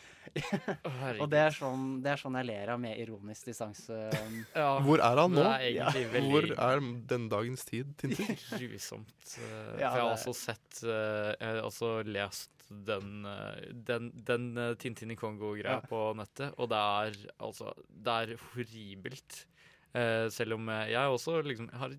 [1.20, 3.98] og det er, sånn, det er sånn jeg ler av med ironisk distanse.
[4.86, 5.44] Hvor er han nå?
[5.52, 5.90] Er ja.
[5.92, 6.82] veldig- Hvor er
[7.12, 8.32] den dagens tid, Tintin?
[8.64, 9.36] Grusomt.
[9.36, 14.10] eh, Ja, for jeg har også sett eh, Jeg har også lest den, eh, den,
[14.24, 14.50] den
[14.80, 15.80] Tintin i Kongo-greia Ja.
[15.86, 19.42] på nettet, og det er altså Det er horribelt.
[19.92, 21.92] Eh, selv om jeg også liksom har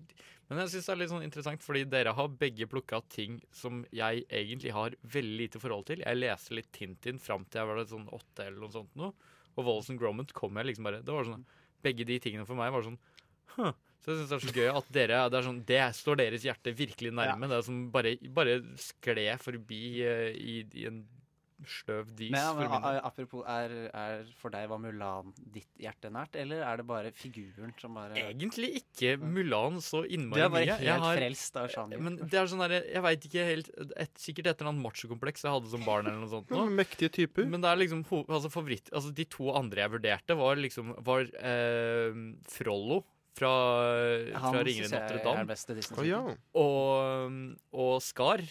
[0.48, 3.84] Men jeg syns det er litt sånn interessant, fordi dere har begge plukka ting som
[3.94, 6.02] jeg egentlig har veldig lite forhold til.
[6.04, 9.12] Jeg leste litt Tintin fram til jeg var sånn åtte eller noe sånt nå,
[9.54, 11.46] og Wallace Gromit kom jeg liksom bare Det var sånn
[11.84, 13.00] Begge de tingene for meg var sånn
[13.54, 13.72] Huh.
[14.02, 16.44] Så jeg synes det er så gøy at dere Det, er sånn, det står deres
[16.44, 17.48] hjerte virkelig nærme.
[17.48, 21.04] Det er som bare, bare skled forbi uh, i, i en
[21.62, 22.30] sløv dis.
[22.34, 26.10] Men, ja, for men min a- apropos, er, er for deg var Mulan ditt hjerte
[26.10, 30.50] nært, eller er det bare figuren som bare Egentlig ikke Mulan så innmari Du er
[30.50, 30.72] bare mye.
[30.74, 33.70] helt Jeg har- frelst av Jean Men det er sånn der, Jeg veit ikke helt
[33.96, 36.06] et, Sikkert et eller annet machokompleks jeg hadde som barn.
[36.06, 36.66] eller noe sånt nå.
[36.82, 37.46] Mektige typer.
[37.46, 41.30] Men det er liksom altså favoritt Altså De to andre jeg vurderte, var liksom Var
[41.38, 42.12] eh,
[42.50, 43.04] Frollo
[43.34, 43.50] fra,
[44.30, 45.46] fra Ringeren Notre Dame.
[45.48, 45.74] beste
[46.06, 46.20] ja.
[46.54, 48.42] og, og Skar.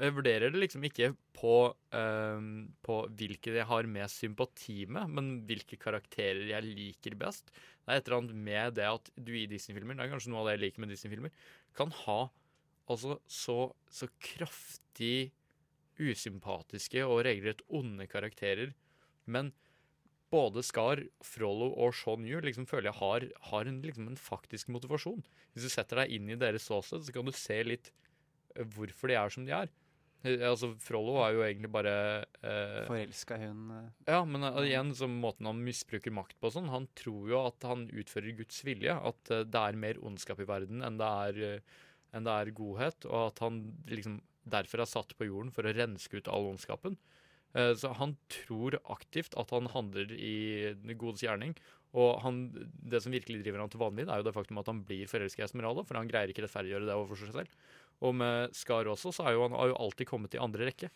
[0.00, 1.54] Jeg vurderer det liksom ikke på,
[1.92, 7.52] um, på hvilke jeg har mest sympati med, men hvilke karakterer jeg liker best.
[7.52, 10.44] Det er et eller annet med det at du i Disney-filmer, det er kanskje noe
[10.44, 11.34] av det jeg liker med Disney-filmer,
[11.76, 12.20] kan ha
[12.90, 13.58] altså så,
[13.92, 15.32] så kraftig
[16.00, 18.72] usympatiske og regelrett onde karakterer,
[19.28, 19.52] men
[20.30, 24.70] både Skar, Frollo og Sean Yu liksom føler jeg har, har en, liksom en faktisk
[24.70, 25.24] motivasjon.
[25.52, 27.90] Hvis du setter deg inn i deres ståsted, så kan du se litt
[28.54, 29.72] eh, hvorfor de er som de er.
[30.22, 31.94] Eh, Altså, Frollo er jo egentlig bare
[32.44, 36.56] eh, Forelska hun eh, ja, men uh, igjen, så måten han misbruker makt på og
[36.56, 40.42] sånn, han tror jo at han utfører Guds vilje, at uh, det er mer ondskap
[40.42, 41.86] i verden enn det er, uh,
[42.16, 44.20] enn det er godhet, og at han liksom
[44.50, 46.96] derfor er satt på jorden for å renske ut all ondskapen.
[47.50, 51.56] Så han tror aktivt at han handler i den godes gjerning,
[51.98, 54.84] og han, det som virkelig driver han til vanvidd, er jo det faktum at han
[54.86, 57.56] blir forelska i Esmeralda, for han greier ikke rettferdiggjøre det overfor seg selv.
[58.00, 60.90] Og med Skar også, så er jo han har jo alltid kommet i andre rekke.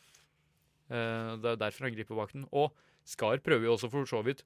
[0.88, 2.46] Eh, det er derfor han griper bak den.
[2.52, 2.72] Og
[3.04, 4.44] Skar prøver jo også for så vidt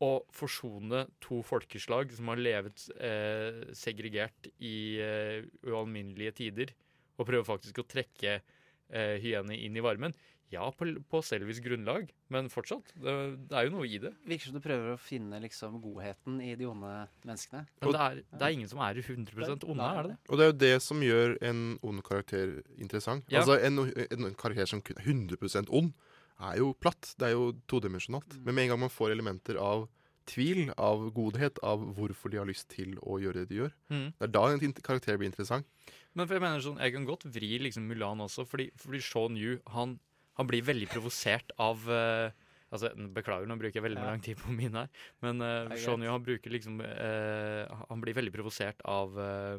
[0.00, 6.72] å forsone to folkeslag som har levet eh, segregert i eh, ualminnelige tider,
[7.20, 10.16] og prøver faktisk å trekke eh, hyenene inn i varmen.
[10.50, 12.90] Ja, på, på selvisk grunnlag, men fortsatt.
[12.98, 13.12] Det,
[13.50, 14.10] det er jo noe i det.
[14.26, 16.90] Virker som du prøver å finne liksom godheten i de onde
[17.22, 17.62] menneskene.
[17.78, 20.18] Men det er, det er ingen som er 100 onde, er det det?
[20.26, 23.30] Og det er jo det som gjør en ond karakter interessant.
[23.30, 23.44] Ja.
[23.44, 25.94] Altså en, en karakter som kun er 100% ond,
[26.40, 27.14] er jo platt.
[27.20, 28.34] Det er jo todimensjonalt.
[28.34, 28.44] Mm.
[28.44, 29.86] Men med en gang man får elementer av
[30.30, 34.06] tvil, av godhet, av hvorfor de har lyst til å gjøre det de gjør, mm.
[34.18, 35.66] det er da en karakter blir interessant.
[36.14, 39.38] Men for jeg mener sånn, jeg kan godt vri liksom Mulan også, fordi, fordi Sean
[39.38, 39.98] Yu han,
[40.40, 42.32] han blir veldig provosert av uh,
[42.72, 44.10] altså, Beklager, nå bruker jeg veldig Ja.
[44.14, 44.88] lang tid på min her.
[45.24, 45.84] Men uh, greit.
[45.84, 49.58] Yu han bruker liksom uh, Han blir veldig provosert av, eh,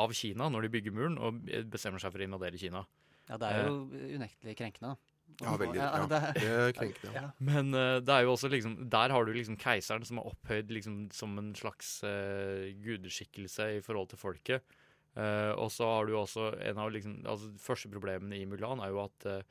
[0.00, 2.84] av Kina når de bygger muren, og bestemmer seg for å invadere Kina.
[3.28, 5.10] Ja, det er jo Eh, unektelig krenkende, da.
[5.40, 5.78] Ja, veldig.
[5.80, 7.28] Ja, det er krenkende, ja.
[7.40, 10.68] Men uh, det er jo også liksom Der har du liksom keiseren som er opphøyd
[10.70, 14.76] liksom som en slags uh, gudeskikkelse i forhold til folket.
[15.16, 18.90] Uh, og så har du også en av liksom Altså, første problemene i Mulan er
[18.92, 19.42] jo at eh,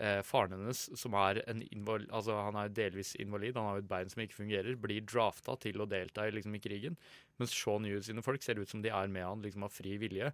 [0.00, 3.84] eh, faren hennes, som er en invalid, altså han er delvis invalid, han har jo
[3.84, 6.98] et bein som ikke fungerer, blir drafta til å delta i, liksom, i krigen.
[7.40, 9.96] Mens Sean Hughes sine folk ser ut som de er med han liksom av fri
[10.02, 10.32] vilje.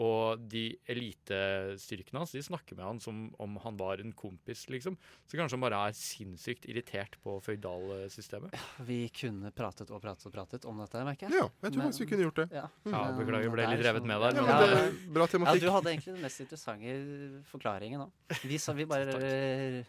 [0.00, 4.96] Og de elitestyrkene hans de snakker med han som om han var en kompis, liksom.
[5.28, 8.54] Så kanskje han bare er sinnssykt irritert på føydalsystemet.
[8.88, 11.36] Vi kunne pratet og pratet og pratet om dette, merker jeg.
[11.42, 12.46] Ja, jeg tror faktisk vi kunne gjort det.
[12.56, 15.26] Ja, Ja, beklager, jeg ble litt revet sånn- med der, Ja, men det er bra
[15.26, 15.60] tematikk.
[15.62, 18.08] Ja, du hadde egentlig den mest interessante forklaringen nå.
[18.48, 19.84] Vi, vi bare re,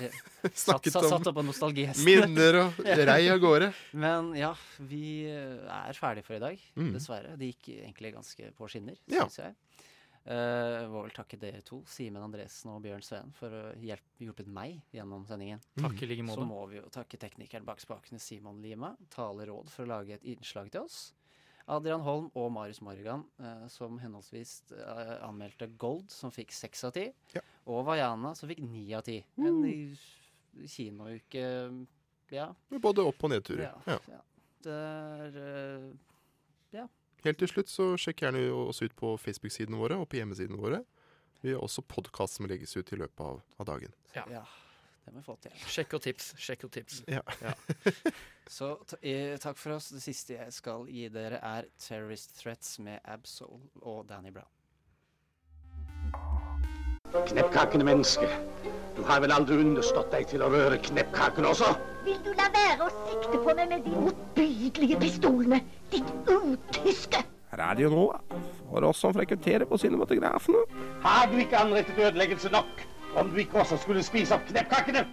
[0.00, 0.10] re,
[0.52, 2.04] satt, satt, satt opp på nostalgihesten.
[2.08, 2.80] minner og
[3.12, 3.72] rei av gårde.
[3.92, 6.58] Men ja, vi er ferdige for i dag.
[6.76, 6.92] Mm.
[6.96, 7.36] Dessverre.
[7.36, 9.26] Det gikk egentlig ganske på skinner, Ja.
[9.28, 9.51] syns jeg.
[10.24, 14.46] Uh, var vel takke dere to, Simen Andresen og Bjørn Sveen, for å hjelpe hjulpet
[14.46, 15.58] meg gjennom sendingen.
[15.80, 16.38] Takk i like måte.
[16.38, 20.14] Så må vi jo takke teknikeren bak spakene Simon Lima, tale råd for å lage
[20.14, 21.12] et innslag til oss.
[21.66, 26.92] Adrian Holm og Marius Morgan, eh, som henholdsvis eh, anmeldte Gold, som fikk seks av
[26.94, 27.08] ti,
[27.66, 29.24] og Vaiana, som fikk ni av ti.
[29.38, 29.96] En i-
[30.68, 31.86] kinouke
[32.30, 32.54] Ja.
[32.70, 33.62] Både opp- og nedturer.
[33.62, 33.98] Ja, Ja.
[34.08, 34.20] ja.
[34.62, 36.11] Det er eh, Ja.
[37.22, 40.82] Helt til slutt så sjekk gjerne oss ut på Facebook-sidene våre og på hjemmesidene våre.
[41.42, 43.94] Vi har også podkast som legges ut i løpet av, av dagen.
[44.14, 44.44] ja.
[45.02, 45.54] Det må vi få til.
[45.66, 46.28] Sjekk og tips.
[46.38, 47.00] Sjekk og tips.
[47.10, 47.22] Ja.
[48.56, 49.88] Så ta, eh, takk for oss.
[49.90, 54.46] Det siste jeg skal gi dere, er 'Terrorist Threats' med Absol og Danny Brown.
[57.12, 58.28] Kneppkakene, menneske.
[58.96, 61.68] Du har vel aldri understått deg til å røre kneppkakene også?
[62.06, 65.60] Vil du la være å sikte på meg med de motbydelige pistolene?
[65.92, 67.20] Ditt utyske!
[67.60, 68.20] Radio Nova.
[68.70, 70.64] For oss som frekventerer på cinematografene.
[71.04, 72.86] Har du ikke anrettet ødeleggelse nok
[73.20, 75.04] om du ikke også skulle spise opp kneppkakene?